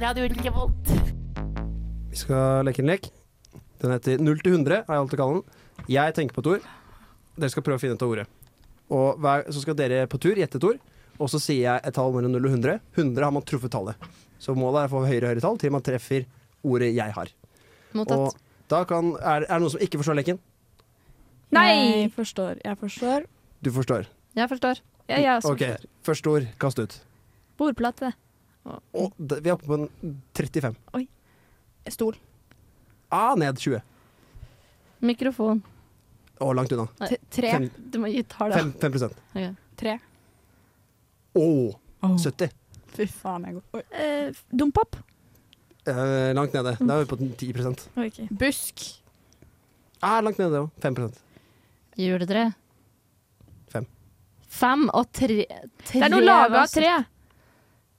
Radio 0.03 0.27
Revolt. 0.45 0.91
Vi 2.11 2.17
skal 2.21 2.67
leke 2.69 2.83
en 2.83 2.91
lek. 2.91 3.07
Den 3.81 3.95
heter 3.95 4.19
0 4.21 4.41
til 4.45 4.53
100, 4.59 4.83
har 4.87 4.95
jeg 4.99 5.03
alltid 5.03 5.19
kalt 5.21 5.35
den. 5.39 5.87
Jeg 5.91 6.15
tenker 6.15 6.35
på 6.37 6.43
et 6.45 6.51
ord. 6.57 6.67
Dere 7.41 7.51
skal 7.51 7.65
prøve 7.65 7.81
å 7.81 7.83
finne 7.83 7.97
ut 7.97 8.03
av 8.05 8.13
ordet. 8.13 8.27
Og 8.93 9.17
hver, 9.23 9.47
Så 9.51 9.63
skal 9.65 9.75
dere 9.79 10.05
på 10.07 10.21
tur 10.21 10.37
gjette 10.37 10.59
et 10.61 10.65
ord, 10.69 10.79
og 11.23 11.31
så 11.31 11.39
sier 11.43 11.63
jeg 11.69 11.83
et 11.89 11.95
tall 11.97 12.13
mellom 12.15 12.33
0 12.35 12.49
og 12.49 12.55
100. 12.57 12.79
100 12.99 13.25
har 13.27 13.33
man 13.37 13.45
truffet 13.47 13.71
tallet. 13.73 14.09
Så 14.43 14.55
målet 14.59 14.83
er 14.85 14.91
å 14.91 14.93
få 14.97 15.03
høyere 15.07 15.29
og 15.29 15.31
høyere 15.33 15.45
tall 15.45 15.59
til 15.63 15.71
man 15.75 15.85
treffer 15.87 16.25
ordet 16.67 16.91
jeg 16.97 17.15
har. 17.15 17.31
Mottatt. 17.95 18.19
Og 18.19 18.69
da 18.73 18.81
kan, 18.89 19.13
er, 19.21 19.45
er 19.47 19.53
det 19.53 19.61
noen 19.63 19.73
som 19.75 19.83
ikke 19.85 20.01
forstår 20.01 20.19
leken? 20.19 20.41
Nei! 21.53 21.73
Jeg 22.07 22.13
forstår. 22.17 22.59
Jeg 22.65 22.79
forstår. 22.81 23.27
Du 23.63 23.71
forstår. 23.75 24.09
Jeg 24.39 24.49
forstår. 24.51 24.81
Jeg, 25.11 25.23
ja, 25.27 25.39
så- 25.45 25.53
OK. 25.53 25.63
Første 26.07 26.31
ord, 26.33 26.47
kast 26.63 26.79
ut. 26.81 26.99
Bordplate. 27.61 28.13
Og 28.95 29.13
d- 29.19 29.41
vi 29.43 29.51
er 29.51 29.57
oppe 29.59 29.67
på 29.69 29.75
en 29.77 29.89
35. 30.39 30.77
Stol. 31.93 32.17
Ah, 33.13 33.35
ned 33.37 33.59
20. 33.61 33.83
Mikrofon. 35.03 35.61
Å, 36.43 36.53
langt 36.57 36.73
unna. 36.75 36.87
T- 37.09 37.19
Tre. 37.31 37.51
Fem, 37.53 37.69
Du 37.91 37.99
må 38.03 38.09
gi 38.11 38.23
tall, 38.31 38.51
da. 38.55 38.59
fem, 38.63 38.73
5 38.81 39.13
Ok. 39.37 39.51
Tre. 39.77 39.99
Å, 41.39 41.75
Oh. 42.03 42.17
70. 42.19 42.51
Fy 42.97 43.05
faen, 43.07 43.45
jeg 43.47 43.55
går. 43.73 43.83
Eh, 43.95 44.33
Dompap. 44.51 44.97
Eh, 45.87 46.33
langt 46.35 46.53
nede. 46.55 46.73
Da 46.81 46.97
er 46.97 47.05
vi 47.05 47.11
på 47.13 47.17
10% 47.39 47.85
Okay. 47.97 48.27
Busk. 48.31 48.83
ah, 50.03 50.21
Langt 50.21 50.39
nede 50.39 50.65
òg. 50.65 50.71
5% 50.83 51.15
Juletre. 51.97 52.55
Fem. 53.71 53.87
Fem 54.49 54.89
og 54.93 55.13
tre, 55.13 55.45
tre 55.85 56.01
Det 56.01 56.03
er 56.03 56.11
noe 56.11 56.21
laga 56.27 56.63
av 56.65 56.69
tre. 56.75 56.91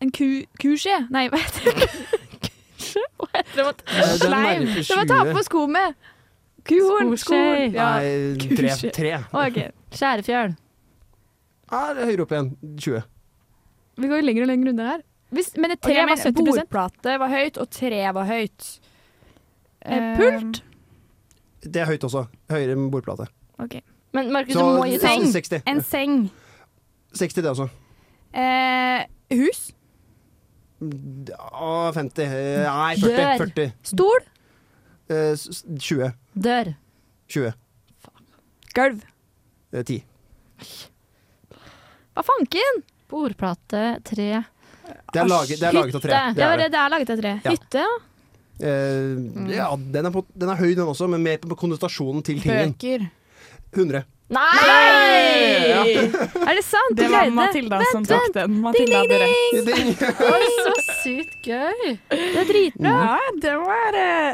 En 0.01 0.11
ku, 0.11 0.43
kuskje? 0.59 1.07
Nei, 1.09 1.29
hva 1.29 1.39
heter 1.39 1.79
det? 1.79 1.89
Hva 3.23 3.29
heter 3.39 3.71
det? 3.71 3.87
Eh, 3.87 4.17
Sleim. 4.19 4.65
Det 4.75 4.97
må 4.99 5.05
ta 5.07 5.21
på 5.31 5.43
sko 5.47 5.63
med. 5.71 5.95
Kuhorn. 6.67 7.15
Skoskje. 7.17 7.71
Ja. 7.73 7.87
Nei, 8.03 8.35
tre. 8.51 8.91
Tre. 8.91 9.13
Okay. 9.31 9.71
Skjærefjøl. 9.95 10.53
Ah, 11.71 11.93
det 11.95 12.03
er 12.03 12.11
høyere 12.11 12.25
opp 12.27 12.35
igjen. 12.35 12.51
20. 12.77 13.03
Vi 13.97 14.09
går 14.09 14.21
jo 14.21 14.25
lenger 14.27 14.45
og 14.45 14.51
lenger 14.51 14.73
unna 14.73 14.89
her. 14.91 15.03
Hvis, 15.33 15.53
men 15.57 15.73
et 15.73 15.81
tre 15.81 15.95
okay, 15.95 16.09
var 16.09 16.19
70 16.21 16.45
Bordplate 16.45 17.15
var 17.21 17.31
høyt, 17.31 17.57
og 17.57 17.69
tre 17.73 18.01
var 18.13 18.27
høyt. 18.29 18.67
Eh, 19.83 20.09
pult? 20.19 20.61
Det 21.63 21.81
er 21.81 21.89
høyt 21.89 22.05
også. 22.05 22.25
Høyere 22.51 22.75
enn 22.75 22.89
bordplate. 22.93 23.27
Okay. 23.63 23.81
Men 24.13 24.29
Markus, 24.33 24.57
du 24.57 24.61
må 24.61 24.85
gi 24.89 24.99
seng. 25.01 25.25
60. 25.33 25.63
En 25.69 25.81
seng. 25.85 26.19
60 27.17 27.41
det 27.41 27.49
også. 27.53 27.69
Eh, 28.33 29.05
hus. 29.33 29.63
Ah, 31.39 31.89
50. 31.95 32.23
Eh, 32.23 32.63
Nei, 32.67 32.95
40. 32.99 33.17
Dør. 33.17 33.35
40. 33.45 33.73
Stol? 33.89 34.25
Eh, 35.09 35.77
20. 35.79 36.11
Dør. 36.47 36.73
20. 37.33 37.53
Gulv. 38.77 39.05
Eh, 39.73 39.83
10. 39.83 40.03
Hva 42.13 42.21
fanken? 42.27 42.83
Bordplate. 43.13 43.83
Tre. 44.09 44.29
Det 45.13 45.21
er 45.21 45.29
laget, 45.29 45.59
det 45.59 45.67
er 45.69 45.77
laget 45.77 45.95
av 45.95 46.01
tre. 46.03 46.11
Det 46.17 46.35
Det, 46.39 46.47
er 46.47 46.57
det. 46.63 46.71
det, 46.73 46.79
er 46.81 46.93
laget 46.95 47.13
av 47.13 47.21
tre. 47.21 47.35
Ja. 47.43 47.53
Hytte, 47.53 47.85
ja. 47.85 47.93
Uh, 48.63 49.49
ja, 49.49 49.67
den 49.75 50.05
er, 50.07 50.11
på, 50.13 50.21
den 50.37 50.49
er 50.53 50.59
høy, 50.59 50.71
den 50.77 50.85
også, 50.85 51.07
men 51.09 51.23
mer 51.25 51.39
på 51.41 51.57
konnotasjonen 51.57 52.21
til 52.25 52.41
tingen. 52.43 52.75
Bøker. 52.77 53.07
100. 53.73 54.03
Nei! 54.33 54.49
Ja. 55.69 55.81
Er 56.49 56.57
det 56.57 56.63
sant? 56.65 56.95
Det 56.97 57.09
var 57.11 57.29
Matilda 57.33 57.79
Matilda 57.79 57.91
som 57.91 58.05
tok 58.07 58.23
vent. 58.27 58.37
den. 58.37 58.55
Matilda 58.63 59.01
hadde 59.03 59.19
rett. 59.23 59.67
Ding. 59.67 59.91
Oi, 60.29 60.47
så 60.67 60.73
sykt 61.03 61.49
gøy. 61.49 61.97
Det 62.13 62.41
er 62.41 62.49
dritbra. 62.49 62.93
Ja, 62.93 63.35
det 63.43 63.55
var 63.61 63.99
eh, 63.99 64.31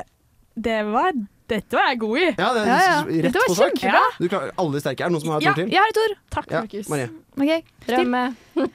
Det 0.69 0.79
var 0.91 1.11
Dette 1.49 1.73
var 1.79 1.87
jeg 1.89 1.99
god 2.03 2.17
i. 2.19 2.25
Ja, 2.37 2.49
det 2.53 2.63
Ja, 2.67 2.77
ja. 2.85 2.97
rett 3.07 3.23
Dette 3.25 3.39
var 3.41 3.47
på 3.49 3.55
sak. 3.57 3.73
kjempebra. 3.79 4.01
Du 4.19 4.27
klarer 4.29 4.51
alle 4.61 4.81
sterke. 4.83 5.01
Er 5.01 5.09
det 5.09 5.13
noen 5.15 5.21
som 5.23 5.31
har 5.33 5.39
et 5.39 5.43
Ja, 5.47 5.51
ord 5.51 5.59
til? 5.59 5.69
Jeg 5.73 5.79
har 5.81 5.89
et 5.93 5.99
ord. 6.03 6.15
Takk, 6.35 6.51
Ja, 6.51 6.61
Markus. 6.61 6.89
Okay. 7.39 7.61
Rømme. 7.89 8.23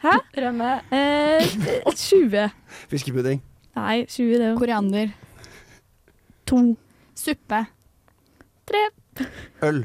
Hæ? 0.02 0.14
Rømme. 0.42 0.70
Eh, 0.90 1.46
20. 1.94 2.50
Fiskepudding. 2.90 3.42
Nei, 3.76 3.96
20 4.06 4.38
det 4.38 4.48
jo. 4.52 4.56
Koriander. 4.58 5.12
To. 6.46 6.76
Suppe. 7.14 7.66
Tre. 8.66 8.82
Øl. 9.62 9.84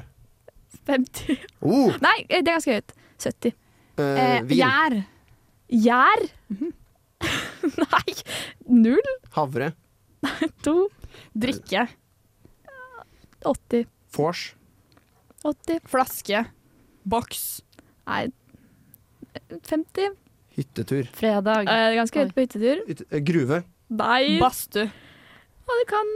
50. 0.88 1.38
Oh, 1.62 1.92
Nei, 2.02 2.26
eh, 2.30 2.42
det 2.42 2.48
er 2.50 2.58
ganske 2.58 2.74
høyt. 2.80 2.94
70. 3.20 3.54
eh, 4.00 4.38
Eh, 4.38 4.42
vin. 4.48 4.58
Gjær. 4.58 4.96
Gjær? 5.70 6.24
Nei. 7.84 8.14
Null. 8.68 9.10
Havre. 9.36 9.74
To. 10.66 10.90
Drikke. 11.38 11.88
80. 13.46 13.86
Vors. 14.16 14.54
80. 15.46 15.80
Flaske. 15.88 16.46
Boks. 17.10 17.62
Nei. 18.08 18.28
50. 19.70 20.10
Hyttetur. 20.58 21.08
Fredag. 21.16 21.70
Eh, 21.70 21.94
ganske 21.96 22.20
høyt 22.24 22.34
på 22.36 22.44
hyttetur. 22.44 22.82
Hytte, 22.90 23.06
eh, 23.12 23.22
gruve. 23.24 23.62
Nei. 23.90 24.40
Badstue. 24.42 24.90
Ja, 25.70 25.78
det 25.80 25.88
kan, 25.90 26.10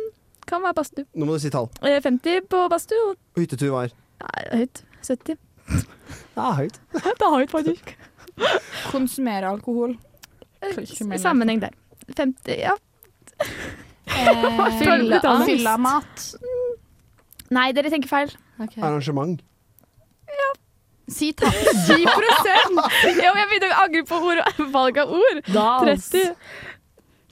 kan 0.50 0.62
være 0.66 0.76
badstue. 0.82 1.06
Nå 1.16 1.26
må 1.30 1.38
du 1.38 1.40
si 1.44 1.50
tall. 1.54 1.70
Eh, 1.82 2.00
50 2.04 2.42
på 2.50 2.64
badstue. 2.70 3.00
og- 3.12 3.18
Og 3.38 3.44
hyttetur 3.46 3.72
var 3.72 3.90
Nei, 4.24 4.44
høyt. 4.60 4.84
70. 5.04 5.38
Ja, 6.36 6.52
høyt. 6.60 6.80
Det 6.94 7.22
er 7.22 7.38
høyt, 7.38 7.52
faktisk. 7.54 7.94
Konsumere 8.92 9.46
alkohol. 9.54 9.96
Eh, 10.62 10.74
Konsumere. 10.76 11.20
Sammenheng 11.22 11.60
der. 11.62 11.72
50, 12.18 12.58
ja. 12.60 12.76
Eh, 13.40 13.48
Fylla- 14.08 15.20
Fylla- 15.22 15.46
Fyllamat. 15.46 16.36
Nei, 17.54 17.70
dere 17.76 17.92
tenker 17.94 18.10
feil. 18.12 18.32
Okay. 18.60 18.82
Arrangement. 18.82 19.42
Si 21.12 21.34
takk. 21.36 21.52
10 21.88 22.06
Jo, 22.06 23.32
jeg 23.36 23.48
begynner 23.50 23.74
å 23.74 23.82
angre 23.84 24.04
på 24.08 24.20
ord, 24.24 24.40
valg 24.72 25.00
av 25.04 25.12
ord. 25.12 25.42
Dans. 25.52 25.84
30. 25.84 26.32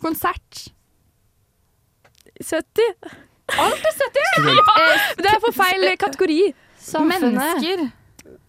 Konsert. 0.04 0.66
70. 2.42 2.90
Alt 3.62 3.86
er 3.86 3.96
70! 4.00 4.52
Ja, 4.58 4.86
det 5.20 5.30
er 5.30 5.40
for 5.44 5.56
feil 5.56 5.86
kategori. 6.00 6.40
Samfunnet. 6.82 7.38
Mennesker. 7.38 7.84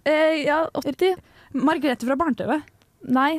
Eh, 0.09 0.43
ja, 0.47 0.63
80. 0.79 1.17
Margrethe 1.59 2.09
fra 2.09 2.17
Barne-TV. 2.19 2.59
Nei. 3.13 3.33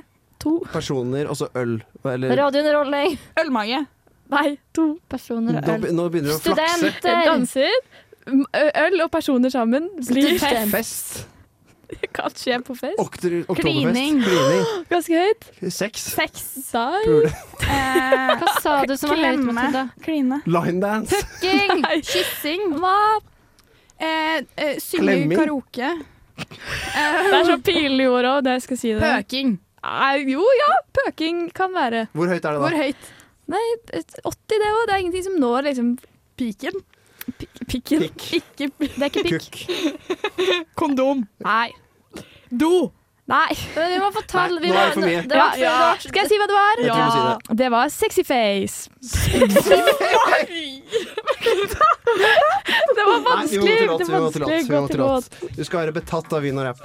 To. 0.44 0.58
Personer, 0.74 1.30
og 1.32 1.40
så 1.40 1.48
øl. 1.58 1.78
Eller 2.04 2.36
Radiounderholdning. 2.38 3.18
Ølmage. 3.40 3.84
Nei, 4.34 4.48
to. 4.76 4.90
Personer 5.12 5.60
og 5.60 5.72
øl. 5.72 5.88
Nå, 5.88 5.94
nå 5.98 6.08
begynner 6.14 6.34
du 6.34 6.36
å 6.36 6.42
flakse. 6.44 6.92
Studenter. 6.92 7.24
Danser. 7.32 7.80
Øl 8.28 9.02
og 9.04 9.12
personer 9.12 9.52
sammen 9.54 9.90
blir. 10.08 10.40
Fest. 10.72 11.26
kan 12.16 12.34
skje 12.38 12.60
på 12.66 12.76
fest. 12.78 13.00
Okter. 13.02 13.36
Klining. 13.58 14.22
Klining. 14.24 14.64
Ganske 14.90 15.20
høyt. 15.20 15.48
Sex. 15.74 16.06
Sex. 16.16 16.46
Pule. 16.72 17.32
Eh, 17.68 18.32
Hva 18.40 18.54
sa 18.64 18.78
du 18.90 18.96
som 18.98 19.12
var 19.14 19.20
høyt, 19.20 19.28
klemme. 19.28 19.56
Matilda? 19.58 19.84
Kline. 20.06 20.40
Linedance. 20.50 21.20
Pucking. 21.42 21.84
Kyssing! 22.08 22.66
Hva? 22.80 22.96
Eh, 24.00 24.40
eh, 24.58 24.80
synge 24.82 25.04
Klemming. 25.06 25.38
karaoke. 25.40 25.92
Det 26.44 27.38
er 27.38 27.46
så 27.46 27.60
pinlig 27.62 28.08
ord 28.10 28.26
òg, 28.26 28.40
det 28.48 28.56
jeg 28.58 28.64
skal 28.66 28.80
si 28.82 28.94
det. 28.96 29.04
Pøking. 29.04 29.52
Eh, 29.84 30.24
jo 30.34 30.48
ja, 30.60 30.72
pøking 30.98 31.44
kan 31.56 31.76
være. 31.76 32.08
Hvor 32.16 32.32
høyt 32.32 32.42
er 32.42 32.56
det 32.58 32.64
Hvor 32.64 32.74
da? 32.74 32.88
høyt? 32.88 33.12
Nei, 33.54 33.62
80 33.94 34.58
det 34.64 34.72
òg. 34.72 34.82
Det 34.88 34.96
er 34.96 35.04
ingenting 35.04 35.28
som 35.28 35.38
når 35.42 35.70
liksom 35.70 35.94
Piken. 36.40 36.80
Pik- 37.64 37.84
pikken. 37.84 38.00
Pikk. 38.10 38.34
Ikke 38.34 38.72
Det 38.80 38.90
er 38.98 39.04
ikke 39.10 39.24
pikk. 39.24 39.34
Kukk. 39.40 39.56
kondom. 40.80 41.24
Nei. 41.46 41.70
Do. 42.52 42.92
Nei. 43.28 43.56
Men 43.76 43.92
Vi 43.94 44.00
må 44.04 44.10
få 44.12 44.22
tall. 44.28 44.60
Nei, 44.60 44.70
nå 44.70 44.76
er 44.76 44.86
det 44.90 44.94
for 44.98 45.02
mye. 45.08 45.22
Det 45.32 45.38
var, 45.40 45.56
Ja. 45.58 45.96
Skal 46.00 46.22
jeg 46.26 46.30
si 46.34 46.38
hva 46.42 46.48
det 46.52 46.58
var? 46.60 46.76
Ja. 46.84 46.94
si 47.14 47.20
det. 47.30 47.38
Det 47.64 47.70
var 47.72 47.86
sexy 47.94 48.24
face. 48.28 48.78
det 52.96 53.06
var 53.08 53.18
vi 53.18 53.26
vanskelig. 53.30 53.64
Nei, 53.64 53.80
Vi 53.80 53.88
må 53.90 53.98
til 54.00 54.14
låt. 54.14 54.52
Vi 54.70 54.76
må 54.76 54.88
til 54.92 55.04
låt. 55.04 55.42
Du 55.58 55.64
skal 55.64 55.86
være 55.86 55.96
betatt 56.00 56.34
av 56.38 56.46
vin 56.46 56.58
og 56.62 56.70
rapp. 56.70 56.84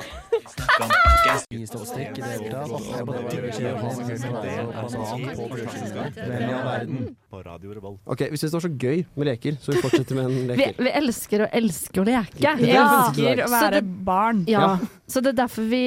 Ok, 8.04 8.22
Vi 8.30 8.36
syns 8.38 8.50
det 8.50 8.56
var 8.56 8.64
så 8.64 8.70
gøy 8.80 9.02
med 9.14 9.28
leker, 9.28 9.56
så 9.62 9.72
vi 9.74 9.82
fortsetter 9.82 10.16
med 10.18 10.28
en 10.30 10.46
leker. 10.50 10.78
vi 10.82 10.92
elsker 11.00 11.44
å 11.44 11.48
elske 11.60 12.00
å 12.02 12.06
leke. 12.08 12.54
Vi 12.60 12.70
elsker 12.72 13.42
å 13.44 13.50
være 13.52 13.82
barn. 13.84 14.44
Ja. 14.48 14.76
Så 15.10 15.22
det 15.24 15.34
er 15.34 15.42
derfor 15.44 15.68
vi 15.68 15.82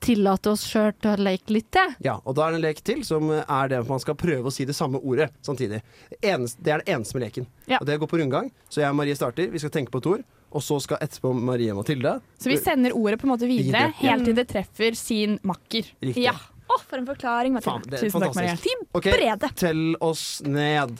tillater 0.00 0.50
oss 0.52 0.64
sjøl 0.68 0.92
til 1.00 1.12
å 1.12 1.16
leke 1.22 1.54
litt 1.54 1.68
til. 1.72 1.92
Ja, 2.04 2.18
og 2.24 2.34
da 2.36 2.46
er 2.48 2.54
det 2.56 2.58
en 2.60 2.64
lek 2.66 2.80
til 2.84 3.04
som 3.06 3.30
er 3.32 3.68
det 3.70 3.78
at 3.80 3.88
man 3.88 4.00
skal 4.02 4.16
prøve 4.18 4.50
å 4.50 4.52
si 4.54 4.66
det 4.68 4.74
samme 4.76 4.98
ordet 5.00 5.30
samtidig. 5.46 5.82
Det, 6.10 6.18
eneste, 6.26 6.62
det 6.62 6.72
er 6.74 6.82
det 6.84 6.92
eneste 6.96 7.16
med 7.16 7.24
leken. 7.28 7.46
Ja. 7.70 7.78
Og 7.80 7.86
det 7.88 7.98
går 8.02 8.10
på 8.10 8.18
rundgang. 8.20 8.50
Så 8.68 8.82
jeg 8.82 8.90
og 8.90 8.98
Marie 8.98 9.16
starter. 9.16 9.48
Vi 9.52 9.62
skal 9.62 9.70
tenke 9.70 9.94
på 9.94 10.02
et 10.02 10.10
ord. 10.16 10.26
Og 10.56 10.62
så 10.62 10.76
skal 10.80 11.00
etterpå 11.02 11.32
Marie 11.34 11.72
og 11.74 11.80
Mathilde 11.82 12.12
Så 12.38 12.48
vi 12.48 12.56
sender 12.56 12.94
ordet 12.96 13.18
på 13.20 13.26
en 13.26 13.32
måte 13.32 13.48
videre 13.50 13.66
Videre, 13.66 13.94
helt 13.98 14.24
til 14.24 14.36
det 14.38 14.44
treffer 14.48 14.94
sin 14.96 15.34
makker. 15.42 15.88
Riktig. 16.00 16.22
Ja. 16.22 16.32
Å, 16.70 16.78
for 16.86 16.98
en 17.00 17.06
forklaring, 17.08 17.52
Mathilde. 17.56 17.96
er 17.98 18.04
Tusen 18.06 18.22
takk, 18.22 18.34
Marie. 18.38 18.54
fantastisk. 18.54 18.62
Fin 18.70 18.86
Ok, 18.96 19.08
brede. 19.10 19.50
tell 19.58 19.96
oss 20.00 20.22
ned. 20.46 20.94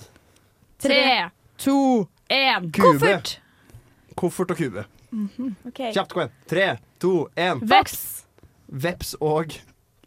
Tre, 0.83 1.31
to, 1.63 1.77
én. 2.29 2.69
Koffert. 2.75 3.37
Koffert 4.19 4.51
og 4.51 4.61
kube. 4.61 4.85
Ok. 5.71 5.81
Kjapt, 5.95 6.13
kom 6.13 6.27
igjen. 6.27 6.35
Tre, 6.51 6.67
to, 7.01 7.15
én. 7.39 7.63
Veps. 7.63 8.16
Veps 8.69 9.15
og 9.21 9.57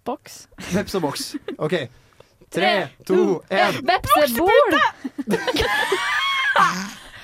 Boks. 0.08 0.48
Veps 0.74 0.96
og 0.98 1.04
boks. 1.04 1.26
OK. 1.62 1.76
Tre, 2.50 2.88
to, 3.06 3.44
én. 3.54 3.76
Vepsebol! 3.86 4.78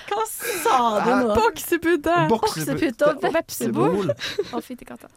Hva 0.06 0.26
sa 0.30 0.76
du 1.02 1.10
nå? 1.10 1.34
Boksepute. 1.34 2.18
Boksepute 2.30 3.10
og 3.10 3.26
vepsebol. 3.34 4.12
Å, 4.14 4.62
fytti 4.62 4.86
katta. 4.86 5.10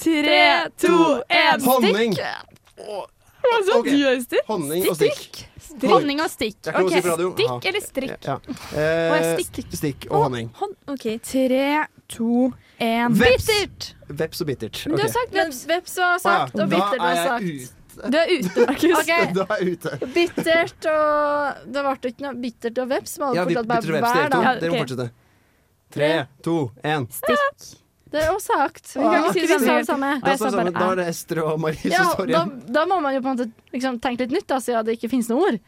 Tre, 0.00 0.40
to, 0.80 0.96
én. 1.28 1.66
Honning. 1.66 2.16
Hva 2.16 3.58
sa 3.66 3.78
du, 3.84 3.92
Øystein? 3.92 4.46
Honning 4.48 4.88
og 4.88 4.96
stikk. 4.96 5.42
Honning 5.84 6.22
og 6.24 6.30
stikk. 6.32 6.72
Ok. 6.72 6.94
Stikk 6.96 7.68
eller 7.70 7.84
strikk? 7.84 8.16
Ja. 8.24 8.38
Eh, 8.72 9.34
stikk. 9.44 9.68
stikk 9.76 10.08
og 10.08 10.30
honning. 10.30 10.48
OK. 10.88 11.10
Tre, 11.28 11.66
to, 12.12 12.52
én. 12.82 13.14
Veps. 13.18 13.46
Bittert. 13.48 13.86
Veps 14.22 14.42
og 14.44 14.50
bittert. 14.50 14.82
Men 14.86 14.96
du 14.98 15.02
har 15.02 15.08
Ok. 15.08 15.14
sagt 15.18 15.32
veps. 15.38 15.60
veps 15.70 15.96
var 16.02 16.18
sagt, 16.22 16.54
og 16.60 16.68
bittert 16.72 16.98
Da 16.98 17.10
er 17.10 17.14
jeg 17.14 17.28
sagt. 17.28 17.44
ute. 17.44 17.78
Du 17.92 18.16
er 18.16 18.30
ute, 18.32 18.66
Markus. 18.66 18.98
Ok. 19.02 19.12
Da 19.36 19.46
er 19.48 19.58
jeg 19.64 19.72
ute. 19.76 19.90
Bittert 20.14 20.86
og 20.92 21.66
Det 21.72 21.82
ble 21.84 22.12
ikke 22.12 22.24
noe 22.26 22.34
bittert 22.46 22.78
og 22.84 22.88
veps. 22.94 23.18
Man 23.20 23.34
Ja, 23.36 23.44
hadde 23.44 23.52
vi 23.52 23.60
fortsatt 23.60 23.84
og 23.84 23.96
veps. 23.98 24.12
hver, 24.12 24.28
Dere 24.28 24.30
to. 24.30 24.42
da. 24.42 24.54
Dere 24.60 24.70
må 24.70 24.74
ok. 24.74 24.82
fortsette. 24.86 25.10
Tre, 25.92 26.10
to, 26.42 26.56
én. 26.88 27.06
Det 28.12 28.20
er 28.20 28.26
jo 28.32 28.38
sagt. 28.44 28.90
Vi 28.92 29.00
kan 29.02 29.24
ikke 29.24 29.32
si 29.32 29.40
det 29.46 29.56
akkurat. 29.56 29.86
samme. 29.86 29.86
samme. 29.88 30.08
Da, 30.22 30.30
jeg 30.32 30.38
sa 30.38 30.48
står 30.48 30.56
bare 30.56 30.64
sammen. 30.66 30.72
da 30.80 30.88
er 30.92 30.96
det 31.00 31.06
Ester 31.08 31.38
og 31.44 31.60
Marie 31.60 31.90
Ja, 31.92 32.02
som 32.04 32.10
står 32.16 32.26
da, 32.32 32.32
igjen. 32.44 32.72
da 32.72 32.82
må 32.86 32.98
man 33.00 33.14
jo 33.14 33.20
på 33.24 33.28
en 33.30 33.36
måte 33.38 33.46
liksom, 33.72 34.00
tenke 34.04 34.20
litt 34.26 34.34
nytt, 34.36 34.46
da, 34.52 34.56
siden 34.60 34.84
det 34.88 34.96
ikke 34.98 35.08
finnes 35.12 35.28
noe 35.32 35.46
ord. 35.48 35.60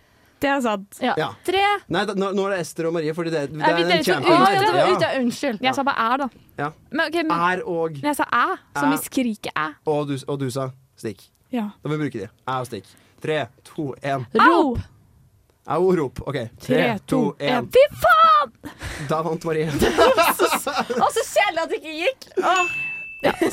Det 0.45 0.51
er 0.53 0.61
sant. 0.61 0.99
Ja. 1.01 1.15
Ja. 1.17 1.31
Tre 1.47 1.61
Nei, 1.95 2.03
da, 2.05 2.15
nå, 2.21 2.31
nå 2.37 2.45
er 2.51 2.57
det 2.59 2.65
Ester 2.67 2.89
og 2.91 2.93
Marie, 2.99 3.15
fordi 3.17 3.33
det, 3.33 3.47
det 3.55 3.63
Er 3.65 3.79
er 3.81 3.93
en. 3.97 4.27
Å, 4.29 4.39
ja, 4.53 4.89
Ja. 5.01 5.13
Unnskyld. 5.23 5.63
Jeg 5.65 5.77
sa 5.79 5.85
bare 5.87 6.05
æ, 6.05 6.19
da. 6.21 6.29
Ja. 6.61 6.69
Men, 6.91 7.07
okay, 7.09 7.25
men, 7.25 7.33
Er 7.33 7.63
og 7.65 7.97
men 7.97 8.11
jeg 8.13 8.19
sa 8.21 8.27
æ, 8.29 8.59
som 8.77 8.93
Æ. 8.93 8.99
i 8.99 9.01
skrike 9.07 9.55
æ. 9.57 9.67
og 9.89 10.11
du, 10.11 10.19
og 10.29 10.41
du 10.43 10.51
sa 10.53 10.69
stikk. 11.01 11.25
Ja. 11.55 11.71
Da 11.81 11.89
må 11.89 11.97
vi 11.97 12.05
bruke 12.05 12.27
de. 12.27 12.29
Er 12.29 12.61
og 12.61 12.69
stikk. 12.69 12.91
Tre, 13.25 13.47
to, 13.65 13.95
én. 14.05 14.27
Au! 14.45 14.75
Au, 15.65 15.85
rop. 15.97 16.21
OK. 16.29 16.43
Tre, 16.61 16.99
to, 17.09 17.23
én. 17.41 17.71
Fy 17.73 17.87
faen! 18.05 18.75
Da 19.09 19.23
vant 19.25 19.47
Marie. 19.49 19.71
og 21.05 21.09
så 21.15 21.25
kjedelig 21.25 21.63
at 21.65 21.71
det 21.73 21.81
ikke 21.81 22.01
gikk! 22.03 22.29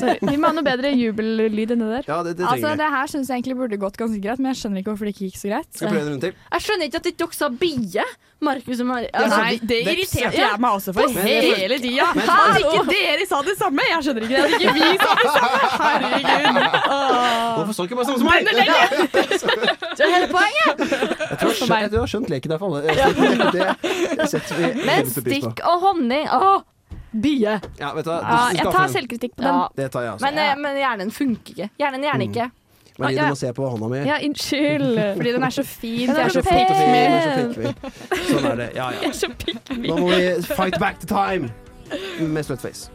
Sorry. 0.02 0.18
Vi 0.22 0.36
må 0.36 0.50
ha 0.50 0.56
noe 0.56 0.66
bedre 0.66 0.92
jubellyd 0.96 1.74
enn 1.74 1.84
det 1.84 1.90
der. 1.96 2.10
Ja, 2.10 2.18
det, 2.26 2.36
det 2.40 2.48
Altså, 2.48 2.74
det 2.78 2.90
her 2.96 3.12
syns 3.12 3.30
jeg 3.32 3.40
egentlig 3.42 3.58
burde 3.62 3.78
gått 3.80 3.96
ganske 4.00 4.20
greit, 4.22 4.42
men 4.42 4.52
jeg 4.52 4.62
skjønner 4.62 4.82
ikke 4.82 4.92
hvorfor 4.92 5.08
det 5.08 5.14
ikke 5.16 5.30
gikk 5.30 5.40
så 5.40 5.52
greit. 5.52 5.70
Skal 5.72 5.88
vi 5.88 5.94
prøve 5.94 6.04
en 6.04 6.12
runde 6.12 6.28
til? 6.28 6.36
Jeg 6.52 6.66
skjønner 6.66 6.90
ikke 6.90 7.02
at 7.02 7.10
ikke 7.12 7.24
dere 7.24 7.38
sa 7.40 7.50
bie. 7.62 8.06
Markus 8.42 8.80
og 8.82 8.86
Marie. 8.86 9.08
Ja, 9.14 9.20
Altså, 9.22 9.36
Nei, 9.38 9.58
det 9.70 9.76
irriterte 9.86 10.38
jeg 10.40 10.58
meg 10.58 10.70
også 10.76 10.92
for 10.96 11.12
Men 11.14 11.28
hele 11.54 11.78
tida. 11.78 12.08
At 12.10 12.58
ikke 12.58 12.82
dere 12.90 13.26
sa 13.30 13.38
det 13.46 13.54
samme! 13.60 13.84
Jeg 13.86 14.06
skjønner 14.06 14.26
ikke 14.26 14.34
det. 14.34 14.42
At 14.42 14.50
ikke 14.56 14.74
vi 14.74 14.88
sa 14.98 15.12
det 15.20 15.34
samme! 15.36 15.60
Herregud. 15.84 16.58
Hvorfor 17.56 17.76
så 17.76 17.86
ikke 17.86 18.00
bare 18.00 18.08
sånn 18.10 18.18
som 18.18 18.26
meg? 18.26 18.40
det 19.96 20.06
er 20.06 20.14
hele 20.16 20.28
poenget! 20.32 20.82
Jeg 20.82 21.38
tror 21.38 21.54
jeg 21.54 21.92
jeg 21.92 22.00
har 22.00 22.12
skjønt 22.16 22.34
leken 22.34 22.54
der 22.54 22.60
for 22.62 22.66
alle. 22.66 22.82
Det, 23.52 23.68
det 24.18 24.28
setter 24.30 24.58
vi 24.58 24.68
Men 24.72 24.90
veldig 24.90 25.14
stor 25.14 25.26
pris 25.26 25.44
på. 25.44 25.52
stikk 25.52 25.64
og 25.68 25.86
honning 25.86 26.28
Å, 26.32 26.52
bie. 27.20 27.60
Ja, 27.78 27.92
vet 27.94 28.04
du 28.04 28.10
hva? 28.10 28.20
Ja, 28.22 28.48
Du 28.48 28.56
jeg 28.56 28.58
skal 28.58 28.72
tar 28.72 28.88
få- 28.88 28.92
selvkritikk 28.96 29.36
på 29.36 29.42
den. 29.42 29.54
Ja. 29.54 29.68
Det 29.76 29.90
tar 29.92 30.02
jeg 30.02 30.12
også. 30.12 30.24
Men, 30.30 30.38
eh, 30.38 30.56
men 30.56 30.76
hjernen 30.76 31.10
funker 31.12 31.52
ikke. 31.54 31.70
Hjernen 31.78 32.02
gjerne 32.02 32.28
ikke. 32.30 32.50
Marie, 32.98 33.16
Ja. 33.16 33.22
du 33.24 33.28
må 33.30 33.36
se 33.36 33.52
på 33.52 33.68
hånda 33.70 33.88
mi. 33.88 33.98
Ja, 34.06 34.18
unnskyld. 34.22 34.98
Fordi 35.16 35.32
den 35.32 35.42
er 35.42 35.50
så 35.50 35.64
fin. 35.64 36.08
Den 36.08 36.16
er 36.16 36.24
er 36.24 36.28
så 36.28 36.42
pen. 36.42 36.66
så 36.68 37.54
fikk 37.54 37.56
vi. 37.56 38.24
Sånn 38.34 38.50
er 38.52 38.56
det. 38.56 38.70
Ja, 38.76 38.90
ja. 38.90 39.10
Så. 39.20 39.28
Nå 39.76 39.96
må 39.98 40.08
vi 40.12 40.42
fight 40.42 40.78
back 40.78 41.00
to 41.00 41.06
time 41.06 41.50
med 42.20 42.44
Slutface. 42.44 42.90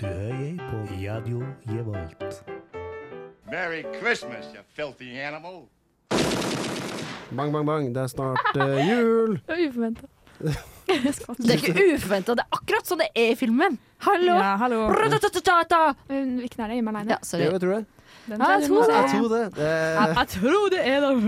Du 0.00 0.06
hører 0.06 0.58
på 0.70 0.76
Radio 0.90 1.42
Revolt. 1.70 2.42
Merry 3.50 3.84
Christmas, 4.00 4.44
you 4.54 4.60
filthy 4.74 5.16
animal. 5.20 5.68
Bang, 7.30 7.52
bang, 7.52 7.64
bang. 7.66 7.94
Det 7.94 8.02
er 8.02 8.06
snart 8.10 8.56
eh, 8.56 8.88
jul. 8.90 9.36
Det 9.46 9.48
var 9.54 9.62
uforventa. 9.68 10.06
Det 10.86 11.50
er 11.50 11.58
ikke 11.58 11.74
uforventa. 11.96 12.34
Det 12.38 12.44
er 12.44 12.52
akkurat 12.60 12.86
sånn 12.86 13.00
det 13.02 13.08
er 13.18 13.32
i 13.32 13.36
filmen. 13.38 13.78
Hallo! 14.06 14.36
Ja, 14.38 14.52
hallo. 14.60 14.84
Hvilken 14.92 16.62
er 16.62 16.68
det? 16.70 16.76
Gi 16.78 16.82
meg 16.86 16.94
nei. 16.94 17.04
Ja, 17.10 17.18
sorry. 17.26 17.44
Jo, 17.48 17.56
jeg 17.56 17.62
tror 17.64 17.72
det. 17.78 17.84
Den 18.26 18.40
Ja, 18.42 18.46
jeg 18.58 18.66
tror 18.66 18.86
det. 18.86 18.94
Jeg 18.96 19.08
tror 19.12 19.28
det. 19.30 19.42
Jeg, 19.56 19.66
Jeg 20.16 20.28
tror 20.32 20.70
det 20.70 20.80
er 20.82 21.00
den. 21.04 21.18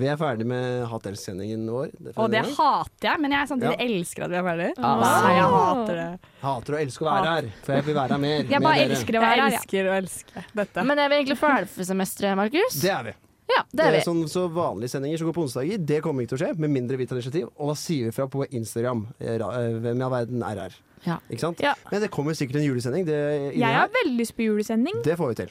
Vi 0.00 0.06
er 0.10 0.16
ferdig 0.18 0.46
med 0.48 0.86
Hat-elsk-sendingen 0.90 1.66
vår. 1.70 1.90
Det 1.98 2.12
er 2.12 2.18
Og 2.22 2.30
det 2.32 2.42
hater 2.56 3.08
jeg, 3.10 3.20
men 3.22 3.30
jeg 3.36 3.48
samtidig 3.50 3.76
Ja. 3.76 3.84
elsker 3.86 4.24
at 4.26 4.30
vi 4.30 4.36
er 4.36 4.46
ferdig. 4.46 4.70
Ah. 4.78 4.82
Nei, 5.02 5.34
jeg 5.36 5.48
hater 5.56 5.94
det. 6.00 6.08
Hater 6.42 6.72
å 6.72 6.80
elske 6.80 7.02
å 7.04 7.10
være 7.10 7.28
her, 7.34 7.44
for 7.62 7.72
jeg 7.74 7.84
vil 7.90 7.94
være 7.94 8.08
her 8.16 8.18
mer. 8.26 8.42
Jeg 8.50 8.62
bare 8.62 8.80
elsker 8.86 9.12
å 9.12 9.20
være 9.20 9.30
her, 9.30 9.36
Jeg 9.36 9.52
elsker 9.60 9.82
å 9.86 9.94
elske 10.00 10.44
dette. 10.62 10.84
Men 10.84 10.98
er 10.98 11.08
vi 11.08 11.14
egentlig 11.20 11.38
ferdig 11.38 11.68
for 11.74 11.82
semesteret, 11.84 12.36
Markus? 12.36 12.80
Det 12.82 12.90
er 12.90 13.02
vi. 13.10 13.14
Ja, 13.48 13.62
det 13.72 13.84
er 13.86 13.92
vi. 13.94 14.00
sånn, 14.06 14.24
så 14.28 14.46
vanlige 14.50 14.90
sendinger 14.90 15.18
som 15.20 15.28
går 15.28 15.34
på 15.36 15.44
onsdager, 15.46 15.78
det 15.86 16.00
kommer 16.02 16.24
ikke 16.24 16.32
til 16.34 16.38
å 16.38 16.42
skje, 16.46 16.58
med 16.58 16.70
mindre 16.74 16.96
vi 16.98 17.06
tar 17.06 17.16
initiativ. 17.20 17.46
Og 17.56 17.68
da 17.70 17.74
sier 17.78 18.08
vi 18.08 18.14
fra 18.16 18.26
på 18.26 18.42
Instagram. 18.50 19.06
eh, 19.20 19.34
eh, 19.36 19.78
Hvem 19.84 20.00
i 20.00 20.02
all 20.02 20.10
verden 20.10 20.42
er 20.42 20.56
her? 20.64 20.74
Ja. 21.06 21.18
Ikke 21.30 21.40
sant? 21.44 21.60
Ja. 21.62 21.74
Men 21.92 22.02
det 22.02 22.10
kommer 22.10 22.34
sikkert 22.34 22.56
en 22.58 22.66
julesending. 22.66 23.06
Det, 23.06 23.54
Jeg 23.54 23.62
har 23.76 23.88
veldig 23.88 24.16
lyst 24.18 24.34
på 24.36 24.42
julesending. 24.48 25.02
det 25.04 25.16
får 25.16 25.28
vi 25.28 25.34
til. 25.44 25.50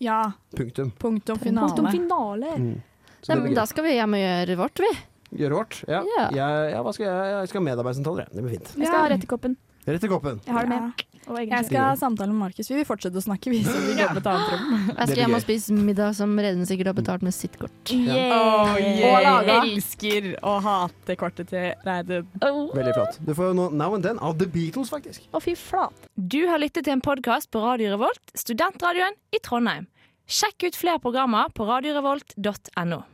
Ja, 0.00 0.32
Punktum. 0.56 0.90
punktum 0.98 1.38
finale. 1.38 1.68
Punktum 1.68 1.90
finale. 1.92 2.54
Mm. 2.56 2.82
Nei, 3.28 3.36
men 3.40 3.54
da 3.54 3.64
skal 3.66 3.84
vi 3.84 3.92
hjem 3.94 4.14
og 4.16 4.20
gjøre 4.20 4.56
vårt, 4.58 4.80
vi. 4.84 4.90
Gjøre 5.38 5.54
vårt. 5.58 5.84
Ja. 5.88 6.00
Ja. 6.16 6.24
Jeg, 6.30 6.72
ja, 6.72 6.82
hva 6.82 6.92
skal 6.94 7.06
jeg? 7.06 7.30
jeg 7.40 7.48
skal 7.48 7.60
ha 7.60 7.64
medarbeidersamtaler. 7.68 8.26
jeg. 8.26 8.34
Det 8.36 8.42
blir 8.44 8.52
fint. 8.58 8.72
Jeg 8.78 8.86
skal 8.88 9.00
ha 9.00 9.08
rett 9.08 9.24
i 9.24 9.30
koppen. 9.30 9.56
Rett 9.84 10.04
i 10.04 10.08
koppen. 10.08 10.38
Jeg 10.46 10.54
har 10.56 10.64
det 10.64 10.76
med. 10.80 11.02
Og 11.24 11.38
Jeg 11.40 11.64
skal 11.66 11.78
ha 11.80 11.92
samtale 11.96 12.32
med 12.32 12.40
Markus. 12.40 12.68
Vi 12.70 12.76
vil 12.76 12.86
fortsette 12.88 13.16
å 13.20 13.24
snakke, 13.24 13.50
vi, 13.52 13.62
så 13.64 13.74
vi 13.80 13.94
går 13.96 14.18
et 14.20 14.26
annet 14.28 14.50
rom. 14.52 14.72
Jeg 14.90 15.08
skal 15.10 15.20
hjem 15.22 15.36
og 15.36 15.42
spise 15.44 15.76
middag 15.76 16.16
som 16.18 16.32
Reden 16.40 16.64
sikkert 16.68 16.90
har 16.92 16.96
betalt 16.98 17.24
med 17.24 17.36
sitt 17.36 17.56
kort. 17.60 17.92
Oh, 17.92 18.74
Og 18.74 19.16
laga. 19.24 19.58
Elsker 19.64 20.30
å 20.44 20.56
hate 20.64 21.16
kortet 21.20 21.52
til 21.52 21.70
Reidun. 21.84 22.28
Veldig 22.40 22.96
flott. 22.96 23.20
Du 23.24 23.32
får 23.36 23.52
jo 23.52 23.56
nå 23.60 23.70
Now 23.76 23.96
and 23.96 24.04
Then 24.08 24.20
av 24.24 24.36
The 24.40 24.48
Beatles, 24.48 24.92
faktisk. 24.92 25.28
Å, 25.32 25.40
fy 25.44 25.56
flate. 25.56 26.08
Du 26.16 26.40
har 26.48 26.60
lyttet 26.64 26.88
til 26.88 26.96
en 26.96 27.04
podkast 27.04 27.52
på 27.52 27.64
Radio 27.64 27.92
Revolt, 27.96 28.24
studentradioen 28.36 29.16
i 29.36 29.40
Trondheim. 29.44 29.88
Sjekk 30.24 30.70
ut 30.70 30.76
flere 30.80 31.00
programmer 31.04 31.52
på 31.52 31.68
radiorevolt.no. 31.68 33.04